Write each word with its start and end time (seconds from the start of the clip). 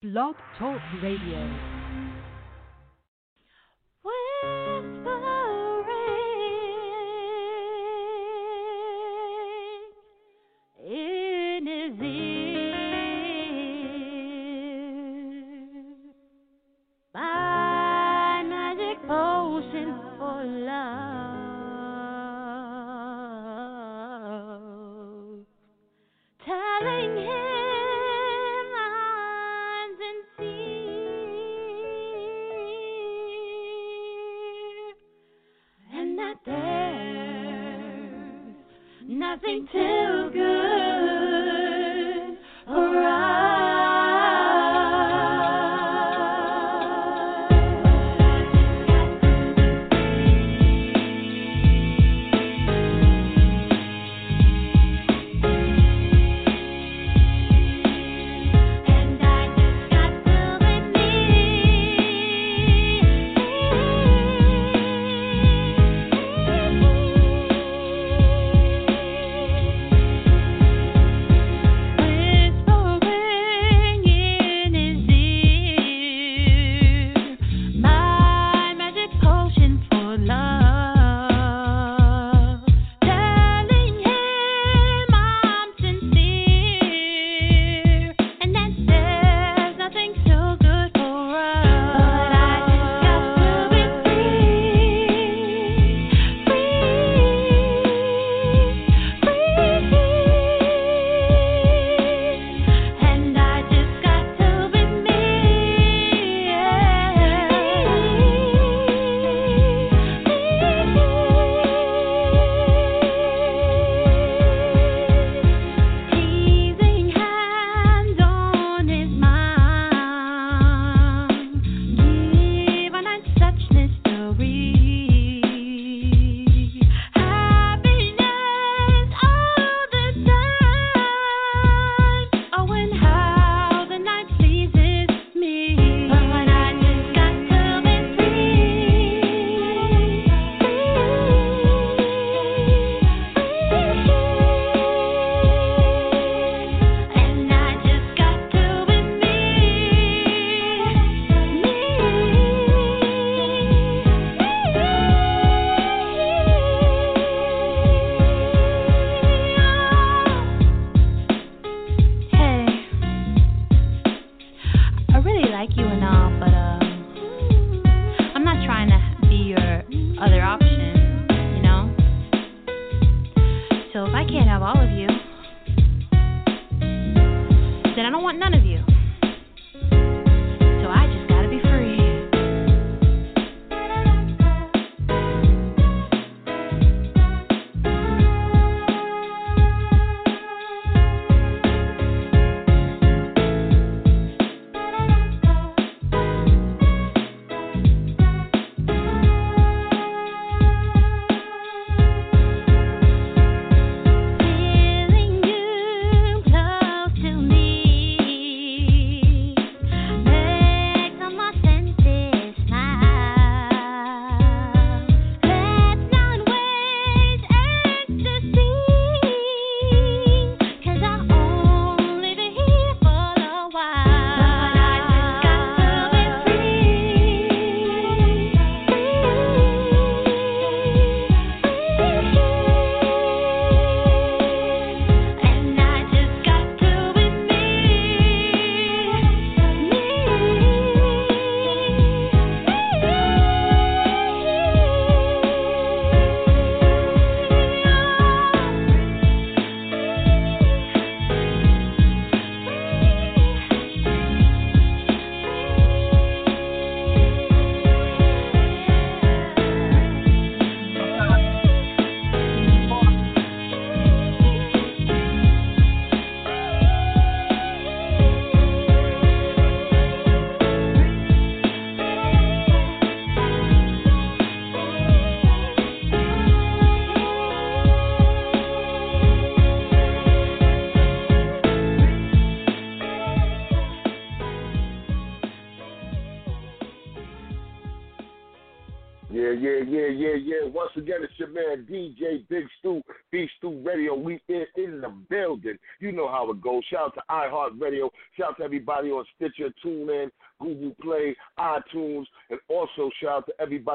Blog 0.00 0.36
Talk 0.56 0.80
Radio. 1.02 1.77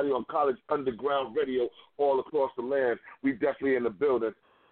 Everybody 0.03 0.11
on 0.11 0.25
College 0.29 0.57
Underground 0.69 1.35
Radio 1.35 1.69
all 1.97 2.19
across 2.19 2.51
the 2.57 2.63
land. 2.63 2.99
We 3.23 3.33
definitely 3.33 3.75
in 3.75 3.83
the 3.83 3.89
building. 3.89 4.31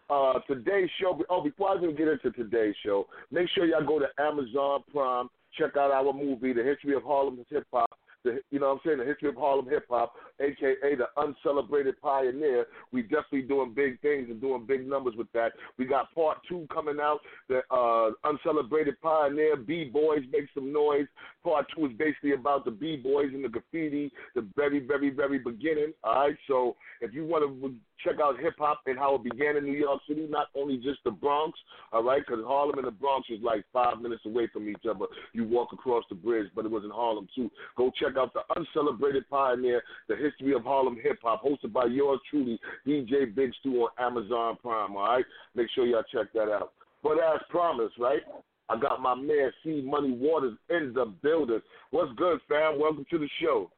Uh, 0.09 0.39
today's 0.47 0.89
show. 0.99 1.19
Oh, 1.29 1.41
before 1.41 1.69
I 1.69 1.77
even 1.77 1.95
get 1.95 2.07
into 2.07 2.31
today's 2.31 2.75
show, 2.83 3.07
make 3.31 3.47
sure 3.49 3.65
y'all 3.65 3.85
go 3.85 3.99
to 3.99 4.07
Amazon 4.19 4.83
Prime. 4.91 5.27
Check 5.57 5.77
out 5.77 5.91
our 5.91 6.13
movie, 6.13 6.53
The 6.53 6.63
History 6.63 6.95
of 6.95 7.03
Harlem 7.03 7.43
Hip 7.49 7.65
Hop 7.73 7.89
you 8.23 8.59
know 8.59 8.67
what 8.67 8.73
I'm 8.73 8.79
saying, 8.85 8.99
the 8.99 9.05
history 9.05 9.29
of 9.29 9.35
Harlem 9.35 9.65
hip 9.65 9.85
hop, 9.89 10.13
aka 10.41 10.95
the 10.95 11.07
uncelebrated 11.17 11.99
pioneer. 12.01 12.65
We 12.91 13.03
definitely 13.03 13.43
doing 13.43 13.73
big 13.73 14.01
things 14.01 14.27
and 14.29 14.41
doing 14.41 14.65
big 14.67 14.87
numbers 14.87 15.15
with 15.17 15.31
that. 15.33 15.53
We 15.77 15.85
got 15.85 16.13
part 16.13 16.39
two 16.47 16.67
coming 16.73 16.99
out, 17.01 17.19
the 17.49 17.61
uh, 17.71 18.11
uncelebrated 18.23 18.99
pioneer, 19.01 19.55
B 19.55 19.85
boys 19.85 20.21
make 20.31 20.47
some 20.53 20.73
noise. 20.73 21.07
Part 21.43 21.67
two 21.75 21.85
is 21.85 21.91
basically 21.97 22.33
about 22.33 22.65
the 22.65 22.71
B 22.71 22.97
boys 22.97 23.29
and 23.33 23.43
the 23.43 23.49
graffiti, 23.49 24.11
the 24.35 24.47
very, 24.55 24.79
very, 24.79 25.09
very 25.09 25.39
beginning. 25.39 25.93
All 26.03 26.15
right, 26.15 26.37
so 26.47 26.75
if 27.01 27.13
you 27.13 27.25
want 27.25 27.43
to 27.43 27.75
check 28.03 28.19
out 28.21 28.39
hip 28.39 28.55
hop 28.57 28.81
and 28.85 28.97
how 28.97 29.15
it 29.15 29.23
began 29.23 29.57
in 29.57 29.65
New 29.65 29.77
York 29.77 30.01
City, 30.07 30.27
not 30.29 30.47
only 30.55 30.77
just 30.77 30.99
the 31.03 31.11
Bronx, 31.11 31.57
all 31.91 32.03
right, 32.03 32.21
because 32.25 32.43
Harlem 32.45 32.77
and 32.77 32.87
the 32.87 32.91
Bronx 32.91 33.27
is 33.29 33.39
like 33.43 33.63
five 33.71 34.01
minutes 34.01 34.23
away 34.25 34.47
from 34.51 34.69
each 34.69 34.85
other. 34.89 35.05
You 35.33 35.45
walk 35.45 35.73
across 35.73 36.03
the 36.09 36.15
bridge, 36.15 36.47
but 36.55 36.65
it 36.65 36.71
was 36.71 36.83
in 36.83 36.89
Harlem 36.89 37.27
too. 37.35 37.51
Go 37.77 37.91
check 37.99 38.17
out 38.17 38.33
the 38.33 38.41
Uncelebrated 38.55 39.29
Pioneer, 39.29 39.83
the 40.07 40.15
history 40.15 40.30
of 40.55 40.63
Harlem 40.63 40.97
hip 41.01 41.19
hop, 41.23 41.43
hosted 41.43 41.73
by 41.73 41.85
yours 41.85 42.19
truly, 42.29 42.59
DJ 42.85 43.33
Big 43.33 43.51
Stu 43.59 43.83
on 43.83 43.89
Amazon 43.99 44.57
Prime. 44.61 44.95
All 44.95 45.03
right, 45.03 45.25
make 45.55 45.67
sure 45.73 45.85
y'all 45.85 46.03
check 46.13 46.31
that 46.33 46.49
out. 46.51 46.73
But 47.03 47.13
as 47.13 47.41
promised, 47.49 47.95
right? 47.99 48.21
I 48.69 48.79
got 48.79 49.01
my 49.01 49.15
man 49.15 49.51
C 49.63 49.81
Money 49.85 50.11
Waters 50.11 50.57
in 50.69 50.93
the 50.93 51.05
building. 51.21 51.61
What's 51.89 52.13
good, 52.15 52.39
fam? 52.47 52.79
Welcome 52.79 53.05
to 53.09 53.17
the 53.17 53.29
show. 53.41 53.69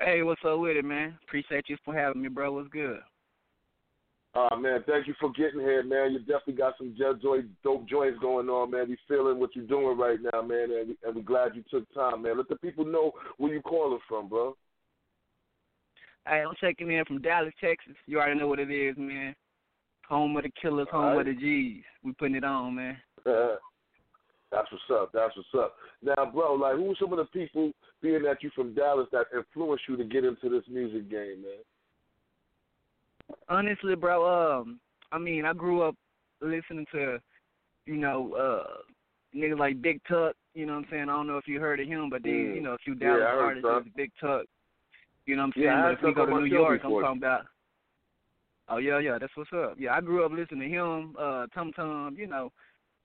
Hey, 0.00 0.22
what's 0.22 0.40
up 0.46 0.60
with 0.60 0.76
it, 0.76 0.84
man? 0.84 1.18
Appreciate 1.24 1.68
you 1.68 1.76
for 1.84 1.92
having 1.92 2.22
me, 2.22 2.28
bro. 2.28 2.52
What's 2.52 2.68
good? 2.68 3.00
Uh, 4.34 4.56
man, 4.56 4.84
thank 4.86 5.08
you 5.08 5.14
for 5.18 5.32
getting 5.32 5.58
here, 5.58 5.82
man. 5.82 6.12
You 6.12 6.20
definitely 6.20 6.54
got 6.54 6.74
some 6.78 6.94
joy, 7.20 7.38
dope 7.64 7.88
joints 7.88 8.18
going 8.20 8.48
on, 8.48 8.70
man. 8.70 8.88
We 8.88 8.96
feeling 9.08 9.40
what 9.40 9.56
you're 9.56 9.66
doing 9.66 9.98
right 9.98 10.18
now, 10.32 10.42
man, 10.42 10.68
and, 10.70 10.88
we, 10.88 10.96
and 11.04 11.16
we're 11.16 11.22
glad 11.22 11.56
you 11.56 11.64
took 11.68 11.92
time, 11.94 12.22
man. 12.22 12.36
Let 12.36 12.48
the 12.48 12.56
people 12.56 12.84
know 12.84 13.12
where 13.38 13.52
you 13.52 13.62
calling 13.62 13.98
from, 14.08 14.28
bro. 14.28 14.54
Hey, 16.28 16.44
I'm 16.46 16.54
checking 16.60 16.90
in 16.90 17.04
from 17.06 17.22
Dallas, 17.22 17.54
Texas. 17.60 17.94
You 18.06 18.18
already 18.18 18.38
know 18.38 18.48
what 18.48 18.58
it 18.58 18.70
is, 18.70 18.96
man. 18.98 19.34
Home 20.08 20.36
of 20.36 20.42
the 20.42 20.50
killers, 20.60 20.88
home 20.90 21.16
right. 21.16 21.20
of 21.20 21.26
the 21.26 21.40
G's. 21.40 21.82
We 22.04 22.12
putting 22.12 22.36
it 22.36 22.44
on, 22.44 22.74
man. 22.74 22.98
That's 23.24 24.68
what's 24.70 24.84
up. 24.92 25.10
That's 25.12 25.34
what's 25.36 25.48
up. 25.54 25.74
Now, 26.02 26.30
bro, 26.30 26.54
like, 26.54 26.76
who 26.76 26.90
are 26.90 26.96
some 27.00 27.12
of 27.12 27.18
the 27.18 27.24
people, 27.26 27.72
being 28.02 28.22
that 28.22 28.42
you 28.42 28.50
from 28.54 28.74
Dallas, 28.74 29.08
that 29.12 29.26
influenced 29.34 29.84
you 29.88 29.96
to 29.96 30.04
get 30.04 30.24
into 30.24 30.48
this 30.48 30.64
music 30.68 31.10
game, 31.10 31.42
man? 31.42 33.36
Honestly, 33.48 33.94
bro, 33.94 34.60
um, 34.60 34.80
I 35.12 35.18
mean, 35.18 35.44
I 35.44 35.52
grew 35.52 35.82
up 35.82 35.94
listening 36.40 36.86
to, 36.92 37.18
you 37.86 37.96
know, 37.96 38.34
uh, 38.34 39.36
niggas 39.36 39.58
like 39.58 39.82
Big 39.82 40.00
Tuck. 40.08 40.34
You 40.54 40.66
know 40.66 40.74
what 40.74 40.80
I'm 40.80 40.86
saying? 40.90 41.02
I 41.04 41.12
don't 41.12 41.26
know 41.26 41.38
if 41.38 41.46
you 41.46 41.60
heard 41.60 41.80
of 41.80 41.86
him, 41.86 42.10
but 42.10 42.22
they, 42.22 42.30
mm. 42.30 42.54
you 42.54 42.60
know, 42.60 42.72
a 42.72 42.78
few 42.78 42.94
Dallas 42.94 43.20
yeah, 43.22 43.38
artists, 43.38 43.90
Big 43.96 44.10
Tuck. 44.20 44.44
You 45.28 45.36
know 45.36 45.42
what 45.42 45.46
I'm 45.48 45.52
saying? 45.56 45.66
Yeah, 45.66 45.82
but 45.82 45.92
if 45.92 46.02
we 46.02 46.14
go 46.14 46.26
to 46.26 46.40
New 46.40 46.44
York. 46.46 46.80
I'm 46.82 46.90
talking 46.90 47.18
about. 47.18 47.42
Oh 48.70 48.78
yeah, 48.78 48.98
yeah, 48.98 49.18
that's 49.20 49.36
what's 49.36 49.50
up. 49.54 49.74
Yeah, 49.78 49.92
I 49.92 50.00
grew 50.00 50.24
up 50.24 50.32
listening 50.32 50.70
to 50.70 50.74
him, 50.74 51.14
uh, 51.18 51.46
Tum 51.54 51.70
Tum, 51.74 52.16
you 52.18 52.26
know, 52.26 52.50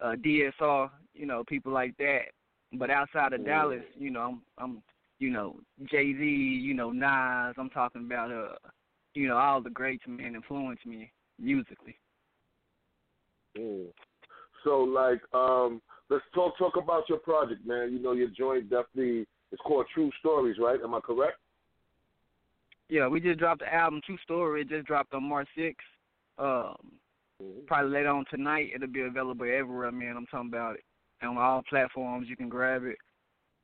uh, 0.02 0.14
DSR, 0.26 0.90
you 1.14 1.26
know, 1.26 1.44
people 1.46 1.74
like 1.74 1.96
that. 1.98 2.32
But 2.74 2.90
outside 2.90 3.34
of 3.34 3.42
mm. 3.42 3.46
Dallas, 3.46 3.84
you 3.98 4.10
know, 4.10 4.22
I'm, 4.22 4.42
I'm, 4.58 4.84
you 5.20 5.32
know, 5.32 5.58
Jay 5.92 6.14
Z, 6.14 6.24
you 6.24 6.74
know, 6.74 6.92
Nas. 6.92 7.56
I'm 7.58 7.70
talking 7.70 8.06
about, 8.06 8.32
uh, 8.32 8.56
you 9.16 9.28
know, 9.28 9.36
all 9.36 9.62
the 9.62 9.70
greats 9.70 10.04
man 10.08 10.36
influenced 10.36 10.86
me 10.86 11.12
musically. 11.38 11.98
Mm. 13.58 13.88
So, 14.64 14.80
like, 14.80 15.20
um, 15.34 15.82
let's 16.10 16.24
talk 16.34 16.58
talk 16.58 16.78
about 16.82 17.10
your 17.10 17.20
project, 17.20 17.68
man. 17.68 17.92
You 17.92 18.00
know, 18.02 18.14
your 18.14 18.30
joint 18.30 18.70
definitely 18.70 19.26
it's 19.52 19.62
called 19.66 19.88
True 19.94 20.10
Stories, 20.20 20.56
right? 20.58 20.80
Am 20.82 20.96
I 20.96 21.02
correct? 21.02 21.38
Yeah, 22.90 23.08
we 23.08 23.20
just 23.20 23.40
dropped 23.40 23.62
the 23.62 23.74
album 23.74 24.02
True 24.06 24.18
Story. 24.24 24.62
It 24.62 24.70
just 24.70 24.88
dropped 24.88 25.14
on 25.14 25.24
March 25.24 25.48
6th. 25.58 25.74
Um, 26.38 26.76
mm-hmm. 27.42 27.66
Probably 27.66 27.92
later 27.92 28.10
on 28.10 28.26
tonight, 28.30 28.72
it'll 28.76 28.88
be 28.88 29.02
available 29.02 29.46
everywhere, 29.46 29.92
man. 29.92 30.16
I'm 30.18 30.26
talking 30.28 30.50
about 30.50 30.76
it. 30.76 30.84
On 31.26 31.38
all 31.38 31.64
platforms, 31.70 32.28
you 32.30 32.36
can 32.36 32.50
grab 32.50 32.84
it. 32.84 32.98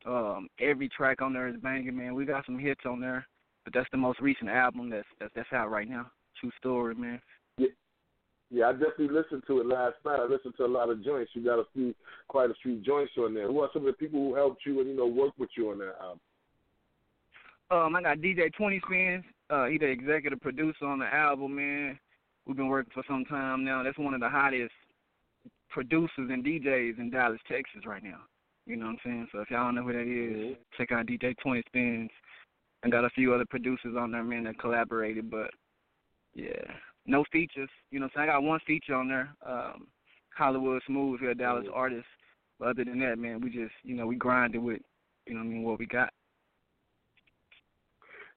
Um, 0.06 0.48
every 0.62 0.88
track 0.88 1.21
on 1.21 1.33
there 1.33 1.50
is 1.50 1.57
banging, 1.62 1.98
man. 1.98 2.16
We 2.16 2.25
got 2.25 2.45
some 2.45 2.57
hits 2.57 2.81
on 2.86 3.01
there, 3.01 3.27
but 3.66 3.74
that's 3.74 3.89
the 3.92 3.98
most 3.98 4.21
recent 4.21 4.50
album 4.50 4.89
that's 4.89 5.07
that's, 5.19 5.31
that's 5.36 5.51
out 5.51 5.69
right 5.69 5.89
now. 5.89 6.10
True 6.39 6.51
Story, 6.57 6.95
man. 6.95 7.22
Yeah. 7.57 7.68
Yeah, 8.51 8.69
I 8.69 8.72
definitely 8.72 9.10
listened 9.10 9.44
to 9.45 9.60
it 9.60 9.68
last 9.68 9.95
night. 10.04 10.19
I 10.19 10.25
listened 10.25 10.56
to 10.57 10.65
a 10.65 10.68
lot 10.68 10.89
of 10.89 11.04
joints. 11.04 11.31
You 11.36 11.44
got 11.44 11.60
a 11.60 11.65
few, 11.72 11.94
quite 12.30 12.50
a 12.50 12.56
few 12.63 12.77
joints 12.77 13.12
on 13.18 13.36
there. 13.36 13.45
Who 13.48 13.60
are 13.60 13.69
some 13.74 13.86
of 13.86 13.94
the 13.94 13.98
people 13.98 14.19
who 14.19 14.33
helped 14.33 14.65
you 14.65 14.80
and 14.80 14.89
you 14.89 14.95
know 14.95 15.06
work 15.06 15.33
with 15.38 15.50
you 15.56 15.69
on 15.69 15.77
that 15.80 15.95
album? 16.01 16.19
Um, 17.71 17.95
I 17.95 18.01
got 18.01 18.18
DJ 18.18 18.51
Twentyspinz. 18.60 19.24
Uh, 19.50 19.66
he 19.66 19.77
the 19.77 19.86
executive 19.86 20.42
producer 20.42 20.86
on 20.86 21.00
the 21.00 21.06
album, 21.06 21.56
man. 21.56 22.00
We've 22.45 22.57
been 22.57 22.68
working 22.68 22.92
for 22.94 23.04
some 23.07 23.25
time 23.25 23.63
now. 23.63 23.83
That's 23.83 23.98
one 23.98 24.16
of 24.16 24.21
the 24.21 24.30
hottest 24.30 24.74
producers 25.69 26.30
and 26.31 26.44
DJs 26.44 26.98
in 26.98 27.12
Dallas, 27.12 27.39
Texas, 27.48 27.86
right 27.86 28.04
now. 28.04 28.21
You 28.66 28.75
know 28.75 28.88
what 28.88 28.92
I'm 28.94 28.98
saying? 29.04 29.27
So 29.31 29.39
if 29.42 29.51
y'all 29.51 29.66
don't 29.66 29.75
know 29.75 29.83
who 29.83 29.94
that 29.94 30.01
is, 30.01 30.36
mm-hmm. 30.36 30.54
check 30.77 30.92
out 30.92 31.06
DJ 31.06 31.36
Twentyspinz. 31.45 32.10
I 32.83 32.89
got 32.89 33.06
a 33.06 33.10
few 33.12 33.33
other 33.33 33.45
producers 33.48 33.95
on 33.98 34.12
there, 34.12 34.24
man, 34.24 34.45
that 34.45 34.60
collaborated, 34.60 35.30
but 35.30 35.51
yeah, 36.33 36.63
no 37.06 37.24
features. 37.31 37.69
You 37.92 38.00
know, 38.00 38.06
what 38.06 38.22
I'm 38.22 38.27
saying 38.27 38.30
I 38.30 38.33
got 38.33 38.44
one 38.44 38.60
feature 38.65 38.95
on 38.95 39.10
there. 39.10 39.36
Um, 39.45 39.88
Hollywood 40.36 40.81
Smooth, 40.88 41.19
here, 41.19 41.33
Dallas 41.36 41.65
mm-hmm. 41.65 41.77
artist. 41.77 42.07
But 42.57 42.69
other 42.69 42.86
than 42.86 43.00
that, 43.00 43.19
man, 43.19 43.42
we 43.42 43.50
just, 43.50 43.74
you 43.83 43.95
know, 43.95 44.07
we 44.07 44.15
grinded 44.15 44.63
with, 44.63 44.81
you 45.27 45.33
know, 45.33 45.42
what 45.42 45.45
I 45.45 45.50
mean, 45.50 45.63
what 45.63 45.80
we 45.80 45.86
got. 45.86 46.10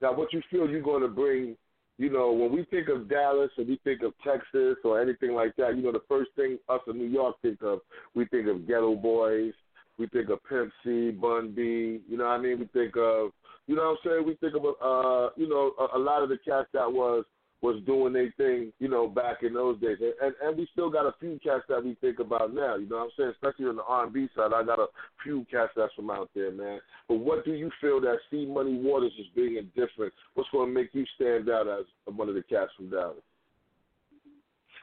Now, 0.02 0.12
what 0.12 0.32
you 0.32 0.42
feel 0.50 0.68
you're 0.68 0.82
going 0.82 1.02
to 1.02 1.08
bring, 1.08 1.56
you 1.96 2.10
know, 2.10 2.32
when 2.32 2.52
we 2.52 2.64
think 2.64 2.88
of 2.88 3.08
Dallas 3.08 3.50
or 3.56 3.64
we 3.64 3.80
think 3.84 4.02
of 4.02 4.12
Texas 4.26 4.76
or 4.84 5.00
anything 5.00 5.32
like 5.32 5.54
that, 5.56 5.76
you 5.76 5.82
know, 5.82 5.92
the 5.92 6.02
first 6.08 6.30
thing 6.34 6.58
us 6.68 6.80
in 6.88 6.98
New 6.98 7.06
York 7.06 7.36
think 7.40 7.62
of, 7.62 7.78
we 8.14 8.24
think 8.26 8.48
of 8.48 8.56
Geto 8.58 9.00
Boys, 9.00 9.52
we 9.98 10.08
think 10.08 10.28
of 10.28 10.40
Pimp 10.48 10.72
C, 10.84 11.12
Bun 11.12 11.52
B, 11.54 12.00
you 12.08 12.16
know 12.16 12.24
what 12.24 12.32
I 12.32 12.38
mean? 12.38 12.58
We 12.58 12.66
think 12.72 12.96
of, 12.96 13.30
you 13.68 13.76
know 13.76 13.96
what 14.04 14.10
I'm 14.12 14.24
saying? 14.24 14.26
We 14.26 14.34
think 14.34 14.56
of, 14.56 14.64
uh, 14.64 15.30
you 15.36 15.48
know, 15.48 15.72
a, 15.78 15.96
a 15.96 16.00
lot 16.00 16.22
of 16.22 16.28
the 16.28 16.38
cats 16.38 16.68
that 16.72 16.90
was 16.90 17.24
was 17.62 17.80
doing 17.86 18.12
their 18.12 18.32
thing, 18.36 18.72
you 18.80 18.88
know, 18.88 19.06
back 19.06 19.42
in 19.42 19.54
those 19.54 19.80
days. 19.80 19.98
And, 20.00 20.12
and 20.20 20.34
and 20.42 20.58
we 20.58 20.68
still 20.72 20.90
got 20.90 21.06
a 21.06 21.14
few 21.20 21.38
cats 21.42 21.64
that 21.68 21.84
we 21.84 21.96
think 22.00 22.18
about 22.18 22.52
now, 22.52 22.76
you 22.76 22.88
know 22.88 22.96
what 22.96 23.04
I'm 23.04 23.10
saying? 23.16 23.32
Especially 23.34 23.66
on 23.66 23.76
the 23.76 23.84
R 23.84 24.04
and 24.04 24.12
B 24.12 24.28
side, 24.36 24.52
I 24.54 24.64
got 24.64 24.78
a 24.78 24.86
few 25.22 25.46
cats 25.50 25.72
that's 25.76 25.94
from 25.94 26.10
out 26.10 26.30
there, 26.34 26.50
man. 26.50 26.80
But 27.08 27.20
what 27.20 27.44
do 27.44 27.52
you 27.52 27.70
feel 27.80 28.00
that 28.02 28.16
C 28.30 28.44
Money 28.46 28.78
Waters 28.82 29.12
is 29.18 29.26
being 29.34 29.70
different? 29.76 30.12
What's 30.34 30.50
gonna 30.52 30.70
make 30.70 30.90
you 30.92 31.06
stand 31.14 31.48
out 31.48 31.68
as 31.68 31.86
one 32.14 32.28
of 32.28 32.34
the 32.34 32.42
cats 32.42 32.72
from 32.76 32.90
Dallas? 32.90 33.16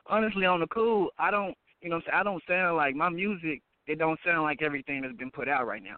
Honestly, 0.07 0.45
on 0.45 0.61
the 0.61 0.67
cool, 0.67 1.09
I 1.19 1.29
don't 1.29 1.55
you 1.81 1.89
know 1.89 1.97
what 1.97 2.05
I'm 2.07 2.11
saying, 2.11 2.19
I 2.19 2.23
don't 2.23 2.43
sound 2.47 2.77
like 2.77 2.95
my 2.95 3.09
music 3.09 3.61
it 3.89 3.97
don't 3.97 4.19
sound 4.23 4.43
like 4.43 4.61
everything 4.61 5.01
that's 5.01 5.15
been 5.15 5.31
put 5.31 5.49
out 5.49 5.65
right 5.65 5.83
now. 5.83 5.97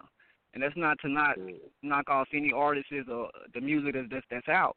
And 0.54 0.62
that's 0.62 0.76
not 0.76 0.98
to 1.00 1.08
not 1.08 1.38
mm. 1.38 1.56
knock 1.82 2.08
off 2.08 2.26
any 2.34 2.50
artists 2.52 2.90
or 3.10 3.28
the 3.54 3.60
music 3.60 3.94
that's 3.94 4.08
that's, 4.10 4.26
that's 4.30 4.48
out. 4.48 4.76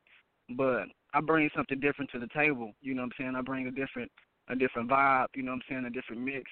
But 0.56 0.84
I 1.16 1.22
bring 1.22 1.50
something 1.56 1.80
different 1.80 2.12
to 2.12 2.20
the 2.20 2.28
table. 2.36 2.74
You 2.82 2.94
know 2.94 3.04
what 3.04 3.14
I'm 3.18 3.24
saying? 3.26 3.36
I 3.38 3.42
bring 3.42 3.68
a 3.68 3.72
different 3.72 4.12
a 4.50 4.56
different 4.56 4.90
vibe. 4.90 5.28
You 5.34 5.44
know 5.44 5.52
what 5.52 5.58
I'm 5.58 5.62
saying? 5.70 5.86
A 5.86 5.90
different 5.90 6.22
mix. 6.22 6.44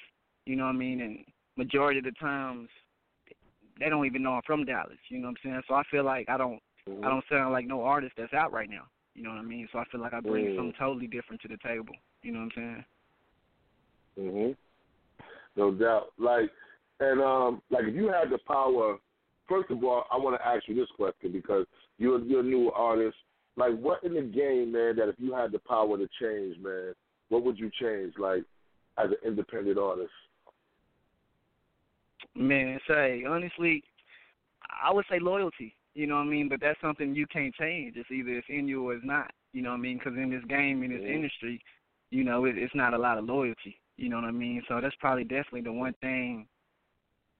You 0.46 0.56
know 0.56 0.64
what 0.64 0.76
I 0.76 0.78
mean? 0.78 1.02
And 1.02 1.20
majority 1.58 2.00
of 2.00 2.06
the 2.06 2.14
times, 2.20 2.70
they 3.80 3.90
don't 3.90 4.06
even 4.06 4.24
know 4.24 4.32
I'm 4.32 4.42
from 4.46 4.66
Dallas. 4.66 4.98
You 5.10 5.20
know 5.20 5.28
what 5.28 5.38
I'm 5.44 5.52
saying? 5.52 5.62
So 5.68 5.76
I 5.76 5.84
feel 5.92 6.06
like 6.06 6.30
I 6.30 6.38
don't 6.38 6.60
mm-hmm. 6.90 7.04
I 7.04 7.10
don't 7.10 7.26
sound 7.30 7.52
like 7.52 7.68
no 7.68 7.84
artist 7.84 8.14
that's 8.18 8.34
out 8.34 8.54
right 8.54 8.70
now. 8.70 8.86
You 9.16 9.24
know 9.24 9.30
what 9.30 9.40
I 9.40 9.44
mean? 9.44 9.68
So 9.72 9.80
I 9.80 9.86
feel 9.92 10.02
like 10.02 10.14
I 10.14 10.22
bring 10.22 10.46
mm. 10.46 10.56
something 10.56 10.74
totally 10.80 11.08
different 11.08 11.42
to 11.42 11.50
the 11.50 11.58
table. 11.62 11.94
You 12.24 12.32
know 12.32 12.40
what 12.40 12.52
I'm 12.58 12.86
saying? 14.16 14.32
Mhm. 14.32 14.56
No 15.56 15.72
doubt. 15.72 16.14
Like, 16.18 16.50
and 17.00 17.22
um, 17.22 17.62
like 17.70 17.84
if 17.84 17.94
you 17.94 18.08
had 18.08 18.30
the 18.32 18.40
power, 18.48 18.98
first 19.48 19.70
of 19.70 19.84
all, 19.84 20.06
I 20.12 20.18
want 20.18 20.40
to 20.40 20.48
ask 20.48 20.64
you 20.68 20.76
this 20.76 20.90
question 20.96 21.32
because 21.34 21.66
you're 21.98 22.20
you're 22.20 22.40
a 22.40 22.44
new 22.44 22.72
artist 22.72 23.18
like 23.56 23.78
what 23.78 24.04
in 24.04 24.14
the 24.14 24.22
game, 24.22 24.72
man, 24.72 24.96
that 24.96 25.10
if 25.10 25.16
you 25.18 25.34
had 25.34 25.52
the 25.52 25.60
power 25.60 25.98
to 25.98 26.08
change, 26.20 26.58
man, 26.60 26.94
what 27.30 27.44
would 27.44 27.58
you 27.58 27.70
change, 27.80 28.14
like, 28.18 28.44
as 28.98 29.10
an 29.10 29.18
independent 29.26 29.78
artist? 29.78 30.12
Man, 32.36 32.80
say 32.88 33.26
honestly, 33.28 33.84
I 34.84 34.92
would 34.92 35.06
say 35.10 35.20
loyalty. 35.20 35.76
You 35.94 36.08
know 36.08 36.16
what 36.16 36.22
I 36.22 36.26
mean? 36.26 36.50
But 36.50 36.62
that's 36.62 36.80
something 36.82 37.14
you 37.14 37.28
can't 37.28 37.54
change. 37.54 37.96
It's 37.96 38.10
either 38.10 38.32
it's 38.32 38.48
in 38.50 38.68
you 38.68 38.90
or 38.90 38.96
it's 38.96 39.06
not. 39.06 39.32
You 39.52 39.62
know 39.62 39.70
what 39.70 39.78
I 39.78 39.82
mean? 39.82 40.00
Because 40.00 40.18
in 40.18 40.32
this 40.32 40.44
game, 40.46 40.82
in 40.82 40.92
this 40.92 41.02
Mhm. 41.02 41.14
industry, 41.14 41.62
you 42.10 42.24
know, 42.24 42.46
it, 42.46 42.58
it's 42.58 42.74
not 42.74 42.96
a 42.96 42.98
lot 42.98 43.20
of 43.20 43.26
loyalty. 43.26 43.80
You 43.98 44.10
know 44.10 44.16
what 44.16 44.26
I 44.26 44.32
mean? 44.32 44.64
So 44.68 44.82
that's 44.82 44.96
probably 44.96 45.24
definitely 45.24 45.62
the 45.62 45.74
one 45.74 45.94
thing 46.02 46.48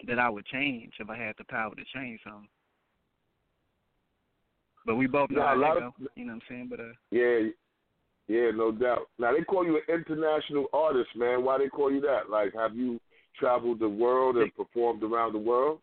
that 0.06 0.20
I 0.20 0.30
would 0.30 0.46
change 0.46 0.94
if 1.00 1.10
I 1.10 1.18
had 1.18 1.36
the 1.38 1.46
power 1.46 1.74
to 1.74 1.84
change 1.86 2.22
something. 2.24 2.50
But 4.86 4.96
we 4.96 5.08
both 5.08 5.30
know 5.30 5.42
Now, 5.42 5.56
a 5.56 5.58
lot 5.58 5.82
of-. 5.82 5.94
You 6.16 6.26
know 6.26 6.34
what 6.34 6.36
I'm 6.36 6.42
saying? 6.50 6.68
But 6.70 6.80
uh, 6.80 6.94
Yeah, 7.12 7.50
yeah, 8.28 8.52
no 8.54 8.72
doubt. 8.72 9.10
Now 9.20 9.34
they 9.34 9.44
call 9.44 9.66
you 9.66 9.78
an 9.78 9.84
international 9.88 10.66
artist, 10.74 11.10
man. 11.16 11.44
Why 11.44 11.58
they 11.58 11.70
call 11.70 11.92
you 11.92 12.02
that? 12.02 12.30
Like, 12.30 12.54
have 12.54 12.76
you 12.76 13.00
traveled 13.40 13.80
the 13.80 13.90
world 13.90 14.38
and 14.38 14.54
performed 14.56 15.04
around 15.04 15.34
the 15.34 15.40
world? 15.40 15.80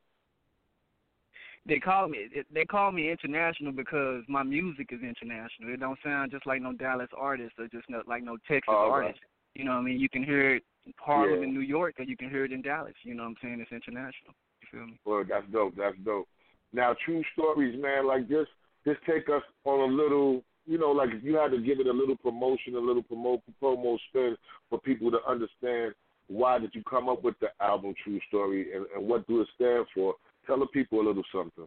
they 1.66 1.78
call 1.78 2.08
me 2.08 2.26
they 2.52 2.64
call 2.64 2.90
me 2.90 3.10
international 3.10 3.72
because 3.72 4.24
my 4.28 4.42
music 4.42 4.88
is 4.92 5.00
international. 5.02 5.72
It 5.72 5.80
don't 5.80 5.98
sound 6.02 6.30
just 6.30 6.46
like 6.46 6.62
no 6.62 6.72
Dallas 6.72 7.10
artist 7.16 7.54
or 7.58 7.68
just 7.68 7.88
no, 7.88 8.02
like 8.06 8.22
no 8.22 8.36
Texas 8.48 8.64
right. 8.68 8.90
artist. 8.90 9.20
You 9.54 9.64
know 9.64 9.72
what 9.72 9.78
I 9.78 9.82
mean? 9.82 10.00
You 10.00 10.08
can 10.08 10.24
hear 10.24 10.56
it 10.56 10.64
in 10.86 10.94
Harlem 10.98 11.40
Yeah. 11.40 11.46
in 11.46 11.54
New 11.54 11.60
York 11.60 11.96
or 11.98 12.04
you 12.04 12.16
can 12.16 12.30
hear 12.30 12.44
it 12.44 12.52
in 12.52 12.62
Dallas. 12.62 12.94
You 13.02 13.14
know 13.14 13.24
what 13.24 13.30
I'm 13.30 13.36
saying? 13.42 13.60
It's 13.60 13.72
international. 13.72 14.34
You 14.62 14.68
feel 14.70 14.86
me? 14.86 15.00
Well, 15.04 15.24
that's 15.28 15.46
dope. 15.52 15.74
That's 15.76 15.96
dope. 16.04 16.28
Now, 16.72 16.94
true 17.04 17.22
stories, 17.34 17.80
man. 17.80 18.06
Like 18.06 18.28
just, 18.28 18.50
just 18.84 19.00
take 19.08 19.28
us 19.28 19.42
on 19.64 19.90
a 19.90 19.92
little. 19.92 20.42
You 20.66 20.78
know, 20.78 20.90
like 20.90 21.08
if 21.12 21.24
you 21.24 21.36
had 21.36 21.50
to 21.50 21.60
give 21.60 21.80
it 21.80 21.86
a 21.86 21.92
little 21.92 22.16
promotion, 22.16 22.76
a 22.76 22.78
little 22.78 23.02
promo 23.02 23.40
promo 23.60 23.98
spin 24.08 24.36
for 24.68 24.78
people 24.78 25.10
to 25.10 25.18
understand 25.26 25.94
why 26.28 26.58
did 26.58 26.70
you 26.74 26.82
come 26.88 27.08
up 27.08 27.24
with 27.24 27.34
the 27.40 27.48
album 27.60 27.92
True 28.04 28.20
Story 28.28 28.72
and, 28.72 28.86
and 28.94 29.06
what 29.06 29.26
do 29.26 29.40
it 29.40 29.48
stand 29.56 29.86
for. 29.92 30.14
Tell 30.46 30.60
the 30.60 30.66
people 30.66 31.00
a 31.00 31.04
little 31.06 31.24
something. 31.34 31.66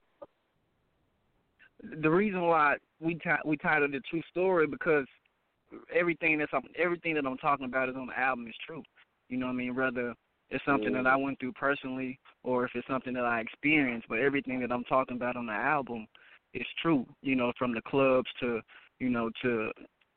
the 2.02 2.10
reason 2.10 2.42
why 2.44 2.76
we 3.02 3.16
ti- 3.16 3.44
we 3.46 3.58
titled 3.58 3.94
it 3.94 4.04
True 4.10 4.22
Story 4.32 4.68
because 4.68 5.06
everything 5.94 6.38
that's 6.38 6.54
on, 6.54 6.64
everything 6.78 7.16
that 7.16 7.26
I'm 7.26 7.38
talking 7.38 7.66
about 7.66 7.90
is 7.90 7.96
on 7.96 8.08
the 8.08 8.18
album 8.18 8.48
is 8.48 8.56
true. 8.66 8.84
You 9.28 9.38
know 9.38 9.48
what 9.48 9.54
I 9.54 9.56
mean? 9.56 9.76
Whether 9.76 10.14
it's 10.50 10.64
something 10.66 10.94
that 10.94 11.00
mm-hmm. 11.00 11.08
I 11.08 11.18
went 11.18 11.40
through 11.40 11.54
personally 11.54 12.20
or 12.44 12.66
if 12.66 12.72
it's 12.76 12.88
something 12.88 13.14
that 13.14 13.26
I 13.26 13.42
experienced, 13.42 14.08
but 14.08 14.20
everything 14.20 14.60
that 14.62 14.72
I'm 14.72 14.84
talking 14.86 15.18
about 15.18 15.36
on 15.36 15.46
the 15.46 15.54
album 15.54 16.08
is 16.54 16.68
true. 16.82 17.06
You 17.22 17.36
know, 17.36 17.52
from 17.58 17.74
the 17.74 17.82
clubs 17.82 18.30
to 18.42 18.62
you 19.00 19.10
know 19.10 19.30
to 19.42 19.72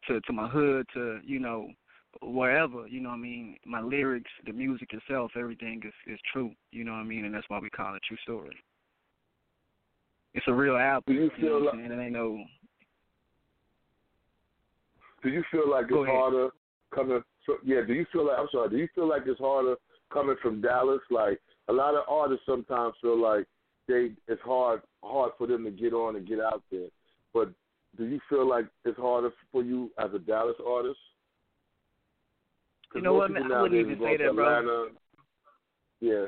to 0.08 0.20
to 0.20 0.32
my 0.32 0.48
hood 0.48 0.86
to 0.94 1.20
you 1.24 1.38
know 1.38 1.68
wherever. 2.22 2.86
You 2.86 3.00
know 3.00 3.10
what 3.10 3.16
I 3.16 3.18
mean? 3.18 3.56
My 3.66 3.80
lyrics, 3.80 4.30
the 4.46 4.52
music 4.52 4.90
itself, 4.92 5.32
everything 5.36 5.82
is 5.84 6.12
is 6.12 6.20
true. 6.32 6.50
You 6.72 6.84
know 6.84 6.92
what 6.92 6.98
I 6.98 7.04
mean? 7.04 7.24
And 7.24 7.34
that's 7.34 7.48
why 7.48 7.58
we 7.58 7.70
call 7.70 7.94
it 7.94 8.02
True 8.06 8.16
Story. 8.22 8.56
It's 10.34 10.46
a 10.48 10.52
real 10.54 10.76
album. 10.76 11.04
Do 11.06 11.12
you 11.14 11.20
You 11.22 11.28
know 11.28 11.36
feel 11.38 11.52
what 11.54 11.62
like 11.64 11.74
I'm 11.74 11.80
saying? 11.88 12.00
It 12.00 12.02
ain't 12.04 12.12
no 12.12 12.38
Do 15.22 15.28
you 15.30 15.42
feel 15.50 15.70
like 15.70 15.88
Go 15.88 16.02
it's 16.02 16.08
ahead. 16.10 16.20
harder 16.20 16.48
coming? 16.94 17.22
From, 17.44 17.56
yeah. 17.64 17.80
Do 17.86 17.94
you 17.94 18.04
feel 18.12 18.26
like 18.26 18.38
I'm 18.38 18.48
sorry? 18.52 18.70
Do 18.70 18.76
you 18.76 18.88
feel 18.94 19.08
like 19.08 19.22
it's 19.26 19.40
harder 19.40 19.76
coming 20.12 20.36
from 20.42 20.60
Dallas? 20.60 21.00
Like 21.10 21.40
a 21.68 21.72
lot 21.72 21.94
of 21.94 22.04
artists 22.08 22.44
sometimes 22.46 22.94
feel 23.00 23.20
like 23.20 23.46
they 23.88 24.12
it's 24.28 24.42
hard 24.42 24.82
hard 25.02 25.32
for 25.38 25.46
them 25.46 25.64
to 25.64 25.70
get 25.70 25.92
on 25.92 26.16
and 26.16 26.26
get 26.26 26.40
out 26.40 26.62
there. 26.70 26.88
But 27.32 27.50
do 27.96 28.04
you 28.04 28.20
feel 28.28 28.48
like 28.48 28.66
it's 28.84 28.98
harder 28.98 29.30
for 29.52 29.62
you 29.62 29.90
as 29.98 30.10
a 30.14 30.18
Dallas 30.18 30.56
artist? 30.66 30.98
You 32.94 33.02
know 33.02 33.14
what, 33.14 33.30
I 33.30 33.62
wouldn't 33.62 33.80
even 33.80 33.98
say 33.98 34.16
that, 34.16 34.34
bro. 34.34 34.88
Yeah. 36.00 36.26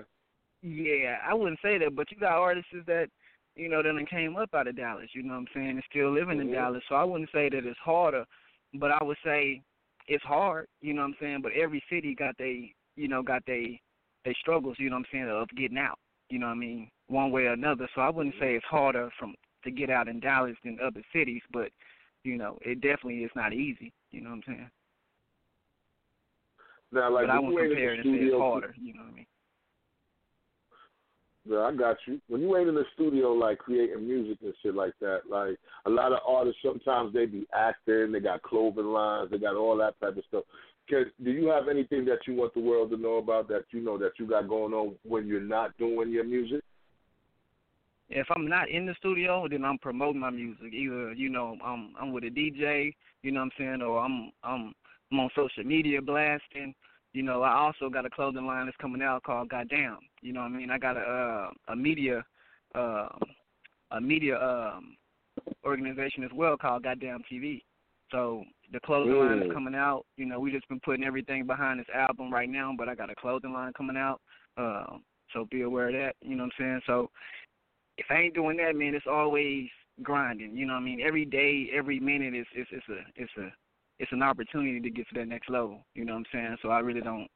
Yeah, 0.62 1.16
I 1.26 1.34
wouldn't 1.34 1.60
say 1.62 1.78
that, 1.78 1.94
but 1.94 2.10
you 2.10 2.18
got 2.18 2.32
artists 2.32 2.70
that 2.86 3.08
you 3.54 3.68
know 3.68 3.82
that 3.82 4.10
came 4.10 4.36
up 4.36 4.50
out 4.54 4.66
of 4.66 4.76
Dallas. 4.76 5.08
You 5.14 5.22
know 5.22 5.34
what 5.34 5.40
I'm 5.40 5.46
saying? 5.54 5.70
And 5.70 5.82
still 5.88 6.12
living 6.12 6.40
in 6.40 6.48
Mhm. 6.48 6.52
Dallas. 6.52 6.84
So 6.88 6.96
I 6.96 7.04
wouldn't 7.04 7.30
say 7.30 7.48
that 7.48 7.64
it's 7.64 7.78
harder, 7.78 8.26
but 8.74 8.90
I 8.90 9.02
would 9.02 9.18
say 9.24 9.62
it's 10.08 10.24
hard. 10.24 10.68
You 10.80 10.94
know 10.94 11.02
what 11.02 11.08
I'm 11.08 11.16
saying? 11.20 11.42
But 11.42 11.52
every 11.52 11.82
city 11.88 12.14
got 12.14 12.36
they, 12.38 12.74
you 12.96 13.08
know, 13.08 13.22
got 13.22 13.44
they 13.46 13.80
they 14.24 14.34
struggles. 14.34 14.78
You 14.78 14.90
know 14.90 14.96
what 14.96 15.06
I'm 15.06 15.12
saying 15.12 15.30
of 15.30 15.48
getting 15.50 15.78
out. 15.78 15.98
You 16.28 16.38
know 16.38 16.46
what 16.46 16.52
I 16.52 16.56
mean? 16.56 16.90
One 17.08 17.30
way 17.30 17.42
or 17.42 17.52
another. 17.52 17.88
So 17.94 18.02
I 18.02 18.10
wouldn't 18.10 18.34
say 18.40 18.54
it's 18.54 18.64
harder 18.66 19.10
from 19.18 19.34
to 19.64 19.70
get 19.70 19.90
out 19.90 20.08
in 20.08 20.20
Dallas 20.20 20.56
than 20.64 20.78
other 20.84 21.02
cities, 21.12 21.42
but 21.52 21.70
you 22.22 22.36
know, 22.36 22.58
it 22.62 22.80
definitely 22.80 23.24
is 23.24 23.30
not 23.34 23.52
easy. 23.52 23.92
You 24.10 24.22
know 24.22 24.30
what 24.30 24.36
I'm 24.36 24.42
saying? 24.46 24.70
Now, 26.92 27.12
like 27.12 27.26
but 27.26 27.32
I 27.32 27.38
when 27.38 27.52
won't 27.52 27.54
you 27.54 27.60
ain't 27.60 27.72
in 27.72 27.76
compare 27.76 27.94
it 27.94 28.06
and 28.06 28.14
say 28.14 28.24
it's 28.24 28.36
harder. 28.36 28.74
You 28.80 28.94
know 28.94 29.00
what 29.00 29.12
I 29.12 29.16
mean? 29.16 29.26
Yeah, 31.48 31.60
I 31.60 31.74
got 31.74 31.96
you. 32.06 32.20
When 32.28 32.42
you 32.42 32.56
ain't 32.56 32.68
in 32.68 32.74
the 32.74 32.84
studio, 32.94 33.32
like 33.32 33.58
creating 33.58 34.06
music 34.06 34.38
and 34.42 34.52
shit 34.62 34.74
like 34.74 34.92
that, 35.00 35.20
like 35.30 35.56
a 35.86 35.90
lot 35.90 36.12
of 36.12 36.18
artists, 36.26 36.60
sometimes 36.62 37.14
they 37.14 37.24
be 37.24 37.46
acting, 37.54 38.12
they 38.12 38.20
got 38.20 38.42
clothing 38.42 38.84
lines, 38.84 39.30
they 39.30 39.38
got 39.38 39.56
all 39.56 39.76
that 39.78 39.98
type 39.98 40.16
of 40.18 40.24
stuff. 40.28 40.44
Can, 40.88 41.06
do 41.22 41.30
you 41.30 41.48
have 41.48 41.68
anything 41.68 42.04
that 42.06 42.18
you 42.26 42.34
want 42.34 42.52
the 42.54 42.60
world 42.60 42.90
to 42.90 42.96
know 42.98 43.16
about 43.16 43.48
that 43.48 43.64
you 43.70 43.80
know 43.80 43.96
that 43.98 44.12
you 44.18 44.26
got 44.26 44.48
going 44.48 44.74
on 44.74 44.96
when 45.04 45.26
you're 45.26 45.40
not 45.40 45.76
doing 45.78 46.10
your 46.10 46.24
music? 46.24 46.62
If 48.08 48.26
I'm 48.34 48.48
not 48.48 48.70
in 48.70 48.86
the 48.86 48.94
studio, 48.98 49.46
then 49.48 49.64
I'm 49.64 49.78
promoting 49.78 50.20
my 50.20 50.30
music. 50.30 50.72
Either 50.72 51.12
you 51.12 51.28
know 51.28 51.56
I'm 51.64 51.94
I'm 52.00 52.12
with 52.12 52.24
a 52.24 52.30
DJ, 52.30 52.94
you 53.22 53.32
know 53.32 53.40
what 53.40 53.46
I'm 53.46 53.50
saying, 53.58 53.82
or 53.82 54.00
I'm 54.00 54.32
I'm 54.42 54.74
I'm 55.12 55.20
on 55.20 55.30
social 55.34 55.64
media 55.64 56.00
blasting. 56.00 56.74
You 57.12 57.22
know, 57.22 57.42
I 57.42 57.54
also 57.54 57.88
got 57.88 58.06
a 58.06 58.10
clothing 58.10 58.46
line 58.46 58.66
that's 58.66 58.76
coming 58.76 59.02
out 59.02 59.22
called 59.22 59.48
Goddamn. 59.48 59.98
You 60.20 60.32
know 60.32 60.40
what 60.40 60.52
I 60.52 60.56
mean? 60.56 60.70
I 60.70 60.78
got 60.78 60.96
a 60.96 61.00
uh, 61.00 61.72
a 61.72 61.76
media 61.76 62.24
uh, 62.74 63.08
a 63.90 64.00
media 64.00 64.38
um, 64.38 64.96
organization 65.64 66.24
as 66.24 66.30
well 66.34 66.56
called 66.56 66.84
Goddamn 66.84 67.22
TV. 67.30 67.62
So 68.10 68.44
the 68.72 68.80
clothing 68.80 69.18
line 69.18 69.42
is 69.42 69.52
coming 69.52 69.74
out. 69.74 70.04
You 70.16 70.26
know, 70.26 70.40
we 70.40 70.50
just 70.50 70.68
been 70.68 70.80
putting 70.80 71.04
everything 71.04 71.46
behind 71.46 71.80
this 71.80 71.86
album 71.94 72.32
right 72.32 72.48
now, 72.48 72.74
but 72.76 72.88
I 72.88 72.94
got 72.94 73.10
a 73.10 73.14
clothing 73.14 73.52
line 73.52 73.72
coming 73.76 73.96
out. 73.96 74.20
Um, 74.56 75.02
so 75.32 75.46
be 75.50 75.62
aware 75.62 75.88
of 75.88 75.94
that. 75.94 76.14
You 76.22 76.36
know 76.36 76.44
what 76.44 76.52
I'm 76.58 76.64
saying? 76.64 76.80
So 76.86 77.10
if 77.98 78.06
I 78.10 78.14
ain't 78.14 78.34
doing 78.34 78.56
that, 78.58 78.76
man, 78.76 78.94
it's 78.94 79.06
always 79.10 79.68
grinding. 80.02 80.56
You 80.56 80.66
know 80.66 80.74
what 80.74 80.80
I 80.80 80.84
mean? 80.84 81.00
Every 81.00 81.24
day, 81.24 81.68
every 81.76 82.00
minute 82.00 82.34
is 82.34 82.46
it's 82.54 82.70
it's 82.72 82.88
a 82.88 82.98
it's 83.16 83.32
a 83.36 83.52
it's 83.98 84.12
an 84.12 84.22
opportunity 84.22 84.80
to 84.80 84.90
get 84.90 85.08
to 85.08 85.14
that 85.16 85.28
next 85.28 85.50
level. 85.50 85.80
You 85.94 86.04
know 86.04 86.14
what 86.14 86.20
I'm 86.20 86.26
saying? 86.32 86.56
So 86.62 86.68
I 86.68 86.78
really 86.78 87.00
don't, 87.00 87.28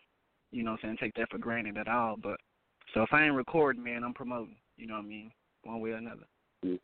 you 0.52 0.62
know 0.62 0.72
what 0.72 0.80
I'm 0.84 0.88
saying, 0.88 0.98
take 1.00 1.14
that 1.16 1.30
for 1.30 1.38
granted 1.38 1.76
at 1.76 1.88
all. 1.88 2.16
But 2.22 2.38
so 2.94 3.02
if 3.02 3.12
I 3.12 3.24
ain't 3.24 3.34
recording, 3.34 3.82
man, 3.82 4.04
I'm 4.04 4.14
promoting. 4.14 4.56
You 4.76 4.86
know 4.86 4.94
what 4.94 5.04
I 5.04 5.08
mean? 5.08 5.32
One 5.64 5.80
way 5.80 5.90
or 5.90 5.96
another. 5.96 6.26
Mm. 6.64 6.78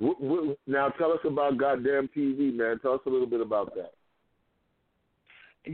Wh- 0.00 0.68
Now, 0.68 0.88
tell 0.90 1.12
us 1.12 1.18
about 1.24 1.58
Goddamn 1.58 2.08
TV, 2.16 2.54
man. 2.54 2.78
Tell 2.80 2.94
us 2.94 3.00
a 3.06 3.10
little 3.10 3.26
bit 3.26 3.40
about 3.40 3.74
that. 3.74 3.92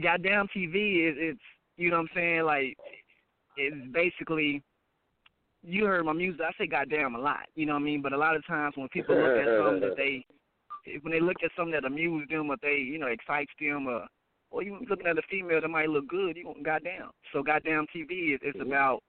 Goddamn 0.01 0.47
TV 0.55 1.07
is 1.09 1.15
it's 1.17 1.39
you 1.77 1.91
know 1.91 1.97
what 1.97 2.03
I'm 2.03 2.09
saying, 2.15 2.43
like 2.43 2.77
it's 3.57 3.75
basically 3.93 4.63
you 5.67 5.85
heard 5.85 6.05
my 6.05 6.13
music, 6.13 6.41
I 6.41 6.51
say 6.57 6.67
goddamn 6.67 7.15
a 7.15 7.19
lot, 7.19 7.47
you 7.55 7.65
know 7.65 7.73
what 7.73 7.81
I 7.81 7.83
mean? 7.85 8.01
But 8.01 8.13
a 8.13 8.17
lot 8.17 8.35
of 8.35 8.45
times 8.45 8.73
when 8.77 8.87
people 8.89 9.15
look 9.15 9.31
at 9.31 9.47
something 9.57 9.81
that 9.81 9.95
they 9.97 10.25
when 11.01 11.11
they 11.11 11.19
look 11.19 11.37
at 11.43 11.51
something 11.57 11.73
that 11.73 11.85
amuses 11.85 12.29
them 12.29 12.49
or 12.51 12.57
they, 12.61 12.75
you 12.75 12.99
know, 12.99 13.07
excites 13.07 13.51
them 13.59 13.87
or 13.87 14.05
or 14.51 14.63
you 14.63 14.77
looking 14.89 15.07
at 15.07 15.17
a 15.17 15.21
female 15.29 15.59
that 15.59 15.67
might 15.67 15.89
look 15.89 16.07
good, 16.07 16.37
you 16.37 16.53
goddamn. 16.63 17.09
So 17.33 17.41
goddamn 17.41 17.87
TV 17.93 18.33
is 18.35 18.39
it's 18.43 18.57
Mhm. 18.57 18.67
about 18.67 19.03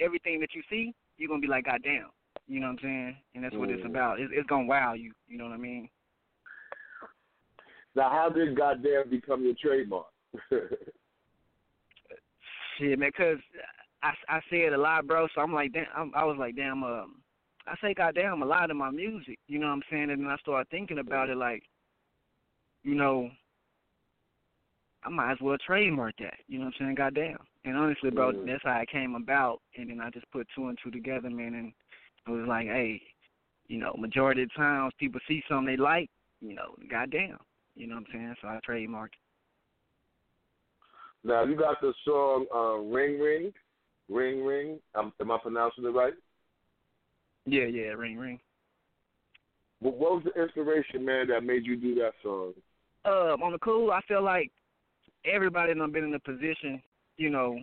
everything 0.00 0.40
that 0.40 0.54
you 0.54 0.62
see, 0.70 0.94
you're 1.18 1.28
gonna 1.28 1.40
be 1.40 1.46
like 1.46 1.66
goddamn. 1.66 2.10
You 2.48 2.60
know 2.60 2.68
what 2.68 2.72
I'm 2.72 2.78
saying? 2.82 3.16
And 3.34 3.44
that's 3.44 3.54
what 3.56 3.70
it's 3.70 3.82
Mhm. 3.82 3.90
about. 3.90 4.18
It's, 4.20 4.32
it's 4.34 4.48
gonna 4.48 4.66
wow 4.66 4.94
you. 4.94 5.12
You 5.28 5.38
know 5.38 5.44
what 5.44 5.52
I 5.52 5.58
mean? 5.58 5.88
Now, 7.94 8.08
how 8.08 8.28
did 8.28 8.56
Goddamn 8.56 9.10
become 9.10 9.44
your 9.44 9.54
trademark? 9.54 10.06
Shit, 12.78 12.98
man, 12.98 13.10
'cause 13.12 13.38
I 14.02 14.12
I 14.28 14.40
say 14.50 14.58
it 14.62 14.72
a 14.72 14.78
lot, 14.78 15.06
bro. 15.06 15.28
So 15.34 15.40
I'm 15.40 15.52
like, 15.52 15.72
damn. 15.72 15.86
I'm, 15.96 16.12
I 16.14 16.24
was 16.24 16.36
like, 16.38 16.56
damn. 16.56 16.82
Um, 16.82 17.16
I 17.66 17.74
say 17.82 17.94
goddamn 17.94 18.42
a 18.42 18.46
lot 18.46 18.70
in 18.70 18.76
my 18.76 18.90
music. 18.90 19.38
You 19.46 19.58
know 19.58 19.66
what 19.66 19.74
I'm 19.74 19.82
saying? 19.90 20.10
And 20.10 20.22
then 20.24 20.30
I 20.30 20.36
started 20.38 20.68
thinking 20.70 20.98
about 20.98 21.28
it, 21.28 21.36
like, 21.36 21.62
you 22.82 22.94
know, 22.94 23.30
I 25.04 25.08
might 25.10 25.32
as 25.32 25.38
well 25.40 25.56
trademark 25.64 26.14
that. 26.18 26.34
You 26.48 26.58
know 26.58 26.66
what 26.66 26.74
I'm 26.80 26.86
saying? 26.86 26.94
Goddamn. 26.96 27.38
And 27.64 27.76
honestly, 27.76 28.10
bro, 28.10 28.32
Mm. 28.32 28.46
that's 28.46 28.62
how 28.64 28.80
it 28.80 28.88
came 28.88 29.14
about. 29.14 29.60
And 29.76 29.90
then 29.90 30.00
I 30.00 30.10
just 30.10 30.30
put 30.30 30.46
two 30.54 30.68
and 30.68 30.78
two 30.82 30.90
together, 30.90 31.28
man. 31.30 31.54
And 31.54 31.72
it 32.26 32.30
was 32.30 32.46
like, 32.48 32.66
hey, 32.66 33.02
you 33.68 33.78
know, 33.78 33.94
majority 33.98 34.42
of 34.42 34.48
the 34.48 34.54
times 34.54 34.92
people 34.98 35.20
see 35.28 35.42
something 35.48 35.66
they 35.66 35.76
like, 35.76 36.10
you 36.40 36.54
know, 36.54 36.74
goddamn. 36.90 37.38
You 37.76 37.86
know 37.86 37.96
what 37.96 38.06
I'm 38.08 38.12
saying? 38.12 38.34
So 38.42 38.48
I 38.48 38.58
trademarked. 38.68 39.14
now, 41.22 41.44
you 41.44 41.54
got 41.54 41.80
the 41.80 41.92
song 42.04 42.46
uh, 42.54 42.78
Ring 42.78 43.20
Ring, 43.20 43.52
Ring 44.10 44.44
Ring. 44.44 44.78
Um, 44.94 45.12
am 45.20 45.30
I 45.30 45.38
pronouncing 45.38 45.84
it 45.84 45.88
right? 45.88 46.14
Yeah, 47.46 47.64
yeah, 47.64 47.92
ring, 47.92 48.18
ring. 48.18 48.38
What, 49.80 49.96
was 49.96 50.22
the 50.24 50.42
inspiration, 50.42 51.04
man, 51.04 51.28
that 51.28 51.42
made 51.42 51.64
you 51.64 51.76
do 51.76 51.94
that 51.96 52.12
song? 52.22 52.52
uh, 53.04 53.36
on 53.42 53.52
the 53.52 53.58
cool, 53.58 53.90
I 53.90 54.00
feel 54.06 54.22
like 54.22 54.50
everybody 55.24 55.74
done 55.74 55.92
been 55.92 56.04
in 56.04 56.14
a 56.14 56.20
position, 56.20 56.82
you 57.16 57.30
know, 57.30 57.58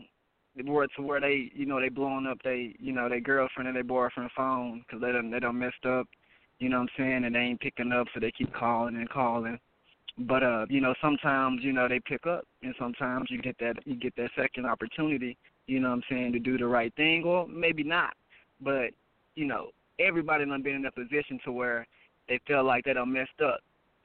where 0.66 0.88
to 0.96 1.01
where 1.04 1.22
they 1.22 1.51
you 1.54 1.68
know 1.68 1.80
they 1.80 1.89
blowing 1.89 2.25
up 2.25 2.39
they 2.44 2.74
you 2.80 2.92
know 2.92 3.08
their 3.08 3.20
girlfriend 3.20 3.70
or 3.70 3.74
their 3.74 3.84
boyfriend 3.84 4.32
phone 4.36 4.84
because 4.86 5.00
they 5.01 5.12
done 5.12 5.30
they 5.30 5.39
done 5.39 5.60
messed 5.60 5.86
up, 5.86 6.08
you 6.60 6.70
know 6.70 6.77
what 6.77 6.84
I'm 6.84 6.89
saying, 6.98 7.25
and 7.25 7.36
they 7.36 7.39
ain't 7.39 7.60
picking 7.60 7.92
up, 7.92 8.08
so 8.13 8.20
they 8.20 8.32
keep 8.32 8.51
calling 8.54 8.96
and 8.96 9.10
calling. 9.10 9.60
But 10.18 10.42
uh, 10.42 10.66
you 10.70 10.82
know, 10.82 10.96
sometimes 11.00 11.60
you 11.63 11.74
know 11.74 11.88
they 11.88 12.00
pick 12.00 12.25
up, 12.25 12.46
and 12.63 12.74
sometimes 12.80 13.30
you 13.30 13.39
get 13.39 13.56
that 13.60 13.75
you 13.86 13.96
get 13.96 14.16
that 14.16 14.32
second 14.36 14.66
opportunity, 14.66 15.38
you 15.68 15.80
know 15.80 15.90
what 15.90 15.96
I'm 15.96 16.04
saying, 16.10 16.34
to 16.34 16.40
do 16.40 16.58
the 16.58 16.68
right 16.68 16.94
thing, 16.96 17.24
or 17.24 17.48
maybe 17.48 17.84
not. 17.84 18.14
But 18.62 18.92
you 19.36 19.46
know, 19.46 19.70
everybody 20.00 20.46
done 20.46 20.64
been 20.64 20.76
in 20.76 20.86
a 20.86 20.92
position 20.92 21.40
to 21.46 21.52
where 21.52 21.86
they 22.28 22.40
feel 22.48 22.64
like 22.64 22.86
they 22.86 22.94
done 22.94 23.14
messed 23.14 23.42
up, 23.44 23.60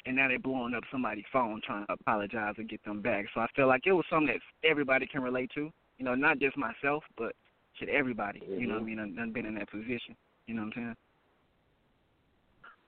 and 0.07 0.17
now 0.17 0.29
they're 0.29 0.39
blowing 0.39 0.75
up 0.75 0.85
somebody's 0.91 1.25
phone 1.33 1.61
trying 1.65 1.87
to 1.87 1.93
apologize 1.93 2.55
and 2.59 2.69
get 2.69 2.85
them 2.85 3.01
back. 3.01 3.27
So 3.35 3.41
I 3.41 3.47
feel 3.57 3.67
like 3.67 3.83
it 3.87 3.93
was 3.93 4.05
something 4.11 4.35
that 4.35 4.69
everybody 4.69 5.07
can 5.07 5.23
relate 5.23 5.51
to. 5.55 5.73
You 5.99 6.05
know, 6.05 6.15
not 6.15 6.39
just 6.39 6.57
myself, 6.57 7.05
but 7.17 7.35
should 7.79 7.89
everybody. 7.89 8.41
Mm-hmm. 8.41 8.61
You 8.61 8.67
know 8.67 8.75
what 8.75 8.83
I 8.83 8.87
mean? 8.87 8.97
Done, 8.97 9.15
done 9.15 9.33
been 9.33 9.47
in 9.47 9.55
that 9.55 9.71
position. 9.71 10.17
You 10.47 10.55
know 10.55 10.63
what 10.63 10.77
I'm 10.77 10.83
saying? 10.83 10.97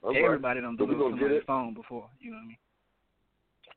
All 0.02 0.12
right. 0.12 0.24
Everybody 0.24 0.60
done 0.60 0.76
blew 0.76 1.06
up 1.06 1.12
somebody's 1.12 1.42
phone 1.46 1.74
before. 1.74 2.08
You 2.20 2.30
know 2.32 2.36
what 2.36 2.42
I 2.42 2.46
mean? 2.48 2.56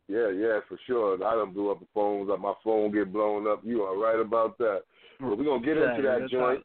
Yeah, 0.07 0.29
yeah, 0.29 0.59
for 0.69 0.79
sure. 0.87 1.15
I 1.15 1.35
done 1.35 1.53
blew 1.53 1.71
up 1.71 1.79
the 1.79 1.87
phones. 1.93 2.29
My 2.39 2.53
phone 2.63 2.93
get 2.93 3.11
blown 3.11 3.45
up. 3.47 3.61
You 3.63 3.81
are 3.83 3.97
right 3.97 4.19
about 4.19 4.57
that. 4.59 4.83
But 5.19 5.37
we're 5.37 5.43
gonna 5.43 5.65
get 5.65 5.77
into 5.77 6.01
that 6.03 6.29
joint. 6.31 6.63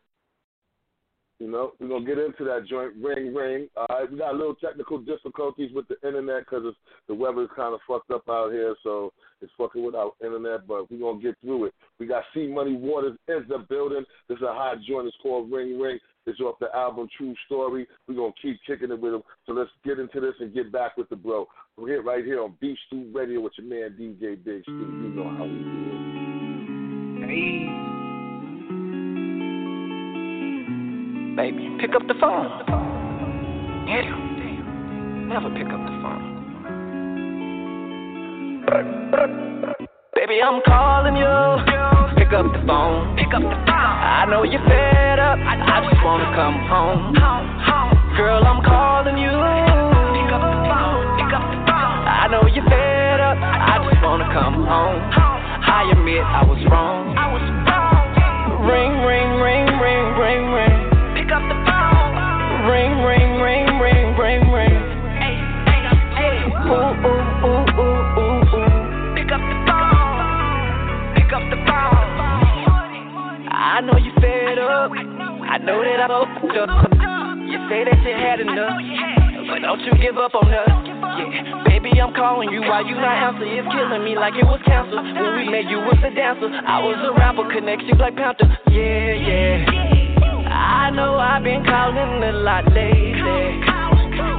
You 1.40 1.50
know, 1.50 1.72
we're 1.80 1.88
gonna 1.88 2.06
get 2.06 2.18
into 2.18 2.44
that 2.44 2.66
joint. 2.70 2.92
Ring, 3.02 3.34
ring. 3.34 3.68
All 3.76 3.86
right, 3.90 4.08
we 4.08 4.16
got 4.18 4.34
a 4.34 4.36
little 4.36 4.54
technical 4.54 4.98
difficulties 4.98 5.72
with 5.74 5.88
the 5.88 5.96
internet 6.06 6.44
because 6.44 6.72
the 7.08 7.14
weather 7.14 7.42
is 7.42 7.48
kind 7.56 7.74
of 7.74 7.80
fucked 7.88 8.12
up 8.12 8.22
out 8.28 8.52
here, 8.52 8.76
so 8.84 9.12
it's 9.40 9.50
fucking 9.58 9.84
with 9.84 9.96
our 9.96 10.12
internet. 10.22 10.68
But 10.68 10.88
we're 10.88 11.00
gonna 11.00 11.20
get 11.20 11.34
through 11.40 11.64
it. 11.64 11.74
We 11.98 12.06
got 12.06 12.22
C 12.32 12.46
Money 12.46 12.76
Waters 12.76 13.18
in 13.26 13.44
the 13.48 13.58
building. 13.58 14.04
This 14.28 14.36
is 14.36 14.42
a 14.42 14.52
hot 14.52 14.76
joint. 14.88 15.08
It's 15.08 15.16
called 15.20 15.50
Ring, 15.50 15.80
Ring. 15.80 15.98
It's 16.24 16.38
off 16.40 16.54
the 16.60 16.68
album 16.74 17.08
True 17.16 17.34
Story. 17.46 17.86
We're 18.06 18.14
gonna 18.14 18.32
keep 18.40 18.60
kicking 18.64 18.92
it 18.92 19.00
with 19.00 19.14
him. 19.14 19.22
So 19.44 19.52
let's 19.52 19.70
get 19.84 19.98
into 19.98 20.20
this 20.20 20.34
and 20.40 20.54
get 20.54 20.70
back 20.70 20.96
with 20.96 21.08
the 21.08 21.16
bro. 21.16 21.48
We're 21.76 21.88
here 21.88 22.02
right 22.02 22.24
here 22.24 22.40
on 22.42 22.54
Beef 22.60 22.78
Stew 22.86 23.10
Radio 23.12 23.40
with 23.40 23.54
your 23.58 23.66
man 23.66 23.96
DJ 23.98 24.36
Big 24.44 24.62
Stu. 24.62 24.72
You 24.72 25.08
know 25.16 25.28
how 25.36 25.44
we 25.44 25.58
do 25.58 25.90
it. 25.90 27.26
Hey. 27.26 27.68
Baby, 31.34 31.76
pick 31.80 31.94
up 31.96 32.06
the 32.06 32.14
phone. 32.20 32.66
Damn. 33.86 35.28
Never 35.28 35.50
pick 35.50 35.66
up 35.66 35.80
the 35.80 35.98
phone. 36.02 36.32
Baby, 40.14 40.40
I'm 40.40 40.60
calling 40.64 41.16
you. 41.16 41.91
Pick 42.32 42.40
up 42.40 42.48
the 42.48 42.64
phone. 42.64 43.12
Pick 43.20 43.28
up 43.28 43.44
the 43.44 43.60
phone. 43.68 43.68
I 43.68 44.24
know 44.24 44.40
you're 44.40 44.64
fed 44.64 45.20
up. 45.20 45.36
I 45.36 45.84
just 45.84 46.00
wanna 46.00 46.32
come 46.32 46.64
home. 46.64 47.12
Girl, 48.16 48.40
I'm 48.40 48.64
calling 48.64 49.20
you. 49.20 49.28
Pick 49.28 50.32
up 50.32 50.40
the 50.40 50.64
phone. 50.64 51.12
Pick 51.20 51.28
up 51.28 51.44
the 51.44 51.60
phone. 51.68 52.08
I 52.08 52.32
know 52.32 52.48
you're 52.48 52.64
fed 52.64 53.20
up. 53.20 53.36
I 53.36 53.84
just 53.84 54.00
wanna 54.00 54.32
come 54.32 54.64
home. 54.64 54.96
I 55.12 55.92
admit 55.92 56.24
I 56.24 56.40
was 56.48 56.56
wrong. 56.72 57.12
I 57.20 57.28
was 57.36 57.44
wrong. 57.68 58.64
Ring, 58.64 59.04
ring, 59.04 59.36
ring, 59.36 59.68
ring, 59.76 60.16
ring, 60.16 60.42
ring. 60.56 60.88
Pick 61.12 61.28
up 61.36 61.44
the 61.52 61.58
phone. 61.68 62.16
Ring, 62.64 63.04
ring, 63.04 63.44
ring, 63.44 63.68
ring, 63.76 64.16
ring, 64.16 64.40
ring. 64.48 64.80
Hey, 65.20 65.36
hey, 65.68 65.84
hey. 66.16 66.48
Ooh, 66.48 66.96
ooh, 66.96 67.11
know 73.86 73.98
you 73.98 74.12
fed 74.20 74.58
up. 74.58 74.90
I 74.92 75.58
know 75.58 75.82
that 75.82 76.00
I 76.00 76.08
fucked 76.08 76.56
up. 76.56 76.70
You 77.42 77.58
say 77.68 77.84
that 77.84 77.98
you 78.00 78.14
had 78.14 78.40
enough, 78.40 78.78
but 79.50 79.58
don't 79.60 79.80
you 79.80 79.92
give 80.00 80.16
up 80.16 80.34
on 80.34 80.48
us. 80.48 80.70
Yeah, 81.18 81.62
baby, 81.66 82.00
I'm 82.00 82.14
calling 82.14 82.50
you. 82.50 82.62
Why 82.62 82.80
you 82.80 82.94
not 82.94 83.34
answer? 83.34 83.44
It's 83.44 83.68
killing 83.68 84.04
me 84.04 84.16
like 84.16 84.34
it 84.34 84.44
was 84.46 84.60
cancer. 84.64 84.96
When 84.96 85.36
we 85.36 85.50
met, 85.50 85.68
you 85.68 85.78
was 85.78 85.98
a 86.00 86.14
dancer. 86.14 86.48
I 86.48 86.80
was 86.80 86.96
a 87.04 87.12
rapper, 87.12 87.44
connection 87.52 87.96
Black 87.98 88.16
Panther. 88.16 88.48
Yeah, 88.70 89.12
yeah. 89.12 89.92
I 90.48 90.90
know 90.90 91.16
I've 91.16 91.42
been 91.42 91.64
calling 91.64 92.22
a 92.22 92.32
lot 92.32 92.64
lately. 92.72 93.60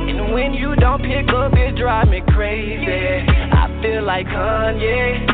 And 0.09 0.33
when 0.33 0.53
you 0.53 0.75
don't 0.75 1.01
pick 1.01 1.29
up, 1.29 1.53
it 1.53 1.75
drive 1.75 2.07
me 2.09 2.21
crazy. 2.29 3.27
I 3.29 3.67
feel 3.81 4.03
like 4.03 4.25
Kanye. 4.27 5.32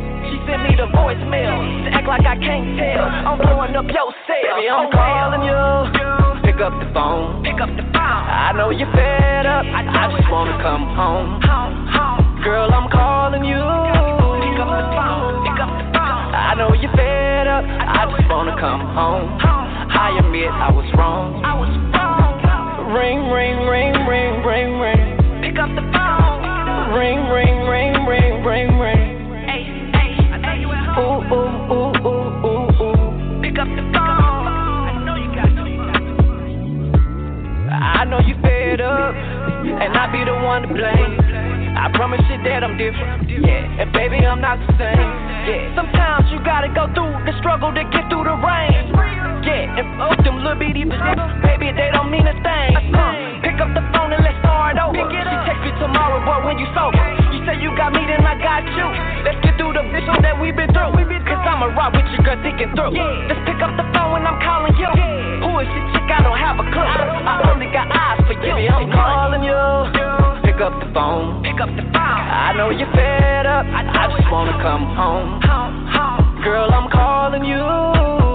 Sent 0.49 0.65
me 0.65 0.73
the 0.73 0.89
voicemail 0.89 1.61
to 1.85 1.93
act 1.93 2.09
like 2.09 2.25
I 2.25 2.33
can't 2.41 2.73
tell. 2.73 3.05
I'm 3.05 3.37
blowing 3.37 3.77
up 3.77 3.85
your 3.85 4.09
cell. 4.25 4.57
Baby, 4.57 4.65
I'm 4.65 4.89
calling 4.89 5.45
you. 5.45 5.61
Pick 6.41 6.57
up 6.57 6.73
the 6.73 6.89
phone. 6.89 7.45
Pick 7.45 7.61
up 7.61 7.69
the 7.69 7.85
phone. 7.93 8.25
I 8.25 8.49
know 8.57 8.73
you're 8.73 8.89
fed 8.89 9.45
up. 9.45 9.61
I 9.61 10.09
just 10.09 10.25
wanna 10.33 10.57
come 10.65 10.89
home. 10.97 11.37
Girl, 12.41 12.65
I'm 12.65 12.89
calling 12.89 13.45
you. 13.45 13.61
Pick 13.61 14.57
up 14.57 14.73
the 14.73 14.89
phone. 14.97 15.45
Pick 15.45 15.59
up 15.61 15.69
the 15.69 15.85
phone. 15.93 16.33
I 16.33 16.57
know 16.57 16.73
you're 16.73 16.97
fed 16.97 17.45
up. 17.45 17.61
I 17.69 18.09
just 18.09 18.25
wanna 18.25 18.57
come 18.57 18.81
home. 18.97 19.29
I 19.45 20.17
admit 20.17 20.49
I 20.49 20.73
was 20.73 20.89
wrong. 20.97 21.45
I 21.45 21.53
was 21.61 21.69
wrong. 21.93 22.89
Ring, 22.97 23.29
ring, 23.29 23.69
ring, 23.69 23.93
ring, 24.09 24.41
ring, 24.41 24.81
ring. 24.81 25.05
Pick 25.45 25.61
up 25.61 25.69
the 25.77 25.85
phone. 25.93 26.97
Ring, 26.97 27.29
ring, 27.29 27.69
ring, 27.69 27.93
ring, 28.09 28.41
ring, 28.41 28.79
ring. 28.81 29.08
Ooh, 30.97 31.21
ooh, 31.21 31.69
ooh, 31.69 31.93
ooh, 32.01 32.49
ooh, 32.49 32.81
ooh. 32.81 33.41
Pick 33.41 33.59
up 33.59 33.69
the 33.69 33.85
phone. 33.93 34.49
I 34.89 34.97
know 35.05 35.15
you 35.15 35.29
got 35.35 35.49
I 37.69 38.03
know 38.05 38.19
you 38.25 38.33
fed 38.41 38.81
up, 38.81 39.13
and 39.13 39.93
I 39.93 40.09
be 40.11 40.25
the 40.25 40.33
one 40.33 40.63
to 40.63 40.69
blame. 40.73 41.19
I 41.77 41.87
promise 41.93 42.19
you 42.25 42.41
that 42.43 42.63
I'm 42.65 42.75
different, 42.75 43.29
yeah. 43.29 43.79
And 43.79 43.93
baby, 43.93 44.25
I'm 44.25 44.41
not 44.41 44.57
the 44.59 44.67
same, 44.81 45.09
yeah. 45.47 45.77
Sometimes 45.77 46.27
you 46.33 46.41
gotta 46.43 46.67
go 46.73 46.89
through 46.91 47.13
the 47.23 47.37
struggle 47.39 47.69
to 47.71 47.83
get 47.93 48.09
through 48.09 48.25
the 48.25 48.35
rain, 48.35 48.89
yeah. 49.45 49.77
And 49.79 49.85
fuck 49.95 50.19
them 50.25 50.41
little 50.41 50.57
bitty 50.57 50.89
bitches, 50.89 51.29
baby, 51.45 51.71
they 51.71 51.93
don't 51.93 52.09
mean 52.09 52.25
a 52.25 52.35
thing. 52.41 52.73
Uh, 52.91 53.13
pick 53.45 53.61
up 53.61 53.71
the 53.77 53.85
phone 53.93 54.11
and 54.11 54.25
let's 54.25 54.35
start 54.41 54.75
over. 54.81 54.97
She 54.97 55.37
text 55.45 55.61
me 55.63 55.71
tomorrow, 55.77 56.19
but 56.25 56.43
when 56.43 56.57
you 56.57 56.67
sober, 56.75 56.99
you 57.31 57.39
say 57.45 57.61
you 57.61 57.71
got 57.77 57.93
me, 57.93 58.03
then 58.09 58.25
I 58.25 58.35
got 58.41 58.65
you. 58.65 58.87
Let's 59.23 59.39
get 59.45 59.55
through 59.55 59.77
the 59.77 59.85
vision 59.93 60.19
that 60.25 60.35
we've 60.35 60.57
been 60.57 60.68
through. 61.69 61.77
Cause 61.77 61.77
I'ma 61.77 61.77
rock 61.77 61.93
with 61.93 62.09
you, 62.11 62.19
girl, 62.23 62.39
thinking 62.41 62.71
through. 62.75 62.97
Let's 63.29 63.41
pick 63.45 63.61
up 63.61 63.73
the 63.77 63.85
phone 63.93 64.11
when 64.13 64.25
I'm 64.25 64.39
calling 64.41 64.75
you. 64.77 64.89
Who 65.45 65.59
is 65.59 65.69
chick? 65.93 66.09
I 66.09 66.21
don't 66.25 66.37
have 66.37 66.57
a 66.57 66.65
clue. 66.65 66.81
I 66.81 67.41
only 67.51 67.69
got 67.71 67.87
eyes 67.93 68.19
for 68.25 68.33
you. 68.33 68.41
Baby, 68.41 68.69
I'm 68.69 68.89
calling 68.91 69.43
you. 69.43 69.61
Pick 70.45 70.61
up 70.61 70.73
the 70.81 70.89
phone. 70.93 71.43
Pick 71.43 71.59
up 71.61 71.69
the 71.69 71.85
phone. 71.93 72.21
I 72.29 72.53
know 72.57 72.69
you're 72.69 72.91
fed 72.91 73.45
up. 73.45 73.65
I 73.69 74.09
just 74.17 74.29
wanna 74.31 74.57
come 74.61 74.83
home. 74.95 75.39
Girl, 76.43 76.71
I'm 76.71 76.89
calling 76.89 77.43
you. 77.45 77.61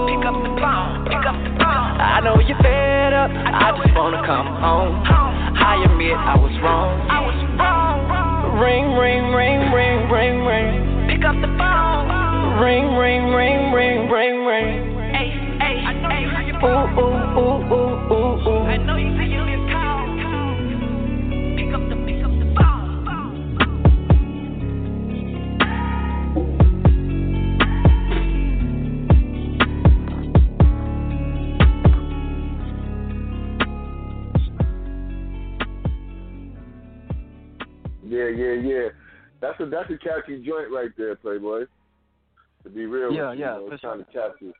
Pick 0.07 0.23
up 0.25 0.37
the 0.39 0.53
phone. 0.61 1.05
Pick 1.09 1.25
up 1.25 1.37
the 1.43 1.51
phone. 1.59 1.91
I 1.99 2.21
know 2.23 2.39
you're 2.39 2.57
fed 2.61 3.13
up. 3.13 3.29
I 3.31 3.75
just 3.75 3.93
wanna 3.95 4.21
come 4.25 4.47
home. 4.61 5.03
I 5.57 5.83
admit 5.83 6.15
I 6.15 6.35
was 6.37 6.53
wrong. 6.61 7.01
I 7.09 7.19
was 7.25 7.39
wrong. 7.57 7.97
Ring, 8.61 8.93
ring, 8.95 9.33
ring, 9.33 9.73
ring, 9.73 10.09
ring, 10.09 10.45
ring. 10.45 11.07
Pick 11.09 11.25
up 11.25 11.35
the 11.41 11.51
phone. 11.57 12.14
Ring, 12.55 12.95
ring, 12.95 13.33
ring, 13.33 13.73
ring, 13.73 14.09
ring, 14.09 14.45
ring. 14.45 14.95
Hey, 15.13 15.29
hey, 15.59 15.75
hey. 15.83 16.23
Ooh, 16.63 16.67
ooh, 16.67 17.11
ooh, 17.35 17.59
ooh, 17.73 17.99
ooh, 18.13 18.47
ooh. 18.47 18.63
I 18.63 18.77
know 18.77 18.95
you 18.95 19.11
say 19.17 19.25
you 19.27 19.41
live 19.41 19.67
call. 19.69 20.07
Pick 21.57 21.73
up 21.75 21.83
the, 21.89 21.95
pick 22.07 22.23
up 22.23 22.31
the 22.31 22.47
phone. 22.55 22.95
Yeah, 38.07 38.29
yeah, 38.29 38.53
yeah. 38.53 38.87
That's 39.41 39.59
a 39.59 39.65
that's 39.65 39.89
a 39.91 39.97
catchy 39.97 40.41
joint 40.41 40.71
right 40.71 40.91
there, 40.97 41.17
Playboy. 41.17 41.65
To 42.65 42.71
be 42.71 42.87
real 42.87 43.13
Yeah, 43.13 43.29
with 43.29 43.37
you, 43.37 43.45
yeah, 43.45 43.53
you 43.53 43.61
know, 43.61 43.67
it's 43.71 43.81
kind 43.83 44.05
sure. 44.11 44.23
of 44.23 44.33
catchy. 44.33 44.53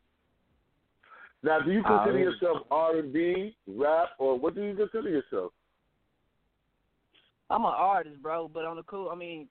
Now, 1.42 1.60
do 1.60 1.72
you 1.72 1.84
consider 1.84 2.14
really? 2.14 2.22
yourself 2.22 2.58
R 2.70 3.00
and 3.00 3.12
B, 3.12 3.56
rap, 3.68 4.10
or 4.20 4.38
what 4.38 4.54
do 4.54 4.64
you 4.64 4.76
consider 4.76 5.10
yourself? 5.10 5.52
I'm 7.50 7.66
an 7.66 7.74
artist, 7.76 8.22
bro, 8.22 8.48
but 8.48 8.64
on 8.64 8.78
the 8.78 8.84
cool, 8.84 9.10
I 9.12 9.16
mean, 9.16 9.48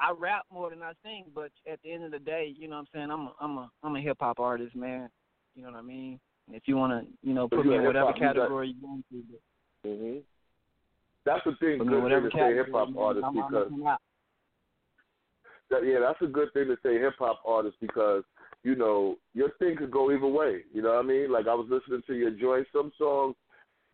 I 0.00 0.12
rap 0.18 0.46
more 0.52 0.70
than 0.70 0.82
I 0.82 0.92
sing, 1.04 1.26
but 1.32 1.50
at 1.70 1.80
the 1.84 1.92
end 1.92 2.04
of 2.04 2.10
the 2.10 2.18
day, 2.18 2.54
you 2.56 2.68
know 2.68 2.76
what 2.76 2.80
I'm 2.80 2.88
saying? 2.92 3.10
I'm 3.10 3.26
a, 3.26 3.32
I'm 3.40 3.58
a, 3.58 3.70
I'm 3.84 3.96
a 3.96 4.00
hip 4.00 4.16
hop 4.20 4.40
artist, 4.40 4.74
man. 4.74 5.08
You 5.54 5.62
know 5.62 5.70
what 5.70 5.78
I 5.78 5.82
mean? 5.82 6.18
And 6.48 6.56
if 6.56 6.64
you 6.66 6.76
want 6.76 6.92
to, 6.92 7.08
you 7.26 7.34
know, 7.34 7.48
put 7.48 7.64
me 7.66 7.76
in 7.76 7.84
whatever 7.84 8.12
category 8.12 8.68
you 8.68 8.86
want 8.86 9.04
to, 9.12 9.22
but 9.30 9.88
hmm 9.88 10.18
That's 11.24 11.44
the 11.44 11.54
thing. 11.60 11.78
Good 11.86 12.02
whatever 12.02 12.22
thing 12.22 12.30
to 12.30 12.36
say 12.36 12.40
category 12.40 12.64
hip 12.64 12.72
hop 12.72 12.88
artist 12.98 13.26
because 13.32 13.50
gonna 13.52 13.68
come 13.68 13.86
out. 13.86 14.00
That, 15.70 15.86
yeah, 15.86 16.00
that's 16.00 16.22
a 16.22 16.32
good 16.32 16.52
thing 16.52 16.66
to 16.66 16.76
say 16.82 16.98
hip 16.98 17.14
hop 17.18 17.40
artist 17.46 17.76
because 17.80 18.24
you 18.62 18.74
know, 18.74 19.16
your 19.34 19.50
thing 19.58 19.76
could 19.76 19.90
go 19.90 20.10
either 20.10 20.26
way. 20.26 20.62
You 20.72 20.82
know 20.82 20.90
what 20.90 21.04
I 21.04 21.08
mean? 21.08 21.32
Like 21.32 21.46
I 21.46 21.54
was 21.54 21.68
listening 21.70 22.02
to 22.06 22.14
your 22.14 22.30
joint. 22.30 22.66
Some 22.72 22.92
songs, 22.98 23.36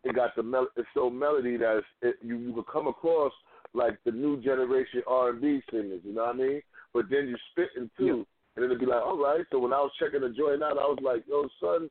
it 0.04 0.14
got 0.14 0.34
the 0.36 0.42
mel- 0.42 0.68
it's 0.76 0.88
so 0.94 1.10
melody 1.10 1.56
that 1.56 1.78
it's, 1.78 1.86
it, 2.02 2.16
you 2.26 2.38
you 2.38 2.52
could 2.54 2.66
come 2.66 2.86
across 2.86 3.32
like 3.74 3.98
the 4.04 4.12
new 4.12 4.40
generation 4.40 5.02
R 5.06 5.30
and 5.30 5.40
B 5.40 5.60
singers. 5.70 6.00
You 6.04 6.14
know 6.14 6.24
what 6.24 6.34
I 6.34 6.38
mean? 6.38 6.62
But 6.92 7.06
then 7.10 7.28
you 7.28 7.36
spit 7.50 7.68
in 7.76 7.90
two, 7.98 8.06
yeah. 8.06 8.22
and 8.56 8.64
it'd 8.64 8.80
be 8.80 8.86
like, 8.86 9.02
all 9.02 9.18
right. 9.18 9.44
So 9.50 9.58
when 9.58 9.72
I 9.72 9.78
was 9.78 9.92
checking 9.98 10.20
the 10.20 10.30
joint 10.30 10.62
out, 10.62 10.78
I 10.78 10.86
was 10.86 10.98
like, 11.02 11.24
yo, 11.28 11.48
son, 11.60 11.90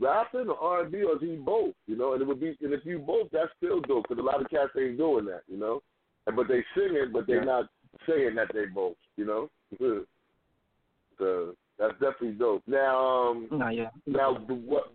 rapping 0.00 0.48
or 0.48 0.58
R 0.58 0.82
and 0.82 0.92
B 0.92 1.02
or 1.02 1.14
is 1.14 1.22
he 1.22 1.36
both? 1.36 1.74
You 1.86 1.96
know, 1.96 2.12
and 2.12 2.22
it 2.22 2.28
would 2.28 2.40
be, 2.40 2.56
and 2.60 2.72
if 2.72 2.84
you 2.84 2.98
both, 2.98 3.28
that's 3.32 3.50
still 3.56 3.80
dope 3.80 4.06
because 4.08 4.22
a 4.22 4.26
lot 4.26 4.40
of 4.42 4.50
cats 4.50 4.72
ain't 4.78 4.98
doing 4.98 5.24
that. 5.26 5.42
You 5.48 5.58
know, 5.58 5.82
and 6.26 6.36
but 6.36 6.48
they 6.48 6.62
sing 6.74 6.96
it, 6.96 7.12
but 7.12 7.26
they're 7.26 7.44
not 7.44 7.66
saying 8.08 8.34
that 8.36 8.48
they 8.52 8.66
both. 8.66 8.96
You 9.16 9.26
know, 9.26 9.50
so 11.18 11.54
that's 11.78 11.92
definitely 11.94 12.32
dope. 12.32 12.62
Now, 12.66 13.30
um, 13.30 13.48
no, 13.50 13.68
yeah. 13.68 13.90
Now, 14.06 14.34
what? 14.34 14.92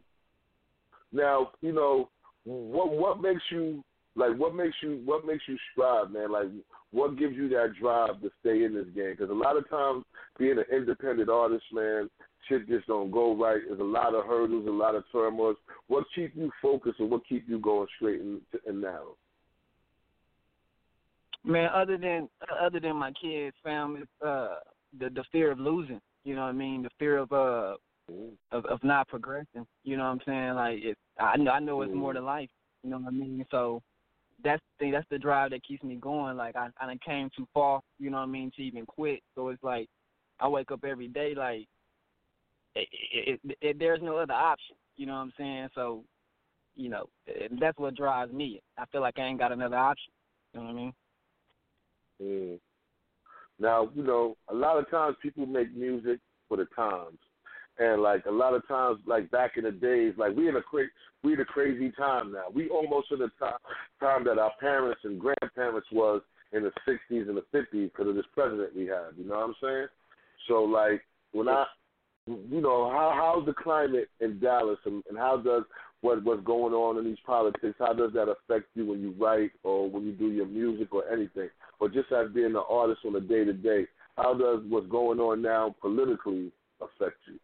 Now, 1.12 1.52
you 1.62 1.74
know, 1.74 2.10
what 2.44 2.92
what 2.92 3.22
makes 3.22 3.42
you 3.52 3.84
like? 4.16 4.36
What 4.38 4.56
makes 4.56 4.76
you 4.82 5.02
what 5.06 5.26
makes 5.26 5.44
you 5.48 5.58
strive, 5.72 6.12
man? 6.12 6.32
Like, 6.32 6.48
what 6.92 7.18
gives 7.18 7.36
you 7.36 7.50
that 7.50 7.74
drive 7.80 8.22
to 8.22 8.30
stay 8.42 8.64
in 8.64 8.74
this 8.74 8.88
game? 8.96 9.12
Because 9.12 9.30
a 9.30 9.34
lot 9.34 9.58
of 9.58 9.70
times, 9.70 10.06
being 10.38 10.58
an 10.58 10.66
independent 10.72 11.30
artist, 11.30 11.66
man, 11.74 12.10
shit 12.48 12.68
just 12.68 12.88
don't 12.88 13.12
go 13.12 13.36
right. 13.36 13.62
There's 13.68 13.80
a 13.80 13.84
lot 13.84 14.14
of 14.14 14.26
hurdles, 14.26 14.68
a 14.68 14.72
lot 14.72 14.96
of 14.96 15.04
turmoil. 15.12 15.56
What 15.88 16.06
keep 16.14 16.36
you 16.36 16.52
focused, 16.62 17.00
and 17.00 17.10
what 17.10 17.28
keep 17.28 17.48
you 17.48 17.60
going 17.60 17.88
straight 17.98 18.22
and, 18.22 18.42
and 18.66 18.82
narrow? 18.82 19.16
Man, 21.46 21.70
other 21.74 21.98
than 21.98 22.28
other 22.62 22.80
than 22.80 22.96
my 22.96 23.12
kids, 23.12 23.56
family, 23.64 24.02
uh, 24.26 24.56
the 25.00 25.10
the 25.10 25.24
fear 25.32 25.52
of 25.52 25.60
losing. 25.60 26.02
You 26.24 26.36
know 26.36 26.42
what 26.42 26.50
I 26.50 26.54
mean? 26.54 26.82
The 26.82 26.90
fear 26.98 27.18
of 27.18 27.32
uh 27.32 27.76
of 28.52 28.66
of 28.66 28.84
not 28.84 29.08
progressing. 29.08 29.66
You 29.84 29.98
know 29.98 30.04
what 30.04 30.10
I'm 30.10 30.22
saying? 30.26 30.54
Like 30.56 30.80
it, 30.84 30.98
I 31.20 31.38
know 31.38 31.52
I 31.52 31.60
know 31.60 31.82
it's 31.84 31.94
more 31.94 32.14
to 32.14 32.22
life. 32.22 32.50
You 32.84 32.90
know 32.90 32.98
what 32.98 33.08
I 33.08 33.12
mean? 33.12 33.46
So 33.52 33.82
that's 34.44 34.62
the. 34.80 34.92
That's 34.92 35.08
the 35.10 35.20
drive 35.20 35.52
that 35.52 35.64
keeps 35.64 35.84
me 35.84 35.96
going. 35.96 36.36
Like 36.36 36.56
I 36.56 36.70
I 36.80 36.98
came 37.06 37.30
too 37.36 37.48
far. 37.54 37.82
You 38.00 38.10
know 38.10 38.18
what 38.18 38.24
I 38.24 38.28
mean? 38.28 38.52
To 38.56 38.64
even 38.64 38.86
quit. 38.86 39.22
So 39.36 39.50
it's 39.50 39.64
like 39.64 39.88
I 40.40 40.48
wake 40.48 40.72
up 40.72 40.84
every 40.84 41.08
day 41.08 41.34
like 41.36 41.68
it, 42.76 42.88
it, 42.92 43.40
it, 43.44 43.58
it, 43.62 43.80
there's 43.80 44.02
no 44.02 44.18
other 44.18 44.34
option. 44.34 44.76
You 44.98 45.06
know 45.06 45.14
what 45.14 45.20
I'm 45.20 45.34
saying? 45.38 45.70
So 45.76 46.04
you 46.76 46.90
know 46.90 47.08
that's 47.62 47.78
what 47.78 47.96
drives 47.96 48.34
me. 48.34 48.62
I 48.78 48.86
feel 48.88 49.02
like 49.02 49.20
I 49.20 49.24
ain't 49.24 49.40
got 49.40 49.52
another 49.52 49.78
option. 49.78 50.12
You 50.54 50.60
know 50.60 50.66
what 50.66 50.72
I 50.72 50.76
mean? 50.76 50.94
Mm. 52.22 52.60
Now, 53.60 53.90
you 53.96 54.04
know, 54.04 54.36
a 54.50 54.54
lot 54.54 54.78
of 54.78 54.90
times 54.90 55.16
people 55.22 55.46
make 55.46 55.76
music 55.76 56.20
for 56.48 56.58
the 56.58 56.66
times. 56.76 57.18
And 57.78 58.02
like 58.02 58.26
a 58.26 58.32
lot 58.32 58.54
of 58.54 58.66
times, 58.68 59.00
like 59.06 59.30
back 59.32 59.58
in 59.58 59.66
the 59.66 59.72
days, 59.72 60.14
like 60.18 60.36
we 60.36 60.48
in 60.48 60.56
a 60.56 60.62
cra- 60.62 60.88
we 61.24 61.34
in 61.34 61.42
a 61.42 61.46
crazy 61.46 61.92
time 61.92 62.32
now. 62.32 62.46
We 62.54 62.70
almost 62.70 63.12
in 63.12 63.20
the 63.20 63.30
time 63.38 63.58
time 64.00 64.24
that 64.26 64.40
our 64.40 64.54
parents 64.62 65.02
and 65.04 65.20
grandparents 65.20 65.88
was 65.92 66.22
in 66.54 66.64
the 66.64 66.72
'60s 66.88 67.28
and 67.28 67.36
the 67.36 67.44
'50s 67.54 67.92
because 67.92 68.08
of 68.08 68.16
this 68.16 68.26
president 68.34 68.76
we 68.76 68.86
have. 68.86 69.18
You 69.18 69.26
know 69.28 69.36
what 69.36 69.44
I'm 69.44 69.56
saying? 69.62 69.88
So 70.48 70.64
like 70.64 71.02
when 71.34 71.50
I, 71.50 71.66
you 72.28 72.62
know, 72.62 72.90
how 72.90 73.12
how's 73.14 73.46
the 73.46 73.54
climate 73.54 74.08
in 74.22 74.40
Dallas 74.40 74.80
and, 74.86 75.04
and 75.10 75.18
how 75.18 75.36
does 75.36 75.64
what 76.00 76.24
what's 76.24 76.44
going 76.46 76.74
on 76.74 76.98
in 76.98 77.04
these 77.04 77.18
politics? 77.26 77.76
How 77.78 77.92
does 77.92 78.14
that 78.14 78.30
affect 78.30 78.68
you 78.76 78.86
when 78.86 79.02
you 79.02 79.14
write 79.20 79.52
or 79.64 79.90
when 79.90 80.06
you 80.06 80.14
do 80.14 80.28
your 80.28 80.46
music 80.46 80.94
or 80.94 81.04
anything? 81.12 81.50
Or 81.80 81.90
just 81.90 82.12
as 82.12 82.32
being 82.34 82.48
an 82.48 82.64
artist 82.70 83.02
on 83.06 83.16
a 83.16 83.20
day 83.20 83.44
to 83.44 83.54
day, 83.54 83.86
how 84.18 84.34
does 84.34 84.62
what's 84.68 84.88
going 84.88 85.20
on 85.20 85.42
now 85.42 85.76
politically 85.82 86.52
affect 86.82 87.18
you? 87.28 87.40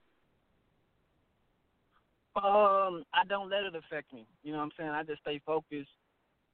Um, 2.42 3.04
I 3.14 3.26
don't 3.28 3.50
let 3.50 3.64
it 3.64 3.76
affect 3.76 4.14
me. 4.14 4.26
You 4.44 4.54
know 4.54 4.60
what 4.60 4.66
I'm 4.66 4.72
saying? 4.78 4.90
I 4.90 5.04
just 5.04 5.22
stay 5.22 5.42
focused 5.46 5.90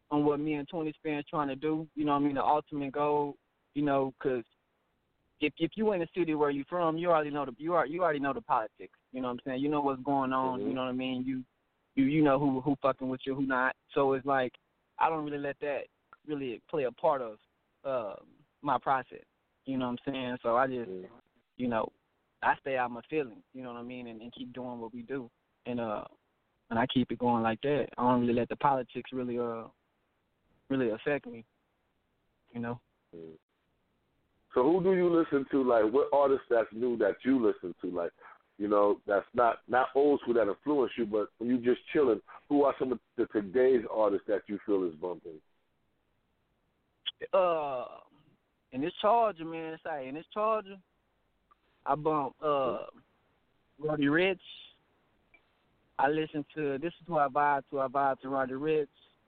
on 0.09 0.25
what 0.25 0.39
me 0.39 0.55
and 0.55 0.67
Twenty 0.67 0.91
Spin 0.93 1.21
trying 1.29 1.49
to 1.49 1.55
do. 1.55 1.87
You 1.95 2.05
know 2.05 2.13
what 2.13 2.21
I 2.21 2.25
mean? 2.25 2.35
The 2.35 2.43
ultimate 2.43 2.93
goal. 2.93 3.35
You 3.75 3.83
know, 3.83 4.11
because 4.17 4.43
if 5.39 5.53
if 5.57 5.71
you 5.75 5.91
in 5.93 5.99
the 5.99 6.07
city 6.17 6.33
where 6.33 6.49
you 6.49 6.63
from, 6.67 6.97
you 6.97 7.11
already 7.11 7.29
know 7.29 7.45
the 7.45 7.53
you 7.59 7.73
are 7.73 7.85
you 7.85 8.01
already 8.01 8.19
know 8.19 8.33
the 8.33 8.41
politics. 8.41 8.97
You 9.11 9.21
know 9.21 9.27
what 9.27 9.33
I'm 9.33 9.39
saying? 9.45 9.61
You 9.61 9.69
know 9.69 9.81
what's 9.81 10.01
going 10.01 10.33
on. 10.33 10.59
Mm-hmm. 10.59 10.69
You 10.69 10.75
know 10.75 10.81
what 10.81 10.89
I 10.89 10.93
mean? 10.93 11.23
You 11.25 11.43
you 11.95 12.05
you 12.05 12.23
know 12.23 12.39
who 12.39 12.59
who 12.61 12.75
fucking 12.81 13.07
with 13.07 13.21
you, 13.25 13.35
who 13.35 13.45
not. 13.45 13.75
So 13.93 14.13
it's 14.13 14.25
like 14.25 14.53
I 14.97 15.09
don't 15.09 15.25
really 15.25 15.37
let 15.37 15.57
that 15.61 15.81
really 16.27 16.59
play 16.69 16.85
a 16.85 16.91
part 16.91 17.21
of 17.21 17.37
uh 17.87 18.15
my 18.61 18.77
process. 18.77 19.23
You 19.65 19.77
know 19.77 19.85
what 19.85 19.99
I'm 20.05 20.13
saying? 20.13 20.37
So 20.43 20.55
I 20.55 20.67
just 20.67 20.89
you 21.57 21.67
know 21.67 21.91
I 22.43 22.53
stay 22.61 22.77
out 22.77 22.91
my 22.91 23.01
feelings. 23.09 23.43
You 23.53 23.63
know 23.63 23.73
what 23.73 23.79
I 23.79 23.83
mean? 23.83 24.07
And, 24.07 24.21
and 24.21 24.33
keep 24.33 24.53
doing 24.53 24.79
what 24.79 24.93
we 24.93 25.01
do. 25.01 25.29
And 25.65 25.79
uh 25.79 26.03
and 26.69 26.77
I 26.77 26.85
keep 26.87 27.11
it 27.11 27.19
going 27.19 27.43
like 27.43 27.61
that. 27.61 27.87
I 27.97 28.03
don't 28.03 28.21
really 28.21 28.33
let 28.33 28.49
the 28.49 28.55
politics 28.57 29.11
really 29.13 29.39
uh 29.39 29.63
really 30.69 30.89
affect 30.91 31.25
me. 31.25 31.45
You 32.53 32.61
know. 32.61 32.79
Mm-hmm. 33.15 33.35
So 34.53 34.63
who 34.63 34.81
do 34.81 34.93
you 34.93 35.07
listen 35.07 35.45
to? 35.51 35.63
Like, 35.63 35.91
what 35.93 36.07
artists 36.11 36.45
that's 36.49 36.67
new 36.73 36.97
that 36.97 37.17
you 37.23 37.45
listen 37.45 37.75
to? 37.81 37.95
Like, 37.95 38.11
you 38.57 38.67
know, 38.67 38.99
that's 39.05 39.25
not 39.35 39.57
not 39.67 39.89
old 39.93 40.19
school 40.21 40.33
that 40.33 40.47
influence 40.47 40.91
you, 40.97 41.05
but 41.05 41.27
when 41.37 41.49
you 41.49 41.57
just 41.59 41.81
chilling, 41.93 42.21
who 42.49 42.63
are 42.63 42.73
some 42.79 42.91
of 42.91 42.99
the 43.17 43.27
today's 43.27 43.83
artists 43.93 44.25
that 44.27 44.41
you 44.47 44.57
feel 44.65 44.83
is 44.85 44.95
bumping? 44.95 45.39
Uh, 47.33 47.85
in 48.71 48.81
this 48.81 48.93
Charger, 49.01 49.45
man, 49.45 49.77
say 49.83 50.07
in 50.07 50.15
this 50.15 50.25
Charger, 50.33 50.77
I 51.85 51.95
bump 51.95 52.35
uh 52.43 52.79
Roddy 53.79 54.05
Ricch. 54.05 54.37
I 55.99 56.09
listen 56.09 56.45
to 56.55 56.77
this 56.77 56.93
is 56.99 57.07
who 57.07 57.17
I 57.17 57.27
vibe 57.27 57.63
to. 57.71 57.79
I 57.79 57.87
vibe 57.87 58.19
to 58.21 58.29
Roddy 58.29 58.53
Ricch. 58.53 58.87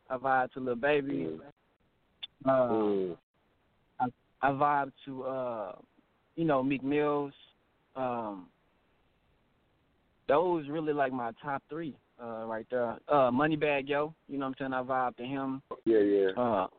I 0.10 0.18
vibe 0.18 0.52
to 0.54 0.60
Lil 0.60 0.76
Baby. 0.76 1.30
Uh, 2.46 2.50
Mm. 2.50 3.18
I, 4.00 4.06
I 4.42 4.52
vibe 4.52 4.92
to 5.06 5.24
uh, 5.24 5.76
you 6.36 6.46
know 6.46 6.64
Meek 6.64 6.84
Mills. 6.84 7.34
Um, 7.96 8.48
those 10.30 10.68
really 10.70 10.94
like 10.94 11.12
my 11.12 11.32
top 11.42 11.64
three 11.70 11.98
uh, 12.22 12.46
right 12.46 12.66
there. 12.72 12.98
Uh, 13.10 13.30
Moneybag 13.32 13.90
Yo, 13.90 14.14
you 14.30 14.38
know 14.38 14.46
what 14.48 14.62
I'm 14.62 14.72
saying? 14.72 14.74
I 14.74 14.84
vibe 14.84 15.18
to 15.18 15.24
him. 15.24 15.62
Yeah, 15.86 16.00
yeah. 16.00 16.30
Uh, 16.38 16.68
it's 16.68 16.79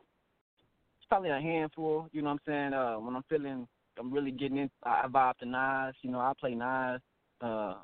probably 1.11 1.29
a 1.29 1.41
handful. 1.41 2.07
You 2.13 2.21
know 2.21 2.29
what 2.29 2.39
I'm 2.47 2.71
saying? 2.71 2.73
Uh, 2.73 2.95
when 2.95 3.15
I'm 3.17 3.23
feeling, 3.27 3.67
I'm 3.99 4.13
really 4.13 4.31
getting 4.31 4.59
in. 4.59 4.69
I, 4.83 5.03
vibe 5.07 5.37
to 5.39 5.45
Nas. 5.45 5.93
You 6.03 6.11
know, 6.11 6.19
I 6.19 6.31
play 6.39 6.55
Nas. 6.55 7.01
Um, 7.41 7.75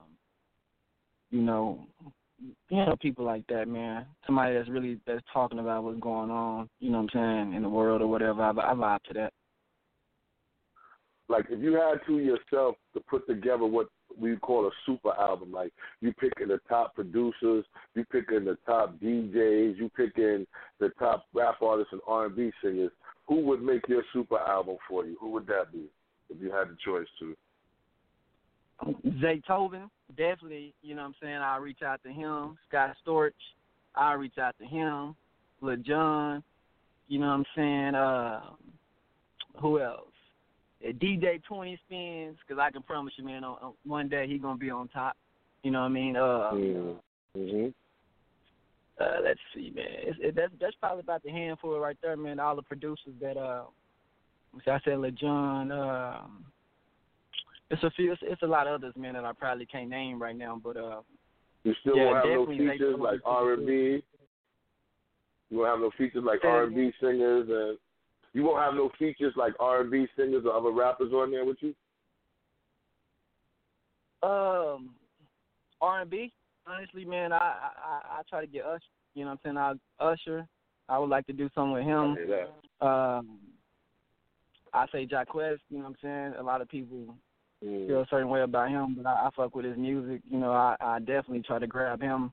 you 1.29 1.41
know, 1.41 1.85
you 2.69 2.77
know 2.77 2.95
people 3.01 3.25
like 3.25 3.45
that, 3.49 3.67
man. 3.67 4.05
Somebody 4.25 4.53
that's 4.55 4.69
really 4.69 5.01
that's 5.05 5.21
talking 5.33 5.59
about 5.59 5.83
what's 5.83 5.99
going 5.99 6.31
on. 6.31 6.69
You 6.79 6.89
know 6.89 7.01
what 7.01 7.15
I'm 7.15 7.49
saying 7.49 7.53
in 7.53 7.63
the 7.63 7.69
world 7.69 8.01
or 8.01 8.07
whatever. 8.07 8.41
I, 8.41 8.51
I 8.51 8.73
vibe 8.73 9.03
to 9.09 9.13
that. 9.15 9.33
Like, 11.29 11.47
if 11.49 11.61
you 11.61 11.73
had 11.73 11.99
to 12.07 12.19
yourself 12.19 12.75
to 12.93 13.01
put 13.01 13.27
together 13.27 13.65
what 13.65 13.87
we 14.17 14.37
call 14.37 14.67
a 14.67 14.71
super 14.85 15.11
album, 15.19 15.51
like 15.51 15.73
you 15.99 16.13
picking 16.13 16.47
the 16.47 16.59
top 16.69 16.95
producers, 16.95 17.65
you 17.95 18.05
picking 18.05 18.45
the 18.45 18.57
top 18.65 18.97
DJs, 18.99 19.77
you 19.77 19.91
picking 19.97 20.47
the 20.79 20.89
top 20.97 21.25
rap 21.33 21.61
artists 21.61 21.91
and 21.91 22.01
R&B 22.07 22.51
singers, 22.63 22.91
who 23.27 23.41
would 23.41 23.61
make 23.61 23.87
your 23.87 24.03
super 24.13 24.37
album 24.37 24.77
for 24.87 25.05
you? 25.05 25.17
Who 25.19 25.31
would 25.31 25.47
that 25.47 25.71
be 25.71 25.85
if 26.29 26.41
you 26.41 26.51
had 26.51 26.69
the 26.69 26.77
choice 26.83 27.07
to? 27.19 27.35
Zaytoven, 29.21 29.89
definitely, 30.15 30.73
you 30.81 30.95
know 30.95 31.01
what 31.01 31.07
I'm 31.07 31.15
saying? 31.21 31.37
I'll 31.37 31.59
reach 31.59 31.81
out 31.83 32.01
to 32.03 32.09
him. 32.09 32.57
Scott 32.67 32.95
Storch, 33.05 33.31
I'll 33.95 34.17
reach 34.17 34.37
out 34.37 34.55
to 34.59 34.65
him. 34.65 35.15
Lil 35.61 35.77
you 37.09 37.19
know 37.19 37.27
what 37.27 37.33
I'm 37.33 37.45
saying? 37.55 37.95
Uh, 37.95 38.41
who 39.61 39.81
else? 39.81 40.11
DJ 40.83 41.41
Twentyspinz, 41.49 42.35
because 42.45 42.61
I 42.61 42.69
can 42.69 42.83
promise 42.83 43.13
you, 43.17 43.25
man, 43.25 43.43
on, 43.43 43.57
on 43.61 43.73
one 43.85 44.09
day 44.09 44.27
he 44.27 44.37
going 44.37 44.55
to 44.57 44.59
be 44.59 44.69
on 44.69 44.87
top. 44.89 45.15
You 45.63 45.71
know 45.71 45.79
what 45.79 45.85
I 45.85 45.89
mean? 45.89 46.15
Uh, 46.15 46.51
mm-hmm. 46.53 47.67
Uh, 48.99 49.17
let's 49.23 49.39
see, 49.53 49.71
man. 49.75 49.85
It's, 49.89 50.17
it, 50.21 50.35
that's 50.35 50.51
that's 50.59 50.75
probably 50.79 51.01
about 51.01 51.23
the 51.23 51.29
handful 51.29 51.79
right 51.79 51.97
there, 52.01 52.17
man. 52.17 52.39
All 52.39 52.55
the 52.55 52.61
producers 52.61 53.13
that 53.21 53.37
uh, 53.37 53.63
I 54.65 54.79
said, 54.83 54.99
Lil 54.99 55.11
Jon. 55.11 55.71
Um, 55.71 56.45
it's 57.69 57.83
a 57.83 57.91
few. 57.91 58.11
It's, 58.11 58.21
it's 58.23 58.41
a 58.41 58.47
lot 58.47 58.67
of 58.67 58.75
others, 58.75 58.93
man, 58.97 59.13
that 59.13 59.25
I 59.25 59.33
probably 59.33 59.65
can't 59.65 59.89
name 59.89 60.21
right 60.21 60.35
now. 60.35 60.59
But 60.63 60.77
uh, 60.77 61.01
you 61.63 61.73
still 61.81 61.97
yeah, 61.97 62.05
won't 62.05 62.25
have 62.25 62.25
no 62.25 62.45
features 62.47 62.95
like 62.99 63.19
R 63.25 63.53
and 63.53 63.67
B. 63.67 64.03
You 65.49 65.57
won't 65.57 65.69
have 65.69 65.79
no 65.79 65.91
features 65.97 66.23
like 66.25 66.43
R 66.43 66.63
and 66.63 66.75
B 66.75 66.91
singers, 66.99 67.47
and 67.49 67.77
you 68.33 68.43
won't 68.43 68.59
have 68.59 68.73
no 68.73 68.89
features 68.97 69.33
like 69.35 69.53
R 69.59 69.81
and 69.81 69.91
B 69.91 70.07
singers 70.17 70.43
or 70.45 70.53
other 70.53 70.71
rappers 70.71 71.11
on 71.13 71.31
there 71.31 71.45
with 71.45 71.57
you. 71.61 71.73
um, 74.23 74.89
R 75.81 76.01
and 76.01 76.09
B. 76.09 76.31
Honestly, 76.69 77.05
man, 77.05 77.31
I, 77.31 77.37
I 77.37 77.71
I 77.83 78.19
I 78.19 78.21
try 78.29 78.41
to 78.41 78.47
get 78.47 78.65
Usher. 78.65 78.81
You 79.13 79.23
know 79.25 79.31
what 79.31 79.39
I'm 79.45 79.55
saying? 79.55 79.79
I 79.99 80.03
Usher. 80.03 80.47
I 80.89 80.99
would 80.99 81.09
like 81.09 81.25
to 81.27 81.33
do 81.33 81.49
something 81.53 81.73
with 81.73 81.83
I 81.83 81.85
him. 81.85 82.17
that. 82.79 82.85
Um, 82.85 83.39
I 84.73 84.85
say 84.91 85.05
Jacquees. 85.05 85.59
You 85.69 85.77
know 85.77 85.85
what 85.85 85.89
I'm 85.89 85.95
saying? 86.01 86.33
A 86.39 86.43
lot 86.43 86.61
of 86.61 86.69
people 86.69 87.15
Mm. 87.65 87.87
feel 87.87 88.01
a 88.01 88.07
certain 88.07 88.29
way 88.29 88.41
about 88.41 88.69
him, 88.69 88.93
but 88.95 89.07
I, 89.07 89.13
I 89.13 89.29
fuck 89.35 89.55
with 89.55 89.65
his 89.65 89.77
music. 89.77 90.21
You 90.29 90.37
know, 90.37 90.51
I, 90.51 90.75
I 90.79 90.99
definitely 90.99 91.41
try 91.41 91.57
to 91.57 91.67
grab 91.67 92.01
him. 92.01 92.31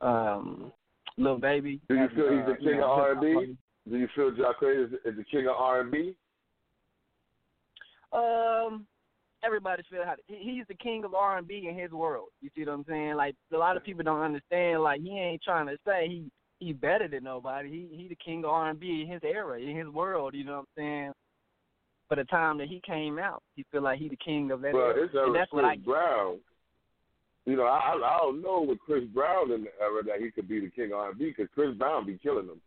Um, 0.00 0.72
little 1.16 1.38
baby. 1.38 1.80
Do 1.88 1.96
you 1.96 2.08
feel 2.14 2.30
he's 2.30 2.46
the 2.46 2.56
king 2.62 2.80
of 2.80 2.90
R 2.90 3.12
and 3.12 3.20
B? 3.20 3.56
Do 3.90 3.96
you 3.96 4.08
feel 4.14 4.30
Jacquees 4.30 4.86
is, 4.86 4.92
is 5.04 5.16
the 5.16 5.24
king 5.24 5.48
of 5.48 5.56
R 5.56 5.80
and 5.80 5.90
B? 5.90 6.14
Um, 8.12 8.86
everybody 9.44 9.82
feel 9.90 10.04
how 10.04 10.14
he, 10.26 10.36
he's 10.36 10.66
the 10.68 10.74
king 10.74 11.04
of 11.04 11.14
R 11.14 11.38
and 11.38 11.46
B 11.46 11.66
in 11.68 11.78
his 11.78 11.90
world. 11.90 12.28
You 12.40 12.50
see 12.54 12.64
what 12.64 12.72
I'm 12.72 12.84
saying? 12.88 13.14
Like 13.14 13.34
a 13.52 13.56
lot 13.56 13.76
of 13.76 13.84
people 13.84 14.04
don't 14.04 14.22
understand. 14.22 14.82
Like 14.82 15.00
he 15.00 15.18
ain't 15.18 15.42
trying 15.42 15.66
to 15.66 15.76
say 15.86 16.06
he 16.08 16.30
he 16.58 16.72
better 16.72 17.08
than 17.08 17.24
nobody. 17.24 17.70
He 17.70 17.96
he 17.96 18.08
the 18.08 18.16
king 18.16 18.44
of 18.44 18.50
R 18.50 18.70
and 18.70 18.80
B 18.80 19.04
in 19.06 19.12
his 19.12 19.22
era, 19.24 19.60
in 19.60 19.76
his 19.76 19.88
world. 19.88 20.34
You 20.34 20.44
know 20.44 20.52
what 20.52 20.58
I'm 20.58 20.66
saying? 20.76 21.12
For 22.08 22.16
the 22.16 22.24
time 22.24 22.58
that 22.58 22.68
he 22.68 22.80
came 22.86 23.18
out, 23.18 23.42
he 23.56 23.64
feel 23.72 23.82
like 23.82 23.98
he 23.98 24.08
the 24.08 24.16
king 24.16 24.50
of 24.52 24.60
that 24.62 24.72
But 24.72 24.78
era, 24.78 25.04
it's 25.04 25.14
and 25.14 25.34
that's 25.34 25.50
Chris 25.50 25.62
what 25.62 25.64
I. 25.64 25.76
Brown. 25.76 26.38
You 27.46 27.56
know, 27.56 27.64
I 27.64 27.78
I 27.78 27.94
I 27.94 28.18
don't 28.22 28.42
know 28.42 28.64
with 28.66 28.78
Chris 28.80 29.04
Brown 29.12 29.52
in 29.52 29.64
the 29.64 29.70
era 29.80 30.02
that 30.04 30.20
he 30.20 30.30
could 30.30 30.48
be 30.48 30.60
the 30.60 30.70
king 30.70 30.92
of 30.92 30.98
R 30.98 31.10
and 31.10 31.18
B 31.18 31.26
because 31.36 31.48
Chris 31.54 31.74
Brown 31.76 32.06
be 32.06 32.18
killing 32.22 32.46
them. 32.46 32.60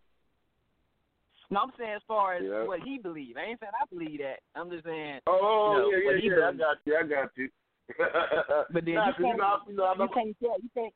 No, 1.52 1.62
I'm 1.62 1.72
saying 1.78 1.94
as 1.96 2.02
far 2.08 2.36
as 2.36 2.44
Yeah. 2.44 2.64
what 2.64 2.82
he 2.82 3.00
believe. 3.00 3.38
I 3.38 3.42
ain't 3.42 3.60
saying 3.60 3.72
I 3.80 3.86
believe 3.90 4.20
that. 4.20 4.40
I'm 4.56 4.70
just 4.70 4.86
saying. 4.86 5.22
Oh 5.26 5.74
You 5.74 5.80
know, 5.80 5.98
yeah 5.98 6.20
yeah 6.20 6.38
yeah. 6.38 6.48
I 6.48 6.54
got 6.54 6.78
you. 6.86 6.98
I 6.98 7.04
got 7.04 7.38
you. 7.38 7.50
But 8.72 8.86
then 8.86 8.96
nah, 8.96 9.08
you 9.08 9.14
can't, 9.14 9.38
know, 9.38 9.58
you 9.68 9.76
know, 9.76 9.94
you 9.98 10.08
can't 10.14 10.38
tell 10.40 10.56
you 10.62 10.70
can't 10.76 10.94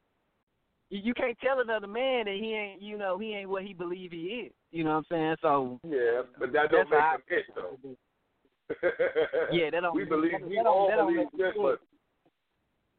you, 0.89 0.99
you 1.01 1.13
can't 1.15 1.37
tell 1.39 1.59
another 1.59 1.87
man 1.87 2.25
that 2.25 2.37
he 2.39 2.53
ain't 2.53 2.81
you 2.81 2.99
know 2.99 3.17
he 3.17 3.33
ain't 3.33 3.49
what 3.49 3.63
he 3.63 3.73
believe 3.73 4.11
he 4.11 4.45
is. 4.45 4.53
You 4.71 4.83
know 4.83 4.91
what 4.91 4.97
I'm 4.97 5.05
saying? 5.09 5.35
So 5.41 5.79
yeah, 5.83 6.21
but 6.37 6.53
that 6.53 6.69
don't 6.69 6.89
make 6.89 6.99
him 6.99 7.21
it 7.29 7.45
though. 7.55 7.77
yeah, 9.51 9.71
that 9.71 9.81
don't 9.81 9.95
we 9.95 10.05
believe 10.05 10.33
that, 10.33 10.47
we 10.47 10.55
that 10.57 10.67
all 10.67 10.87
that 10.87 10.97
believe 10.97 11.27
this, 11.35 11.53
but 11.59 11.79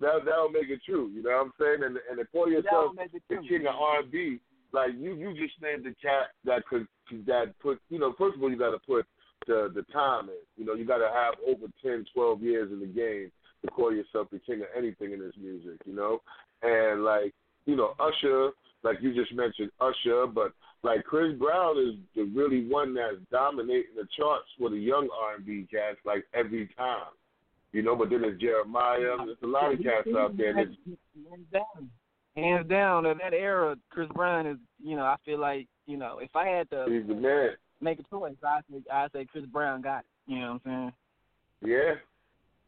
that 0.01 0.25
that'll 0.25 0.49
make 0.51 0.69
it 0.69 0.81
true. 0.85 1.09
You 1.15 1.23
know 1.23 1.31
what 1.31 1.47
I'm 1.47 1.53
saying? 1.61 1.85
And 1.85 1.99
and 2.11 2.19
to 2.19 2.25
call 2.27 2.51
yourself 2.51 2.95
don't 2.95 2.97
make 2.97 3.15
it 3.15 3.23
the 3.29 3.37
king 3.49 3.67
of 3.69 3.77
R&B, 3.77 4.41
like 4.75 4.91
you 4.99 5.15
you 5.15 5.33
just 5.35 5.55
named 5.63 5.85
the 5.85 5.95
cat 6.03 6.35
that 6.45 6.67
could 6.67 6.87
that 7.27 7.55
put 7.61 7.81
you 7.89 7.99
know 7.99 8.13
first 8.19 8.37
of 8.37 8.43
all 8.43 8.51
you 8.51 8.59
got 8.59 8.73
to 8.73 8.79
put 8.87 9.07
the 9.47 9.71
the 9.75 9.83
time 9.93 10.29
in. 10.29 10.43
You 10.57 10.67
know 10.67 10.75
you 10.75 10.85
got 10.85 10.99
to 10.99 11.09
have 11.09 11.35
over 11.47 11.67
10, 11.83 12.07
12 12.13 12.43
years 12.43 12.73
in 12.73 12.81
the 12.81 12.87
game 12.87 13.31
to 13.63 13.71
call 13.71 13.95
yourself 13.95 14.29
the 14.33 14.41
king 14.41 14.61
of 14.61 14.69
anything 14.77 15.13
in 15.13 15.21
this 15.21 15.35
music. 15.41 15.81
You 15.87 15.95
know, 15.95 16.21
and 16.63 17.05
like 17.05 17.33
you 17.67 17.77
know 17.77 17.95
Usher, 18.01 18.51
like 18.83 18.99
you 19.01 19.15
just 19.15 19.33
mentioned 19.35 19.71
Usher, 19.81 20.27
but 20.27 20.53
like 20.83 21.05
Chris 21.05 21.39
Brown 21.39 21.79
is 21.79 21.95
the 22.15 22.25
really 22.35 22.67
one 22.67 22.95
that's 22.95 23.17
dominating 23.31 23.97
the 23.97 24.07
charts 24.19 24.49
for 24.59 24.71
the 24.71 24.77
young 24.77 25.09
R&B 25.31 25.67
cats 25.71 25.99
like 26.05 26.25
every 26.35 26.69
time. 26.77 27.13
You 27.73 27.83
know, 27.83 27.97
but 27.97 28.11
then 28.11 28.23
there's 28.23 28.41
Jeremiah. 28.41 29.17
There's 29.25 29.39
a 29.43 29.47
lot 29.47 29.73
of 29.73 29.83
cats 29.83 30.09
out 30.17 30.37
there 30.37 30.55
that's 30.55 30.71
hands 32.37 32.69
down. 32.69 33.07
In 33.07 33.19
that 33.19 33.35
era, 33.35 33.77
Chris 33.91 34.09
Brown 34.15 34.47
is, 34.47 34.59
you 34.83 34.97
know, 34.97 35.05
I 35.05 35.17
feel 35.25 35.41
like, 35.41 35.67
you 35.87 35.97
know, 35.97 36.19
if 36.21 36.35
I 36.35 36.47
had 36.47 36.71
to 36.71 36.87
he's 36.89 37.07
the 37.07 37.15
man. 37.15 37.51
make 37.81 37.99
a 37.99 38.05
choice, 38.05 38.35
I 38.45 38.61
say, 38.71 38.79
I 38.93 39.09
say 39.13 39.27
Chris 39.27 39.45
Brown 39.47 39.83
got 39.83 40.01
it. 40.01 40.07
You 40.27 40.41
know 40.41 40.61
what 40.65 40.73
I'm 40.73 40.93
saying? 41.63 41.73
Yeah. 41.73 41.95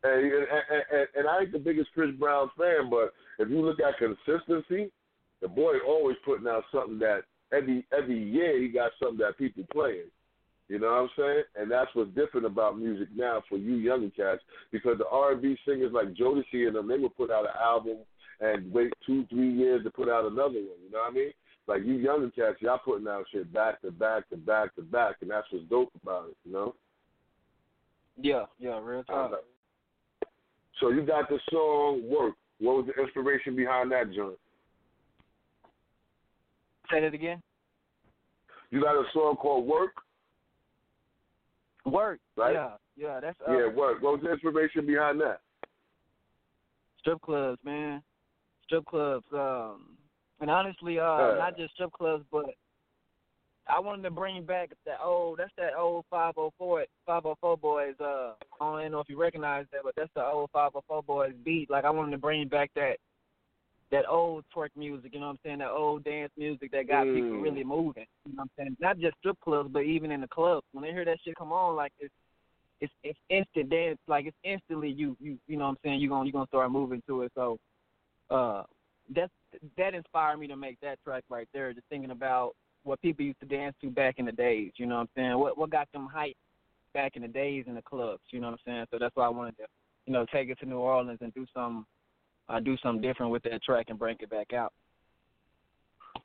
And, 0.05 0.33
and, 0.33 0.47
and, 0.93 1.07
and 1.17 1.29
I 1.29 1.41
ain't 1.41 1.53
the 1.53 1.59
biggest 1.59 1.89
Chris 1.95 2.11
Brown 2.19 2.51
fan, 2.57 2.91
but 2.91 3.13
if 3.39 3.49
you 3.49 3.65
look 3.65 3.79
at 3.81 3.99
consistency, 3.99 4.93
the 5.41 5.49
boy 5.49 5.75
always 5.87 6.17
putting 6.25 6.47
out 6.47 6.65
something 6.73 6.99
that 7.01 7.23
every 7.53 7.85
every 7.97 8.23
year 8.23 8.61
he 8.61 8.69
got 8.69 8.93
something 9.01 9.19
that 9.19 9.39
people 9.39 9.65
playing. 9.73 10.11
You 10.69 10.81
know 10.81 10.89
what 10.89 11.03
I'm 11.03 11.09
saying? 11.17 11.43
And 11.55 11.71
that's 11.71 11.91
what's 11.95 12.15
different 12.15 12.47
about 12.47 12.79
music 12.79 13.09
now 13.15 13.43
for 13.49 13.57
you 13.57 13.75
younger 13.75 14.11
cats 14.11 14.43
because 14.73 14.99
the 14.99 15.07
R&B 15.07 15.57
singers 15.65 15.93
like 15.93 16.15
Jodeci 16.15 16.67
and 16.67 16.75
them, 16.75 16.89
they 16.89 16.99
would 16.99 17.17
put 17.17 17.31
out 17.31 17.45
an 17.45 17.55
album 17.63 17.99
and 18.41 18.73
wait 18.73 18.93
two, 19.07 19.27
three 19.31 19.53
years 19.53 19.83
to 19.85 19.91
put 19.91 20.09
out 20.09 20.25
another 20.25 20.55
one. 20.55 20.81
You 20.85 20.91
know 20.93 21.01
what 21.01 21.11
I 21.11 21.15
mean? 21.15 21.31
Like 21.67 21.85
you 21.85 21.95
younger 21.95 22.31
cats, 22.31 22.59
y'all 22.61 22.79
putting 22.79 23.09
out 23.09 23.25
shit 23.33 23.53
back 23.53 23.81
to 23.83 23.91
back 23.91 24.29
to 24.31 24.37
back 24.37 24.75
to 24.77 24.83
back, 24.83 25.17
and 25.21 25.31
that's 25.31 25.47
what's 25.51 25.65
dope 25.69 25.91
about 26.03 26.29
it. 26.29 26.37
You 26.45 26.53
know? 26.53 26.75
Yeah, 28.21 28.45
yeah, 28.59 28.79
real 28.83 29.05
talk. 29.05 29.33
So 30.81 30.91
you 30.91 31.05
got 31.05 31.29
the 31.29 31.39
song 31.51 32.03
"Work." 32.09 32.35
What 32.59 32.77
was 32.77 32.87
the 32.87 33.03
inspiration 33.03 33.57
behind 33.57 33.91
that 33.93 34.13
joint? 34.15 34.39
Say 36.91 37.01
that 37.01 37.13
again. 37.13 37.43
You 38.71 38.83
got 38.83 38.95
a 38.95 39.05
song 39.13 39.37
called 39.37 39.67
"Work," 39.67 39.93
Work. 41.85 42.21
Right? 42.37 42.55
Yeah, 42.55 42.71
yeah, 42.97 43.21
that's 43.21 43.39
uh, 43.47 43.53
yeah. 43.53 43.67
Work. 43.67 44.03
What 44.03 44.15
was 44.15 44.21
the 44.23 44.33
inspiration 44.33 44.87
behind 44.87 45.21
that? 45.21 45.41
strip 47.07 47.23
clubs, 47.23 47.59
man. 47.65 48.03
Strip 48.67 48.85
clubs. 48.87 49.25
Um, 49.33 49.97
and 50.41 50.51
honestly, 50.51 50.99
uh, 50.99 51.05
Uh. 51.05 51.37
not 51.39 51.57
just 51.57 51.75
strip 51.75 51.93
clubs, 51.93 52.25
but 52.31 52.47
I 53.69 53.81
wanted 53.81 54.03
to 54.03 54.11
bring 54.11 54.45
back 54.45 54.71
that 54.85 55.01
old. 55.03 55.39
That's 55.39 55.53
that 55.57 55.75
old 55.77 56.05
504 56.11 56.85
504 57.05 57.59
Boyz. 57.59 58.01
Uh, 58.01 58.35
I 58.61 58.83
don't 58.83 58.93
know 58.93 59.01
if 59.01 59.09
you 59.09 59.19
recognize 59.21 59.67
that, 59.73 59.81
but 59.83 59.95
that's 59.97 60.13
the 60.15 60.25
old 60.25 60.51
504 60.53 61.03
Boyz 61.03 61.35
beat. 61.45 61.69
Like 61.71 61.85
I 61.85 61.91
wanted 61.91 62.13
to 62.13 62.19
bring 62.19 62.47
back 62.49 62.71
that 62.75 62.99
that 63.91 64.05
old 64.09 64.45
twerk 64.55 64.71
music. 64.77 65.15
You 65.15 65.21
know 65.21 65.27
what 65.27 65.33
I'm 65.33 65.39
saying? 65.45 65.59
That 65.59 65.71
old 65.71 66.05
dance 66.05 66.33
music 66.37 66.71
that 66.73 66.89
got 66.89 67.05
people 67.13 67.39
Mm. 67.39 67.43
really 67.43 67.65
moving. 67.65 68.07
You 68.25 68.33
know 68.33 68.43
what 68.43 68.43
I'm 68.43 68.51
saying? 68.57 68.77
Not 68.81 68.99
just 68.99 69.17
strip 69.19 69.39
clubs, 69.41 69.71
but 69.73 69.85
even 69.85 70.11
in 70.11 70.21
the 70.21 70.29
clubs. 70.29 70.67
When 70.73 70.83
they 70.83 70.93
hear 70.93 71.05
that 71.05 71.19
shit 71.25 71.37
come 71.37 71.53
on, 71.53 71.77
like 71.77 71.93
it's 71.99 72.15
it's 72.81 72.93
it's 73.03 73.19
instant 73.31 73.71
dance. 73.71 73.99
Like 74.07 74.27
it's 74.27 74.37
instantly 74.45 74.91
you 74.91 75.17
you 75.21 75.39
you 75.49 75.57
know 75.57 75.65
what 75.65 75.71
I'm 75.71 75.77
saying? 75.85 76.01
You 76.01 76.09
gonna 76.09 76.27
you 76.27 76.33
gonna 76.33 76.47
start 76.49 76.71
moving 76.71 77.03
to 77.09 77.23
it. 77.23 77.33
So 77.35 77.59
uh, 78.31 78.63
that's 79.15 79.33
that 79.77 79.95
inspired 79.95 80.39
me 80.39 80.47
to 80.49 80.57
make 80.57 80.81
that 80.81 81.03
track 81.05 81.25
right 81.29 81.49
there. 81.53 81.73
Just 81.73 81.87
thinking 81.89 82.11
about 82.11 82.53
what 82.85 83.01
people 83.03 83.25
used 83.25 83.41
to 83.41 83.47
dance 83.47 83.75
to 83.81 83.91
back 83.91 84.17
in 84.19 84.27
the 84.27 84.33
days. 84.33 84.73
You 84.77 84.87
know 84.87 84.97
what 84.97 85.03
I'm 85.03 85.09
saying? 85.17 85.39
What 85.39 85.59
what 85.59 85.71
got 85.71 85.91
them 85.93 86.09
hype 86.13 86.37
back 86.95 87.17
in 87.17 87.23
the 87.23 87.29
days 87.29 87.65
in 87.67 87.75
the 87.75 87.83
clubs. 87.83 88.23
You 88.31 88.41
know 88.41 88.49
what 88.49 88.61
I'm 88.67 88.73
saying? 88.73 88.87
So 88.91 88.99
that's 88.99 89.15
why 89.15 89.27
I 89.27 89.31
wanted 89.31 89.57
to 89.59 89.65
you 90.07 90.13
know 90.13 90.27
take 90.33 90.49
it 90.49 90.59
to 90.61 90.67
New 90.67 90.79
Orleans 90.79 91.19
and 91.21 91.33
do 91.35 91.47
some 91.55 91.87
uh, 92.49 92.61
do 92.61 92.77
something 92.83 93.03
different 93.03 93.33
with 93.33 93.43
that 93.45 93.63
track 93.63 93.87
and 93.89 93.99
break 93.99 94.19
it 94.21 94.31
back 94.31 94.53
out. 94.53 94.73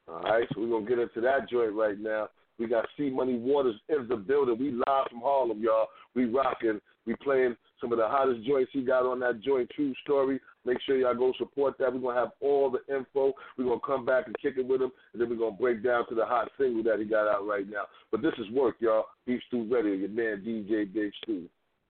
All 0.07 0.21
right, 0.21 0.47
so 0.53 0.61
we're 0.61 0.69
gonna 0.69 0.87
get 0.87 0.99
into 0.99 1.21
that 1.21 1.49
joint 1.49 1.73
right 1.73 1.99
now. 1.99 2.29
We 2.57 2.67
got 2.67 2.85
C 2.95 3.09
Money 3.09 3.37
Waters 3.37 3.75
in 3.89 4.07
the 4.07 4.15
building. 4.15 4.57
We 4.59 4.71
live 4.71 5.07
from 5.09 5.21
Harlem, 5.21 5.61
y'all. 5.61 5.87
We 6.15 6.25
rocking. 6.25 6.79
We 7.05 7.15
playing 7.15 7.55
some 7.79 7.91
of 7.91 7.97
the 7.97 8.07
hottest 8.07 8.45
joints 8.45 8.71
he 8.73 8.83
got 8.83 9.05
on 9.05 9.19
that 9.21 9.41
joint. 9.41 9.69
True 9.71 9.93
story. 10.03 10.39
Make 10.65 10.79
sure 10.85 10.97
y'all 10.97 11.15
go 11.15 11.33
support 11.37 11.77
that. 11.79 11.91
We're 11.91 11.99
gonna 11.99 12.19
have 12.19 12.31
all 12.39 12.69
the 12.69 12.95
info. 12.95 13.33
We're 13.57 13.65
gonna 13.65 13.79
come 13.85 14.05
back 14.05 14.27
and 14.27 14.35
kick 14.39 14.53
it 14.57 14.67
with 14.67 14.81
him, 14.81 14.91
and 15.13 15.21
then 15.21 15.29
we're 15.29 15.35
gonna 15.37 15.51
break 15.51 15.83
down 15.83 16.07
to 16.09 16.15
the 16.15 16.25
hot 16.25 16.51
single 16.57 16.83
that 16.83 16.99
he 16.99 17.05
got 17.05 17.27
out 17.27 17.47
right 17.47 17.67
now. 17.67 17.85
But 18.11 18.21
this 18.21 18.33
is 18.37 18.49
work, 18.51 18.75
y'all. 18.79 19.05
Beef 19.25 19.41
Stew 19.47 19.67
Radio. 19.71 19.93
Your 19.93 20.09
man 20.09 20.43
DJ 20.45 20.93
Big 20.93 21.11
Stu. 21.23 21.49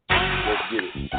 Let's 0.09 0.61
get 0.71 0.83
it. 0.83 1.11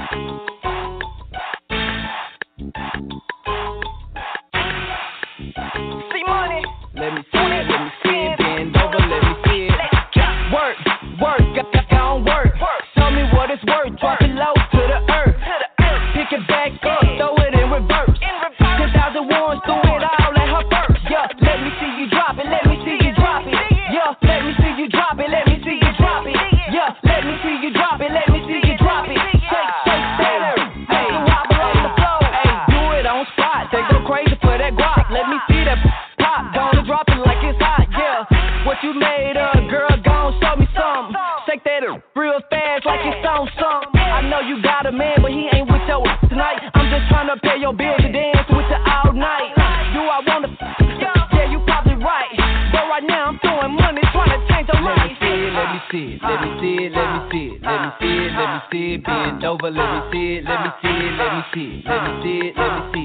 Over, 59.52 59.70
let 59.70 59.84
me 59.92 60.00
see 60.10 60.36
it, 60.36 60.44
let 60.44 60.64
me 60.64 60.70
see 60.80 60.88
it, 60.88 61.12
let 61.20 61.30
me 61.36 61.42
see 61.52 61.68
it, 61.76 61.84
let 61.84 62.00
me 62.04 62.12
see 62.22 62.38
it, 62.48 62.56
let 62.56 62.72
me 62.72 62.82
see 62.94 63.00
it, 63.00 63.01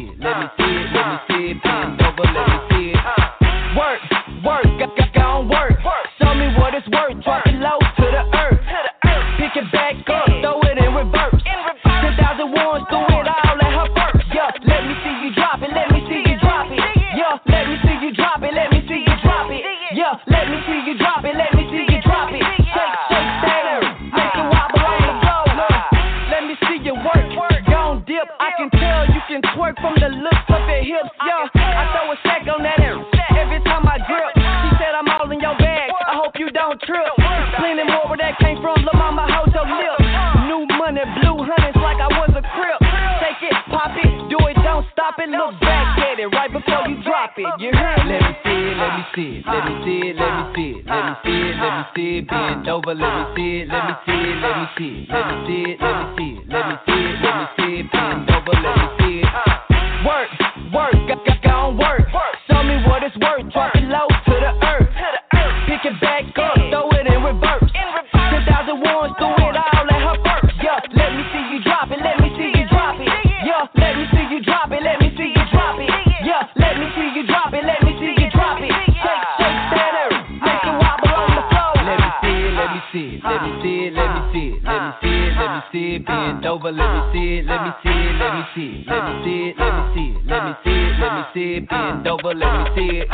let 86.78 86.94
me 86.94 87.02
see 87.12 87.38
it, 87.38 87.46
let 87.46 87.64
me 87.64 87.72
see 87.82 87.90
it, 87.90 88.14
let 88.20 88.34
me 88.36 88.44
see 88.54 88.70
it, 88.78 88.88
let 88.88 89.04
me 89.04 89.14
see 89.26 89.50
it, 89.50 89.58
let 89.58 89.74
me 89.74 89.82
see 89.96 90.10
it, 90.14 90.26
let 90.28 90.44
me 90.46 90.54
see 90.64 90.70
it, 90.70 91.00
let 91.00 91.14
me 91.14 91.24
see 91.34 91.54
it, 91.56 91.70
bend 91.70 92.08
over, 92.08 92.36
let 92.36 92.54
me 92.54 92.66
see 92.76 92.98
it. 93.00 93.08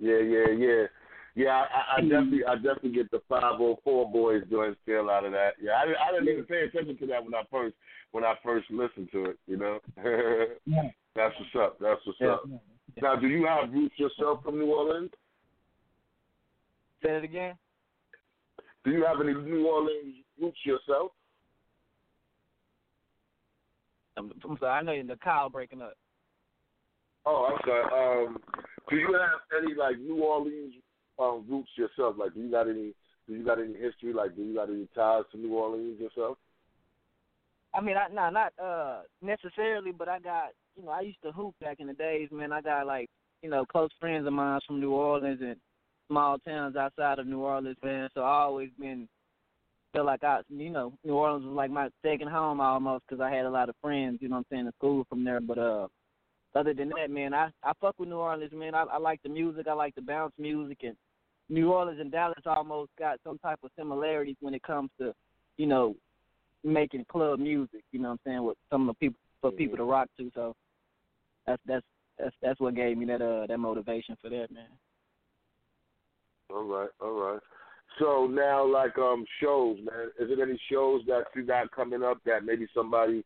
Yeah, 0.00 0.20
yeah, 0.20 0.50
yeah. 0.56 0.97
Yeah, 1.38 1.50
I, 1.50 1.62
I, 1.62 1.98
I 1.98 2.00
definitely, 2.00 2.40
I 2.44 2.56
definitely 2.56 2.90
get 2.90 3.12
the 3.12 3.22
five 3.28 3.60
oh 3.60 3.78
four 3.84 4.10
boys 4.10 4.42
doing 4.50 4.74
feel 4.84 5.08
out 5.08 5.24
of 5.24 5.30
that. 5.30 5.50
Yeah, 5.62 5.70
I, 5.70 6.08
I 6.08 6.12
didn't 6.12 6.32
even 6.32 6.44
pay 6.44 6.62
attention 6.62 6.98
to 6.98 7.06
that 7.06 7.24
when 7.24 7.32
I 7.32 7.42
first, 7.48 7.76
when 8.10 8.24
I 8.24 8.34
first 8.42 8.68
listened 8.72 9.08
to 9.12 9.26
it. 9.26 9.38
You 9.46 9.56
know, 9.56 9.78
that's 11.14 11.34
what's 11.38 11.54
up. 11.56 11.78
That's 11.80 12.00
what's 12.04 12.20
up. 12.28 12.44
Now, 13.00 13.14
do 13.14 13.28
you 13.28 13.46
have 13.46 13.72
roots 13.72 13.94
yourself 13.98 14.42
from 14.42 14.58
New 14.58 14.66
Orleans? 14.66 15.12
Say 17.04 17.10
it 17.10 17.22
again. 17.22 17.54
Do 18.84 18.90
you 18.90 19.04
have 19.04 19.20
any 19.20 19.32
New 19.32 19.68
Orleans 19.68 20.16
roots 20.42 20.58
yourself? 20.64 21.12
I'm, 24.16 24.32
I'm 24.42 24.58
sorry. 24.58 24.72
I 24.72 24.82
know 24.82 24.90
you're 24.90 25.04
the 25.04 25.14
cow 25.22 25.48
breaking 25.48 25.82
up. 25.82 25.94
Oh, 27.26 27.48
I'm 27.52 27.60
sorry. 27.64 28.26
Um, 28.26 28.38
do 28.90 28.96
you 28.96 29.12
have 29.12 29.62
any 29.62 29.76
like 29.76 30.00
New 30.00 30.20
Orleans 30.20 30.74
um, 31.18 31.44
roots 31.48 31.70
yourself? 31.76 32.16
Like, 32.18 32.34
do 32.34 32.40
you 32.40 32.50
got 32.50 32.68
any? 32.68 32.94
Do 33.26 33.34
you 33.34 33.44
got 33.44 33.58
any 33.58 33.74
history? 33.74 34.12
Like, 34.12 34.36
do 34.36 34.42
you 34.42 34.54
got 34.54 34.70
any 34.70 34.88
ties 34.94 35.24
to 35.32 35.38
New 35.38 35.52
Orleans 35.54 36.00
yourself? 36.00 36.38
I 37.74 37.80
mean, 37.80 37.96
I, 37.96 38.12
nah, 38.12 38.30
not 38.30 38.52
uh 38.58 39.00
necessarily, 39.22 39.92
but 39.92 40.08
I 40.08 40.18
got 40.18 40.50
you 40.76 40.84
know 40.84 40.90
I 40.90 41.00
used 41.02 41.22
to 41.22 41.32
hoop 41.32 41.54
back 41.60 41.80
in 41.80 41.86
the 41.86 41.92
days, 41.92 42.28
man. 42.32 42.52
I 42.52 42.60
got 42.60 42.86
like 42.86 43.08
you 43.42 43.50
know 43.50 43.64
close 43.66 43.90
friends 44.00 44.26
of 44.26 44.32
mine 44.32 44.60
from 44.66 44.80
New 44.80 44.92
Orleans 44.92 45.40
and 45.42 45.56
small 46.08 46.38
towns 46.38 46.76
outside 46.76 47.18
of 47.18 47.26
New 47.26 47.40
Orleans, 47.40 47.76
man. 47.82 48.08
So 48.14 48.22
I 48.22 48.40
always 48.40 48.70
been 48.80 49.08
feel 49.92 50.04
like 50.04 50.24
I, 50.24 50.40
you 50.48 50.70
know, 50.70 50.92
New 51.04 51.14
Orleans 51.14 51.44
was 51.44 51.54
like 51.54 51.70
my 51.70 51.88
second 52.02 52.28
home 52.28 52.60
almost 52.60 53.04
because 53.08 53.22
I 53.22 53.30
had 53.30 53.46
a 53.46 53.50
lot 53.50 53.68
of 53.68 53.74
friends, 53.80 54.18
you 54.20 54.28
know 54.28 54.36
what 54.36 54.46
I'm 54.50 54.56
saying, 54.56 54.66
in 54.66 54.72
school 54.72 55.06
from 55.08 55.24
there. 55.24 55.40
But 55.40 55.58
uh, 55.58 55.88
other 56.54 56.74
than 56.74 56.90
that, 56.90 57.10
man, 57.10 57.34
I 57.34 57.50
I 57.62 57.72
fuck 57.80 57.98
with 57.98 58.08
New 58.08 58.16
Orleans, 58.16 58.52
man. 58.54 58.74
I, 58.74 58.84
I 58.84 58.98
like 58.98 59.22
the 59.22 59.28
music, 59.28 59.66
I 59.68 59.74
like 59.74 59.94
the 59.94 60.02
bounce 60.02 60.32
music, 60.38 60.78
and 60.82 60.96
New 61.48 61.72
Orleans 61.72 62.00
and 62.00 62.12
Dallas 62.12 62.38
almost 62.46 62.90
got 62.98 63.18
some 63.24 63.38
type 63.38 63.58
of 63.62 63.70
similarities 63.76 64.36
when 64.40 64.54
it 64.54 64.62
comes 64.62 64.90
to, 65.00 65.14
you 65.56 65.66
know, 65.66 65.94
making 66.62 67.04
club 67.10 67.38
music. 67.38 67.82
You 67.92 68.00
know 68.00 68.10
what 68.10 68.20
I'm 68.26 68.32
saying? 68.32 68.44
With 68.44 68.58
some 68.70 68.88
of 68.88 68.94
the 68.94 68.98
people 68.98 69.20
for 69.40 69.50
people 69.50 69.76
to 69.76 69.84
rock 69.84 70.08
to. 70.18 70.30
So 70.34 70.54
that's 71.46 71.62
that's 71.66 71.86
that's 72.18 72.34
that's 72.42 72.60
what 72.60 72.74
gave 72.74 72.98
me 72.98 73.06
that 73.06 73.22
uh 73.22 73.46
that 73.46 73.58
motivation 73.58 74.16
for 74.20 74.28
that, 74.28 74.50
man. 74.52 74.68
All 76.50 76.64
right, 76.64 76.90
all 77.00 77.12
right. 77.12 77.40
So 77.98 78.26
now, 78.26 78.66
like 78.66 78.98
um 78.98 79.24
shows, 79.40 79.78
man, 79.78 80.10
is 80.18 80.28
there 80.28 80.46
any 80.46 80.60
shows 80.70 81.02
that 81.06 81.24
you 81.34 81.46
got 81.46 81.70
coming 81.70 82.02
up 82.02 82.18
that 82.26 82.44
maybe 82.44 82.66
somebody, 82.74 83.24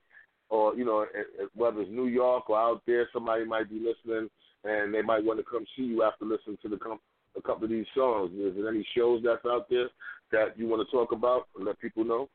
or 0.49 0.77
you 0.77 0.85
know, 0.85 1.03
eh, 1.03 1.43
eh, 1.43 1.47
whether 1.55 1.81
it's 1.81 1.91
New 1.91 2.07
York 2.07 2.49
or 2.51 2.59
out 2.59 2.83
there, 2.87 3.09
somebody 3.13 3.45
might 3.45 3.69
be 3.69 3.81
listening 3.81 4.29
and 4.65 4.95
they 4.95 5.03
might 5.03 5.25
want 5.25 5.39
to 5.39 5.45
come 5.45 5.65
see 5.77 5.83
you 5.83 6.03
after 6.03 6.25
listening 6.25 6.57
to 6.63 6.69
the 6.69 6.77
com- 6.77 7.01
a 7.37 7.43
couple 7.43 7.65
of 7.65 7.71
these 7.71 7.87
songs. 7.95 8.31
Is 8.33 8.55
there 8.57 8.69
any 8.69 8.87
shows 8.97 9.23
that's 9.25 9.45
out 9.47 9.69
there 9.71 9.89
that 10.33 10.59
you 10.59 10.69
want 10.69 10.87
to 10.87 10.97
talk 10.97 11.13
about 11.13 11.49
and 11.57 11.67
let 11.67 11.79
people 11.81 12.05
know? 12.05 12.29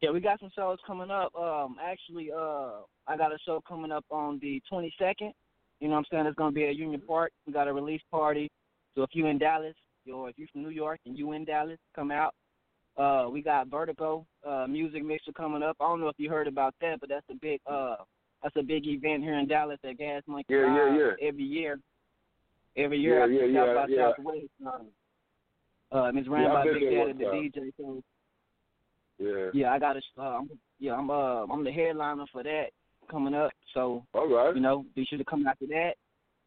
Yeah, 0.00 0.10
we 0.10 0.20
got 0.20 0.40
some 0.40 0.50
shows 0.54 0.78
coming 0.86 1.10
up. 1.10 1.34
Um, 1.34 1.76
actually, 1.82 2.30
uh, 2.32 2.80
I 3.06 3.16
got 3.18 3.32
a 3.32 3.38
show 3.44 3.62
coming 3.66 3.92
up 3.92 4.04
on 4.10 4.38
the 4.40 4.62
22nd. 4.72 5.32
You 5.80 5.88
know 5.88 5.94
what 5.94 5.98
I'm 5.98 6.04
saying? 6.10 6.26
It's 6.26 6.36
gonna 6.36 6.52
be 6.52 6.66
at 6.66 6.76
Union 6.76 7.02
Park. 7.06 7.32
We 7.46 7.52
got 7.52 7.68
a 7.68 7.72
release 7.72 8.02
party. 8.10 8.50
So 8.94 9.02
if 9.02 9.10
you 9.12 9.26
in 9.26 9.38
Dallas, 9.38 9.74
or 10.12 10.28
if 10.28 10.38
you're 10.38 10.48
from 10.52 10.62
New 10.62 10.70
York 10.70 11.00
and 11.06 11.16
you 11.16 11.32
in 11.32 11.44
Dallas, 11.44 11.78
come 11.94 12.10
out. 12.10 12.34
Uh, 12.96 13.28
we 13.30 13.40
got 13.40 13.68
Vertigo 13.68 14.26
uh, 14.46 14.66
music 14.68 15.04
mixer 15.04 15.32
coming 15.32 15.62
up. 15.62 15.76
I 15.80 15.84
don't 15.84 16.00
know 16.00 16.08
if 16.08 16.16
you 16.18 16.28
heard 16.28 16.48
about 16.48 16.74
that, 16.80 17.00
but 17.00 17.08
that's 17.08 17.24
a 17.30 17.34
big 17.34 17.60
uh, 17.66 17.96
that's 18.42 18.56
a 18.56 18.62
big 18.62 18.86
event 18.86 19.22
here 19.22 19.38
in 19.38 19.48
Dallas 19.48 19.78
at 19.84 19.98
Gas 19.98 20.22
Monkey 20.26 20.46
Yeah, 20.54 20.74
yeah, 20.74 20.98
yeah. 20.98 21.28
every 21.28 21.44
year. 21.44 21.78
Every 22.84 22.98
year 22.98 23.18
Yeah, 23.18 23.24
after 23.24 23.46
yeah, 23.46 23.64
South 23.64 23.74
by 23.74 23.86
yeah, 23.88 23.96
yeah. 23.96 24.10
Southwest. 24.16 24.46
Um, 24.66 24.86
uh, 25.92 26.04
and 26.04 26.18
it's 26.18 26.28
ran 26.28 26.52
by 26.52 26.64
Big 26.64 26.82
Daddy, 26.82 27.12
the 27.18 27.24
time. 27.24 27.50
DJ. 27.54 27.72
So 27.76 28.02
Yeah. 29.18 29.50
yeah, 29.52 29.72
I 29.72 29.78
got 29.78 29.96
a 29.96 30.00
uh, 30.18 30.22
I'm, 30.22 30.50
yeah, 30.78 30.94
I'm 30.94 31.10
uh 31.10 31.44
I'm 31.44 31.64
the 31.64 31.72
headliner 31.72 32.24
for 32.32 32.42
that 32.42 32.66
coming 33.10 33.34
up. 33.34 33.50
So 33.74 34.04
All 34.14 34.28
right. 34.28 34.54
you 34.54 34.60
know, 34.62 34.84
be 34.94 35.04
sure 35.04 35.18
to 35.18 35.24
come 35.24 35.46
after 35.46 35.66
that. 35.66 35.92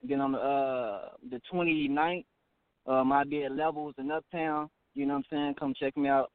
Then 0.07 0.21
on 0.21 0.31
the 0.31 0.39
uh 0.39 1.09
the 1.29 1.41
29th, 1.51 2.25
um, 2.87 3.11
I'll 3.11 3.25
be 3.25 3.43
at 3.43 3.51
Levels 3.51 3.95
in 3.97 4.11
Uptown. 4.11 4.69
You 4.95 5.05
know 5.05 5.13
what 5.13 5.25
I'm 5.31 5.37
saying? 5.37 5.55
Come 5.59 5.73
check 5.79 5.95
me 5.97 6.09
out. 6.09 6.31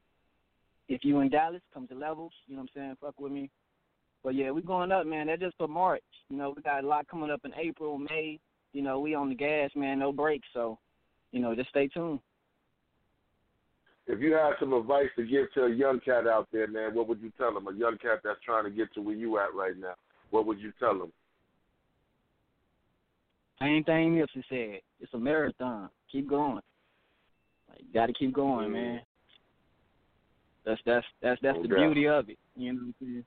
If 0.88 1.04
you 1.04 1.20
in 1.20 1.28
Dallas, 1.28 1.62
come 1.72 1.86
to 1.88 1.94
Levels. 1.94 2.32
You 2.46 2.56
know 2.56 2.62
what 2.62 2.70
I'm 2.74 2.80
saying? 2.82 2.96
Fuck 3.00 3.20
with 3.20 3.32
me. 3.32 3.50
But 4.24 4.34
yeah, 4.34 4.50
we 4.50 4.62
going 4.62 4.90
up, 4.90 5.06
man. 5.06 5.28
That's 5.28 5.40
just 5.40 5.56
for 5.56 5.68
March. 5.68 6.02
You 6.28 6.36
know, 6.36 6.52
we 6.56 6.62
got 6.62 6.82
a 6.82 6.86
lot 6.86 7.06
coming 7.08 7.30
up 7.30 7.40
in 7.44 7.52
April, 7.54 7.98
May. 7.98 8.38
You 8.78 8.84
know, 8.84 9.00
we 9.00 9.12
on 9.16 9.28
the 9.28 9.34
gas, 9.34 9.72
man. 9.74 9.98
No 9.98 10.12
breaks. 10.12 10.46
So, 10.54 10.78
you 11.32 11.40
know, 11.40 11.52
just 11.52 11.70
stay 11.70 11.88
tuned. 11.88 12.20
If 14.06 14.20
you 14.20 14.34
had 14.34 14.52
some 14.60 14.72
advice 14.72 15.08
to 15.16 15.26
give 15.26 15.52
to 15.54 15.64
a 15.64 15.74
young 15.74 15.98
cat 15.98 16.28
out 16.28 16.46
there, 16.52 16.68
man, 16.68 16.94
what 16.94 17.08
would 17.08 17.20
you 17.20 17.32
tell 17.36 17.56
him? 17.56 17.66
A 17.66 17.74
young 17.74 17.98
cat 17.98 18.20
that's 18.22 18.38
trying 18.44 18.62
to 18.62 18.70
get 18.70 18.94
to 18.94 19.00
where 19.00 19.16
you 19.16 19.36
at 19.38 19.52
right 19.52 19.76
now. 19.76 19.94
What 20.30 20.46
would 20.46 20.60
you 20.60 20.72
tell 20.78 20.92
him? 20.92 21.12
Same 23.58 23.82
thing 23.82 24.14
Nipsey 24.14 24.44
said. 24.48 24.80
It's 25.00 25.12
a 25.12 25.18
marathon. 25.18 25.90
Keep 26.12 26.30
going. 26.30 26.60
Like, 27.68 27.80
you 27.80 27.92
got 27.92 28.06
to 28.06 28.12
keep 28.12 28.32
going, 28.32 28.68
Mm. 28.68 28.72
man. 28.74 29.00
That's 30.64 30.80
that's 30.86 31.06
that's 31.20 31.42
that's 31.42 31.56
No 31.56 31.62
the 31.62 31.68
beauty 31.68 32.06
of 32.06 32.30
it. 32.30 32.38
You 32.54 32.74
know 32.74 32.78
what 32.78 32.86
I'm 32.86 32.94
saying? 33.00 33.24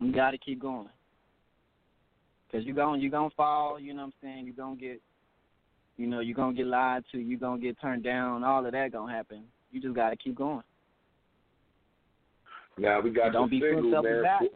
You 0.00 0.12
got 0.12 0.32
to 0.32 0.38
keep 0.38 0.58
going. 0.58 0.88
Cause 2.54 2.62
you 2.64 2.72
going 2.72 3.00
you 3.00 3.10
gonna 3.10 3.30
fall. 3.36 3.80
You 3.80 3.94
know 3.94 4.02
what 4.02 4.06
I'm 4.06 4.12
saying? 4.22 4.46
You 4.46 4.52
gonna 4.52 4.76
get, 4.76 5.00
you 5.96 6.06
know, 6.06 6.20
you 6.20 6.34
gonna 6.34 6.54
get 6.54 6.68
lied 6.68 7.02
to. 7.10 7.18
You 7.18 7.36
gonna 7.36 7.60
get 7.60 7.80
turned 7.80 8.04
down. 8.04 8.44
All 8.44 8.64
of 8.64 8.70
that 8.70 8.92
gonna 8.92 9.12
happen. 9.12 9.42
You 9.72 9.80
just 9.80 9.96
got 9.96 10.10
to 10.10 10.16
keep 10.16 10.36
going. 10.36 10.62
Now 12.78 13.00
we 13.00 13.10
got 13.10 13.32
don't 13.32 13.50
be 13.50 13.58
fucked 13.58 13.72
single, 13.74 13.98
up 13.98 14.04
man. 14.04 14.20
about 14.20 14.42
it. 14.42 14.52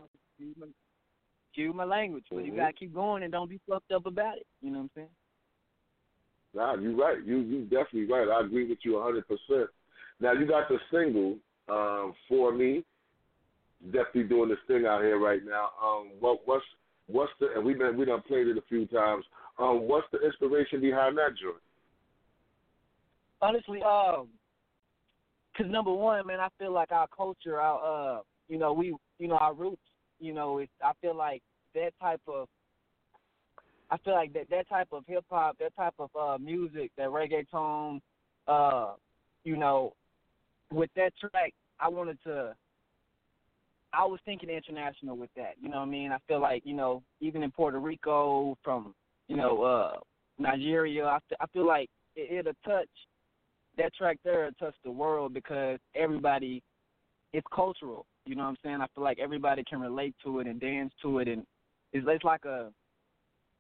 Excuse 1.51 1.75
my- 1.75 1.85
language, 1.85 2.25
but 2.31 2.45
you 2.45 2.53
Mhm. 2.53 2.57
gotta 2.57 2.73
keep 2.73 2.95
going 2.95 3.25
and 3.25 3.33
don't 3.33 3.51
be 3.51 3.59
fucked 3.69 3.91
up 3.91 4.07
about 4.07 4.37
it. 4.37 4.47
You 4.63 4.71
know 4.71 4.79
what 4.79 4.85
I'm 4.85 4.91
saying? 4.95 5.09
Nah, 6.55 6.75
you 6.77 7.03
right. 7.03 7.21
You 7.25 7.39
you 7.39 7.65
definitely 7.65 8.07
right. 8.07 8.29
I 8.29 8.43
agree 8.43 8.69
with 8.69 8.85
you 8.85 8.99
a 8.99 9.03
hundred 9.03 9.27
percent. 9.27 9.71
Now 10.21 10.33
you 10.33 10.47
got 10.47 10.69
the 10.69 10.79
single 10.93 11.37
um, 11.69 12.15
for 12.29 12.53
me. 12.53 12.85
Definitely 13.87 14.25
doing 14.25 14.51
this 14.51 14.59
thing 14.69 14.87
out 14.87 15.03
here 15.03 15.19
right 15.19 15.45
now. 15.45 15.73
Um, 15.83 16.11
what 16.21 16.47
what's 16.47 16.65
what's 17.09 17.33
the 17.41 17.49
and 17.57 17.65
we 17.65 17.75
been 17.75 17.97
we 17.97 18.05
done 18.05 18.23
played 18.23 18.47
it 18.47 18.57
a 18.57 18.63
few 18.69 18.87
times. 18.87 19.25
Um, 19.59 19.89
what's 19.89 20.07
the 20.13 20.25
inspiration 20.25 20.81
behind 20.81 21.17
that 21.19 21.31
joint? 21.41 21.57
honestly, 23.41 23.81
um, 23.83 24.29
Cause 25.59 25.67
number 25.69 25.93
one, 25.93 26.25
man, 26.25 26.39
I 26.39 26.49
feel 26.57 26.73
like 26.73 26.93
our 26.93 27.09
culture, 27.09 27.61
our 27.61 28.19
uh, 28.19 28.21
you 28.49 28.59
know, 28.59 28.73
we, 28.73 28.95
you 29.19 29.27
know, 29.27 29.39
our 29.39 29.53
roots, 29.53 29.83
you 30.21 30.33
know, 30.33 30.59
it's. 30.59 30.71
I 30.85 30.93
feel 31.01 31.17
like 31.17 31.43
that 31.75 31.91
type 32.01 32.21
of. 32.29 32.47
I 33.91 33.97
feel 33.99 34.15
like 34.15 34.33
that 34.35 34.49
that 34.51 34.69
type 34.69 34.87
of 34.93 35.03
hip 35.09 35.25
hop, 35.29 35.59
that 35.59 35.75
type 35.75 35.95
of 35.99 36.11
uh 36.15 36.39
music, 36.39 36.93
that 36.97 37.09
reggaeton, 37.09 38.01
uh, 38.47 38.93
you 39.43 39.57
know, 39.57 39.95
with 40.71 40.91
that 40.95 41.13
track, 41.19 41.53
I 41.81 41.89
wanted 41.89 42.19
to. 42.23 42.55
I 43.93 44.05
was 44.05 44.21
thinking 44.25 44.51
international 44.51 45.17
with 45.17 45.31
that. 45.37 45.55
You 45.61 45.69
know 45.69 45.79
what 45.79 45.89
I 45.89 45.91
mean? 45.91 46.13
I 46.13 46.19
feel 46.27 46.41
like 46.41 46.63
you 46.65 46.75
know, 46.75 47.03
even 47.21 47.43
in 47.43 47.51
Puerto 47.51 47.79
Rico, 47.79 48.57
from 48.63 48.95
you 49.29 49.37
know, 49.37 49.63
uh 49.63 49.93
Nigeria, 50.39 51.05
I, 51.05 51.19
I 51.41 51.47
feel 51.53 51.67
like 51.67 51.89
it, 52.15 52.39
it'll 52.39 52.53
touch 52.65 52.89
that 53.77 53.95
track 53.95 54.19
there 54.25 54.51
touch 54.59 54.75
the 54.85 54.91
world 54.91 55.33
because 55.33 55.79
everybody 55.95 56.63
it's 57.33 57.47
cultural. 57.55 58.07
You 58.27 58.35
know 58.35 58.43
what 58.43 58.51
I'm 58.51 58.57
saying? 58.63 58.81
I 58.81 58.87
feel 58.95 59.05
like 59.05 59.19
everybody 59.19 59.63
can 59.69 59.81
relate 59.81 60.15
to 60.25 60.41
it 60.41 60.47
and 60.47 60.61
dance 60.61 60.93
to 61.03 61.19
it, 61.19 61.29
and 61.29 61.45
it's, 61.93 62.07
it's 62.09 62.25
like 62.25 62.45
a 62.45 62.71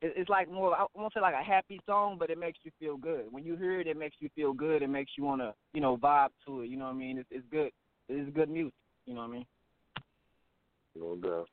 it's 0.01 0.31
like 0.31 0.51
more 0.51 0.75
I 0.77 0.87
won't 0.95 1.13
say 1.13 1.21
like 1.21 1.35
a 1.35 1.45
happy 1.45 1.81
song, 1.87 2.17
but 2.19 2.31
it 2.31 2.39
makes 2.39 2.59
you 2.63 2.71
feel 2.79 2.97
good. 2.97 3.27
When 3.31 3.45
you 3.45 3.57
hear 3.57 3.81
it, 3.81 3.87
it 3.87 3.97
makes 3.97 4.17
you 4.21 4.29
feel 4.35 4.53
good. 4.53 4.83
It 4.83 4.89
makes 4.89 5.13
you 5.17 5.25
want 5.25 5.41
to 5.41 5.55
you 5.73 5.81
know 5.81 5.97
vibe 5.97 6.29
to 6.47 6.61
it. 6.61 6.69
You 6.69 6.77
know 6.77 6.85
what 6.85 6.95
I 6.95 6.99
mean? 6.99 7.19
It's, 7.19 7.29
it's 7.31 7.47
good. 7.51 7.71
It's 8.09 8.35
good 8.35 8.49
music. 8.49 8.75
You 9.07 9.15
know 9.15 9.21
what 9.21 9.31
I 9.31 9.33
mean? 9.33 9.47
No 10.99 11.17
doubt. 11.17 11.49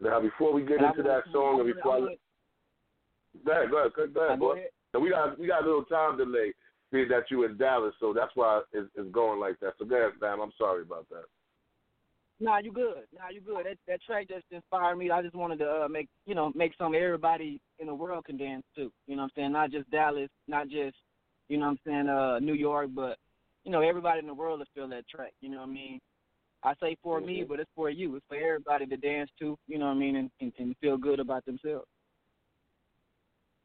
Now, 0.00 0.20
before 0.20 0.52
we 0.52 0.62
get 0.62 0.82
into 0.82 1.02
that 1.02 1.22
song, 1.32 1.60
and 1.60 1.74
before 1.74 1.96
I, 1.96 2.00
go 3.44 3.52
ahead, 3.52 3.70
go 3.70 3.78
ahead, 3.78 4.14
go 4.14 4.26
ahead, 4.26 4.38
boy. 4.38 4.62
We 4.98 5.10
got 5.10 5.38
we 5.38 5.46
got 5.46 5.62
a 5.62 5.66
little 5.66 5.84
time 5.84 6.16
delay 6.16 6.52
being 6.92 7.08
that 7.08 7.30
you 7.30 7.44
in 7.44 7.56
Dallas, 7.56 7.94
so 8.00 8.12
that's 8.12 8.32
why 8.34 8.62
it's, 8.72 8.88
it's 8.94 9.10
going 9.10 9.40
like 9.40 9.58
that. 9.60 9.74
So 9.78 9.84
go 9.84 9.96
ahead, 9.96 10.12
fam. 10.20 10.40
I'm 10.40 10.52
sorry 10.56 10.82
about 10.82 11.06
that. 11.10 11.24
Nah, 12.38 12.58
you 12.58 12.72
good. 12.72 13.04
Nah, 13.14 13.30
you 13.32 13.40
good. 13.40 13.64
That 13.64 13.76
that 13.88 14.02
track 14.02 14.28
just 14.28 14.44
inspired 14.50 14.96
me. 14.96 15.10
I 15.10 15.22
just 15.22 15.34
wanted 15.34 15.58
to 15.60 15.84
uh, 15.84 15.88
make 15.88 16.08
you 16.26 16.34
know 16.34 16.52
make 16.54 16.72
some 16.78 16.94
everybody 16.94 17.60
in 17.78 17.86
the 17.86 17.94
world 17.94 18.24
can 18.26 18.36
dance 18.36 18.64
too. 18.74 18.92
You 19.06 19.16
know 19.16 19.22
what 19.22 19.32
I'm 19.36 19.42
saying? 19.42 19.52
Not 19.52 19.70
just 19.70 19.90
Dallas, 19.90 20.30
not 20.46 20.68
just 20.68 20.96
you 21.48 21.58
know 21.58 21.66
what 21.66 21.72
I'm 21.72 21.78
saying 21.86 22.08
uh 22.08 22.38
New 22.38 22.54
York, 22.54 22.90
but 22.94 23.18
you 23.64 23.72
know 23.72 23.80
everybody 23.80 24.20
in 24.20 24.26
the 24.26 24.34
world 24.34 24.60
to 24.60 24.66
feel 24.74 24.88
that 24.88 25.08
track. 25.08 25.32
You 25.40 25.50
know 25.50 25.58
what 25.58 25.68
I 25.68 25.72
mean? 25.72 26.00
I 26.66 26.74
say 26.82 26.96
for 27.00 27.18
mm-hmm. 27.18 27.26
me, 27.28 27.44
but 27.48 27.60
it's 27.60 27.70
for 27.76 27.88
you. 27.88 28.16
It's 28.16 28.26
for 28.28 28.36
everybody 28.36 28.86
to 28.86 28.96
dance 28.96 29.30
to. 29.38 29.56
You 29.68 29.78
know 29.78 29.86
what 29.86 29.92
I 29.92 29.98
mean? 29.98 30.16
And, 30.16 30.30
and, 30.40 30.52
and 30.58 30.76
feel 30.80 30.96
good 30.96 31.20
about 31.20 31.46
themselves. 31.46 31.86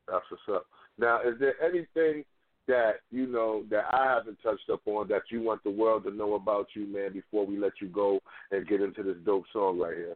That's 0.08 0.24
what's 0.30 0.44
up. 0.54 0.68
Now, 1.00 1.20
is 1.22 1.40
there 1.40 1.56
anything 1.64 2.24
that 2.68 2.98
you 3.10 3.26
know 3.26 3.64
that 3.72 3.86
I 3.92 4.14
haven't 4.16 4.38
touched 4.44 4.70
up 4.72 4.82
on 4.86 5.08
that 5.08 5.24
you 5.32 5.42
want 5.42 5.64
the 5.64 5.72
world 5.72 6.04
to 6.04 6.12
know 6.12 6.36
about 6.36 6.68
you, 6.76 6.86
man, 6.86 7.12
before 7.12 7.44
we 7.44 7.58
let 7.58 7.74
you 7.82 7.88
go 7.88 8.20
and 8.52 8.68
get 8.68 8.82
into 8.82 9.02
this 9.02 9.18
dope 9.26 9.46
song 9.52 9.80
right 9.80 9.98
here? 9.98 10.16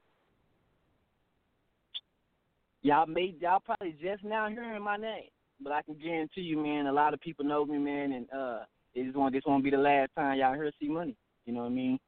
Y'all 2.83 3.07
made 3.07 3.41
y'all 3.41 3.61
probably 3.65 3.95
just 3.99 4.23
now 4.23 4.47
hearing 4.47 4.83
my 4.83 4.95
name, 4.95 5.29
but 5.59 5.73
I 5.73 5.81
can 5.81 5.95
guarantee 5.95 6.41
you, 6.41 6.61
man, 6.61 6.85
a 6.85 6.93
lot 6.93 7.15
of 7.15 7.19
people 7.19 7.45
know 7.45 7.65
me, 7.65 7.79
man, 7.79 8.11
and 8.11 8.27
uh, 8.31 8.59
it 8.93 9.05
just 9.05 9.17
want 9.17 9.33
this 9.33 9.41
won't 9.47 9.63
be 9.63 9.71
the 9.71 9.77
last 9.77 10.11
time 10.15 10.37
y'all 10.37 10.53
hear 10.53 10.71
C 10.79 10.87
Money. 10.87 11.15
You 11.47 11.53
know 11.53 11.61
what 11.61 11.71
I 11.71 11.73
mean? 11.73 11.99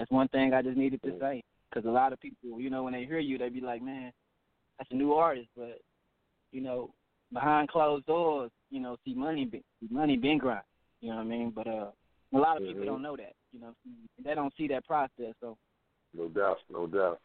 That's 0.00 0.10
one 0.10 0.28
thing 0.28 0.54
I 0.54 0.62
just 0.62 0.78
needed 0.78 1.02
to 1.02 1.12
say 1.20 1.44
because 1.68 1.86
a 1.86 1.92
lot 1.92 2.14
of 2.14 2.20
people, 2.20 2.58
you 2.58 2.70
know, 2.70 2.84
when 2.84 2.94
they 2.94 3.04
hear 3.04 3.18
you, 3.18 3.36
they 3.36 3.50
be 3.50 3.60
like, 3.60 3.82
man, 3.82 4.12
that's 4.78 4.90
a 4.90 4.94
new 4.94 5.12
artist, 5.12 5.48
but 5.54 5.78
you 6.52 6.62
know, 6.62 6.94
behind 7.34 7.68
closed 7.68 8.06
doors, 8.06 8.50
you 8.70 8.80
know, 8.80 8.96
C 9.04 9.12
Money, 9.12 9.44
be, 9.44 9.62
money 9.90 10.16
been 10.16 10.38
grind. 10.38 10.62
You 11.02 11.10
know 11.10 11.16
what 11.16 11.20
I 11.20 11.24
mean? 11.24 11.52
But 11.54 11.66
uh, 11.66 11.90
a 12.32 12.38
lot 12.38 12.56
of 12.56 12.62
people 12.62 12.80
mm-hmm. 12.80 12.86
don't 12.86 13.02
know 13.02 13.14
that. 13.14 13.34
You 13.52 13.60
know, 13.60 13.74
they 14.24 14.34
don't 14.34 14.54
see 14.56 14.68
that 14.68 14.86
process. 14.86 15.34
So. 15.42 15.58
No 16.16 16.28
doubt, 16.28 16.56
no 16.72 16.86
doubt. 16.86 17.20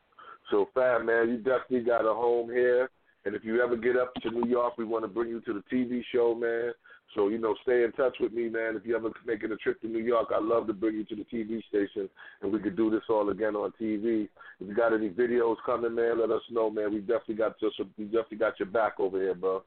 So, 0.51 0.67
Fab, 0.73 1.05
man, 1.05 1.29
you 1.29 1.37
definitely 1.37 1.85
got 1.85 2.01
a 2.01 2.13
home 2.13 2.49
here. 2.49 2.89
And 3.23 3.35
if 3.35 3.45
you 3.45 3.63
ever 3.63 3.77
get 3.77 3.95
up 3.95 4.13
to 4.15 4.31
New 4.31 4.49
York, 4.49 4.77
we 4.77 4.83
want 4.83 5.05
to 5.05 5.07
bring 5.07 5.29
you 5.29 5.39
to 5.41 5.53
the 5.53 5.63
TV 5.73 6.01
show, 6.13 6.35
man. 6.35 6.73
So, 7.13 7.29
you 7.29 7.37
know, 7.37 7.55
stay 7.63 7.83
in 7.83 7.91
touch 7.93 8.15
with 8.19 8.33
me, 8.33 8.49
man. 8.49 8.75
If 8.75 8.85
you 8.85 8.95
ever 8.95 9.09
making 9.25 9.51
a 9.51 9.55
trip 9.57 9.79
to 9.81 9.87
New 9.87 9.99
York, 9.99 10.29
I'd 10.35 10.43
love 10.43 10.67
to 10.67 10.73
bring 10.73 10.95
you 10.95 11.05
to 11.05 11.15
the 11.15 11.23
TV 11.23 11.63
station 11.67 12.09
and 12.41 12.51
we 12.51 12.59
could 12.59 12.75
do 12.75 12.89
this 12.89 13.03
all 13.09 13.29
again 13.29 13.55
on 13.55 13.71
TV. 13.79 14.27
If 14.59 14.67
you 14.67 14.75
got 14.75 14.93
any 14.93 15.09
videos 15.09 15.55
coming, 15.65 15.95
man, 15.95 16.19
let 16.19 16.31
us 16.31 16.41
know, 16.49 16.69
man. 16.69 16.93
We 16.93 16.99
definitely 16.99 17.35
got 17.35 17.59
just 17.59 17.79
we 17.97 18.05
definitely 18.05 18.37
got 18.37 18.59
your 18.59 18.67
back 18.67 18.99
over 18.99 19.17
here, 19.17 19.35
bro. 19.35 19.63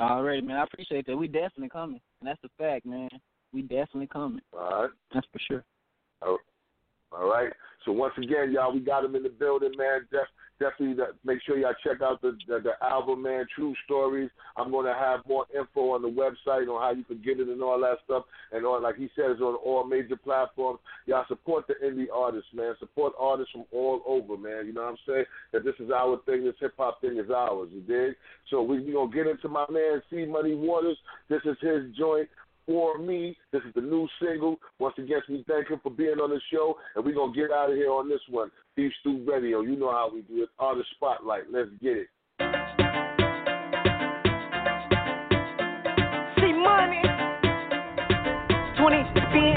Alright, 0.00 0.44
man. 0.44 0.56
I 0.56 0.64
appreciate 0.64 1.06
that. 1.06 1.16
We 1.16 1.28
definitely 1.28 1.68
coming, 1.68 2.00
and 2.20 2.28
that's 2.28 2.42
the 2.42 2.50
fact, 2.58 2.84
man. 2.86 3.10
We 3.52 3.62
definitely 3.62 4.08
coming. 4.08 4.40
All 4.52 4.82
right. 4.82 4.90
That's 5.12 5.26
for 5.32 5.38
sure. 5.38 5.64
All 6.22 6.32
right. 6.32 6.40
So 7.84 7.92
once 7.92 8.14
again, 8.16 8.52
y'all, 8.52 8.72
we 8.72 8.80
got 8.80 9.04
him 9.04 9.14
in 9.14 9.22
the 9.22 9.28
building, 9.28 9.72
man. 9.76 10.06
Def, 10.10 10.26
definitely 10.58 11.02
make 11.24 11.40
sure 11.44 11.58
y'all 11.58 11.74
check 11.84 12.00
out 12.00 12.22
the, 12.22 12.36
the, 12.48 12.60
the 12.60 12.86
album, 12.86 13.22
man. 13.22 13.44
True 13.54 13.74
Stories. 13.84 14.30
I'm 14.56 14.70
to 14.70 14.94
have 14.98 15.20
more 15.28 15.46
info 15.54 15.90
on 15.90 16.02
the 16.02 16.08
website 16.08 16.68
on 16.68 16.80
how 16.80 16.92
you 16.96 17.04
can 17.04 17.20
get 17.22 17.40
it 17.40 17.48
and 17.48 17.62
all 17.62 17.78
that 17.80 17.98
stuff. 18.04 18.24
And 18.52 18.64
on, 18.64 18.82
like 18.82 18.96
he 18.96 19.10
says, 19.14 19.40
on 19.40 19.56
all 19.56 19.84
major 19.84 20.16
platforms. 20.16 20.78
Y'all 21.06 21.24
support 21.28 21.66
the 21.66 21.74
indie 21.84 22.06
artists, 22.12 22.48
man. 22.54 22.74
Support 22.78 23.12
artists 23.18 23.52
from 23.52 23.64
all 23.72 24.02
over, 24.06 24.36
man. 24.36 24.66
You 24.66 24.72
know 24.72 24.82
what 24.82 24.90
I'm 24.90 24.96
saying? 25.06 25.24
That 25.52 25.64
this 25.64 25.74
is 25.78 25.90
our 25.90 26.18
thing. 26.24 26.44
This 26.44 26.54
hip 26.60 26.74
hop 26.78 27.00
thing 27.00 27.18
is 27.18 27.30
ours. 27.30 27.68
You 27.72 27.80
dig? 27.82 28.16
So 28.50 28.62
we 28.62 28.80
we 28.80 28.92
gonna 28.92 29.12
get 29.12 29.26
into 29.26 29.48
my 29.48 29.66
man 29.70 30.02
C 30.10 30.24
Money 30.24 30.54
Waters. 30.54 30.98
This 31.28 31.40
is 31.44 31.56
his 31.60 31.94
joint 31.98 32.28
for 32.66 32.98
me. 32.98 33.36
This 33.52 33.62
is 33.66 33.74
the 33.74 33.80
new 33.80 34.08
single. 34.20 34.56
Once 34.78 34.94
again, 34.98 35.20
we 35.28 35.44
thank 35.48 35.68
him 35.68 35.80
for 35.82 35.90
being 35.90 36.18
on 36.22 36.30
the 36.30 36.40
show, 36.52 36.76
and 36.94 37.04
we're 37.04 37.14
going 37.14 37.32
to 37.32 37.40
get 37.40 37.50
out 37.50 37.70
of 37.70 37.76
here 37.76 37.90
on 37.90 38.08
this 38.08 38.20
one. 38.28 38.50
Big 38.76 38.90
Stu 39.00 39.24
Radio. 39.28 39.60
You 39.60 39.76
know 39.76 39.90
how 39.90 40.10
we 40.12 40.22
do 40.22 40.42
it. 40.42 40.48
Artist 40.58 40.88
Spotlight. 40.96 41.44
Let's 41.52 41.70
get 41.82 41.96
it. 41.96 42.08
C 46.38 46.52
Money. 46.52 47.02
20 48.78 49.04
spin. 49.10 49.54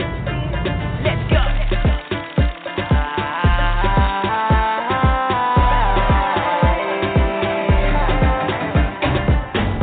Let's 1.03 1.23
go. 1.31 1.43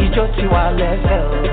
Ijó 0.04 1.43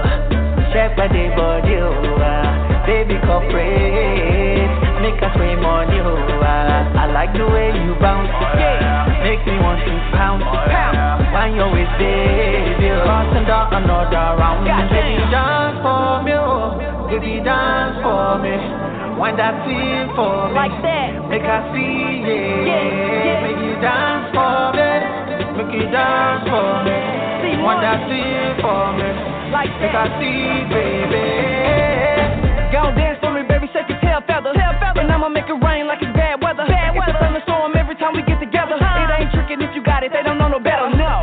tí 0.96 0.98
wàá 0.98 0.98
lẹ́sẹ̀ 0.98 0.98
o. 0.98 0.98
check 0.98 0.98
by 0.98 1.08
the 1.08 1.36
body, 1.36 1.76
oh, 1.78 2.20
uh, 2.20 2.86
baby 2.86 3.16
corporate, 3.26 4.72
make 5.02 5.22
us 5.22 5.32
spray 5.36 5.56
money, 5.56 6.00
oh, 6.00 6.16
uh, 6.18 7.00
I 7.00 7.06
like 7.12 7.34
the 7.34 7.46
way 7.48 7.72
you 7.72 7.96
bounce, 8.00 8.30
yeah, 8.58 9.08
make 9.24 9.46
me 9.46 9.56
want 9.60 9.80
to 9.86 9.94
pound, 10.18 10.42
pound, 10.44 11.34
when 11.34 11.56
you're 11.56 11.72
with 11.72 11.92
baby, 12.00 12.89
oh, 12.92 13.04
crossing 13.06 13.46
down 13.48 13.74
another 13.74 14.36
round, 14.39 14.66
baby 14.92 15.22
dance 15.32 15.78
for 15.82 16.24
me, 16.24 16.34
oh, 16.36 16.76
baby 17.10 17.39
dance 17.44 17.96
for 18.04 18.38
me, 18.42 18.56
wind 19.20 19.38
that 19.39 19.56
scene 19.66 20.10
for 20.16 20.50
me, 20.50 20.56
like 20.56 20.76
that, 20.84 21.30
make 21.30 21.46
us 21.46 21.64
see, 21.72 22.26
yeah, 22.26 22.68
yeah, 22.68 23.26
yeah. 23.26 23.39
make 23.46 23.62
you 23.64 23.76
dance 23.80 24.28
for 24.34 24.74
me, 24.76 24.92
make 25.56 25.72
you 25.74 25.86
dance 25.92 26.44
for 26.50 26.84
me, 26.84 26.98
wind 27.64 27.80
that 27.84 28.00
scene 28.10 28.54
for 28.62 28.92
me 28.98 29.20
like 29.62 29.78
that. 29.78 29.93
I 29.93 30.05
see, 30.18 30.66
baby. 30.74 31.22
Go 32.74 32.89
dance 32.97 33.22
for 33.22 33.30
me, 33.30 33.45
baby. 33.45 33.70
Shake 33.70 33.86
your 33.93 34.01
tail 34.01 34.22
feathers. 34.26 34.57
Tail 34.57 34.74
feathers. 34.82 35.05
And 35.05 35.14
I'ma 35.14 35.30
make 35.30 35.45
it 35.45 35.59
rain 35.62 35.86
like 35.86 36.01
it's 36.01 36.14
bad 36.18 36.41
weather. 36.41 36.66
Bad 36.66 36.97
weather. 36.97 37.14
It's 37.14 37.22
a 37.22 37.22
thunderstorm 37.22 37.78
every 37.78 37.93
time 38.01 38.18
we 38.18 38.26
get 38.26 38.41
together. 38.41 38.82
It 38.82 39.09
ain't 39.14 39.30
tricking 39.30 39.62
if 39.62 39.76
you 39.78 39.86
got 39.86 40.01
it. 40.01 40.09
They 40.09 40.26
don't 40.26 40.41
know 40.41 40.49
no 40.49 40.57
better. 40.57 40.89
No. 40.89 41.22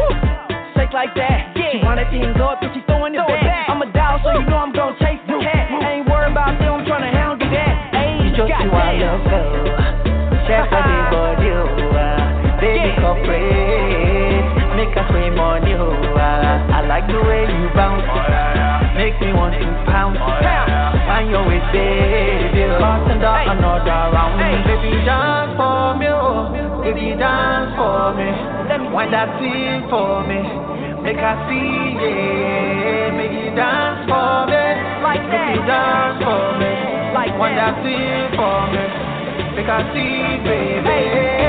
Shake 0.79 0.95
like 0.95 1.19
that. 1.19 1.51
Yeah. 1.59 1.83
She 1.83 1.83
wanna 1.83 2.07
thing 2.11 2.23
go 2.39 2.55
up, 2.55 2.63
she 2.63 2.81
throwing 2.87 3.19
it 3.19 3.27
back. 3.27 3.67
I'm 3.69 3.83
a 3.83 3.91
doll, 3.91 4.23
so 4.23 4.39
you 4.39 4.47
know 4.47 4.63
I'm 4.63 4.73
gonna 4.73 4.95
chase 5.03 5.21
the 5.27 5.43
cat. 5.43 5.69
Ain't 5.69 6.09
worried 6.09 6.31
about 6.31 6.57
them, 6.63 6.81
I'm 6.81 6.87
trying 6.87 7.05
to 7.05 7.13
handle 7.13 7.37
that. 7.43 7.75
Ayy, 7.93 8.33
just 8.39 8.49
you 8.49 8.71
I 8.71 8.97
love 8.97 9.21
her. 9.27 9.51
Chef 10.47 10.71
a 10.71 10.81
big 10.87 11.05
body, 11.13 11.51
baby, 12.63 12.95
corporate. 13.03 14.49
Make 14.79 14.97
a 14.97 15.05
free 15.11 15.29
money, 15.29 15.75
like 16.89 17.07
the 17.07 17.21
way 17.21 17.45
you 17.45 17.69
bounce. 17.77 18.01
Make 18.97 19.21
me 19.21 19.37
want 19.37 19.53
to 19.61 19.69
pounce. 19.85 20.17
Find 20.17 21.29
your 21.29 21.45
way, 21.45 21.61
baby. 21.71 22.65
Passing 22.81 23.21
down 23.21 23.61
another 23.61 24.09
round. 24.17 24.41
Baby, 24.41 25.05
dance 25.05 25.53
for 25.61 25.95
me, 26.01 26.09
oh. 26.09 26.49
Baby, 26.83 27.13
dance 27.21 27.77
for 27.77 28.17
me. 28.17 28.29
Wind 28.89 29.13
that 29.13 29.29
scene 29.37 29.85
for 29.93 30.25
me. 30.25 30.41
Make 31.05 31.21
I 31.21 31.37
see, 31.45 32.01
yeah. 32.01 33.13
Make 33.21 33.37
you 33.37 33.53
dance 33.53 34.09
for 34.09 34.49
me. 34.49 34.65
Like 35.05 35.23
that. 35.29 35.45
Make 35.45 35.61
you 35.61 35.69
dance 35.69 36.19
for 36.25 36.57
me. 36.57 36.73
Like 37.13 37.33
Wind 37.37 37.57
that 37.61 37.77
scene 37.85 38.33
for 38.33 38.65
me. 38.73 38.85
Make 39.55 39.69
I 39.69 39.81
see, 39.93 40.41
baby 40.43 41.48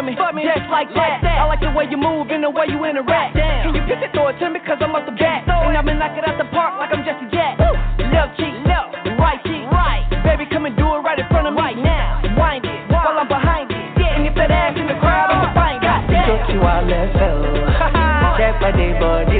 for 0.00 0.08
me, 0.08 0.16
for 0.16 0.32
me 0.32 0.48
just 0.48 0.64
like 0.72 0.88
that. 0.96 0.96
like 0.96 1.20
that. 1.20 1.36
I 1.36 1.44
like 1.44 1.60
the 1.60 1.68
way 1.76 1.84
you 1.84 2.00
move 2.00 2.32
and 2.32 2.40
the 2.40 2.48
way 2.48 2.64
you 2.72 2.80
interact. 2.88 3.36
Damn. 3.36 3.68
Can 3.68 3.76
you 3.76 3.84
pick 3.84 4.00
it, 4.00 4.16
throw 4.16 4.32
it 4.32 4.40
to 4.40 4.48
me, 4.48 4.56
cause 4.64 4.80
I'm 4.80 4.96
up 4.96 5.04
the 5.04 5.12
bat. 5.12 5.44
And 5.44 5.76
I'ma 5.76 5.92
knock 5.92 6.16
it 6.16 6.24
out 6.24 6.40
the 6.40 6.48
park 6.48 6.80
like 6.80 6.88
I'm 6.88 7.04
Jesse 7.04 7.28
Jack. 7.28 7.60
Left 7.60 8.32
cheek, 8.40 8.56
left, 8.64 8.96
right 9.20 9.36
cheek, 9.44 9.60
right. 9.68 10.08
Baby, 10.24 10.48
come 10.48 10.64
and 10.64 10.72
do 10.72 10.88
it 10.96 11.04
right 11.04 11.20
in 11.20 11.28
front 11.28 11.44
of 11.44 11.52
me. 11.52 11.60
Right 11.60 11.76
now, 11.76 12.24
wind 12.32 12.64
it, 12.64 12.72
wow. 12.88 13.12
while 13.12 13.20
I'm 13.20 13.28
behind 13.28 13.68
it. 13.68 13.76
Yeah. 14.00 14.16
And 14.16 14.24
if 14.24 14.32
that 14.40 14.48
ass 14.48 14.72
in 14.80 14.88
the 14.88 14.96
crowd, 15.04 15.28
I'ma 15.36 15.52
find 15.52 15.84
God. 15.84 16.00
Don't 16.08 16.48
you 16.48 16.64
all 16.64 16.80
let 16.88 17.12
go. 17.12 17.44
Step 18.40 18.56
my 18.64 18.72
day, 18.72 18.96
body, 18.96 19.36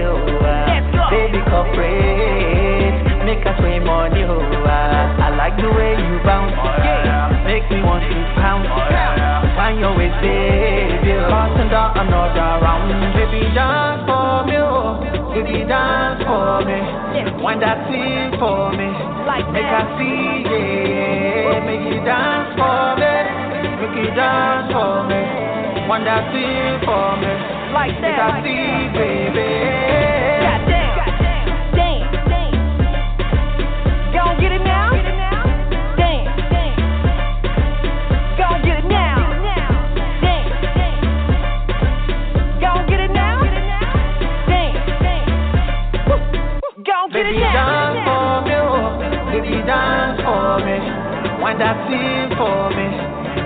baby, 1.09 1.41
come 1.49 1.73
corporate. 1.73 3.25
Make 3.25 3.49
us 3.49 3.57
swim 3.57 3.89
on 3.89 4.13
you. 4.13 4.29
I 4.29 5.33
like 5.33 5.57
the 5.57 5.73
way 5.73 5.97
you 5.97 6.21
bounce. 6.21 6.53
Make 7.49 7.65
me 7.73 7.81
want 7.81 8.05
to 8.05 8.21
pounce. 8.37 9.00
Passing 9.81 11.71
down 11.71 11.97
another 11.97 12.61
round. 12.61 12.93
Baby, 13.17 13.49
dance 13.55 14.05
for 14.05 14.45
me, 14.45 14.57
oh. 14.61 15.01
Baby, 15.33 15.65
dance 15.65 16.21
for 16.21 16.61
me. 16.69 16.77
Wind 17.43 17.63
that 17.63 17.89
thing 17.89 18.37
for 18.39 18.73
me. 18.77 18.93
Like 19.25 19.49
Make 19.53 19.63
that. 19.65 19.89
I 19.89 19.97
see, 19.97 20.45
yeah. 20.45 21.65
Make 21.65 21.81
you 21.89 22.05
dance 22.05 22.53
for 22.61 22.93
me. 23.01 23.09
Make 23.81 24.05
you 24.05 24.13
dance 24.13 24.69
for 24.69 25.09
me. 25.09 25.89
Wind 25.89 26.07
that 26.07 26.29
thing 26.29 26.85
for 26.85 27.17
me. 27.17 27.33
Like 27.73 27.97
Make 28.03 28.21
I 28.21 28.45
see, 28.45 28.93
baby. 28.93 29.90
Dance 49.71 50.19
for 50.27 50.59
me. 50.67 50.79
Wind 51.43 51.61
that 51.63 51.79
thing 51.87 52.35
for 52.35 52.71
me. 52.75 52.89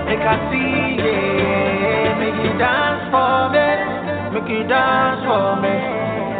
Make 0.09 0.25
I 0.25 0.35
see, 0.49 0.97
yeah. 1.05 2.17
Make 2.17 2.39
you 2.41 2.53
dance 2.57 3.05
for 3.13 3.53
me. 3.53 3.69
Make 4.33 4.49
you 4.49 4.63
dance 4.65 5.21
for 5.29 5.61
me. 5.61 5.75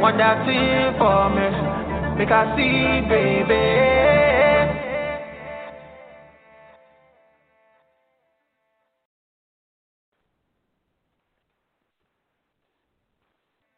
Wind 0.02 0.20
that 0.20 0.42
thing 0.50 0.98
for 0.98 1.30
me. 1.30 1.48
Make 2.18 2.32
I 2.32 2.44
see, 2.58 3.06
baby. 3.08 4.05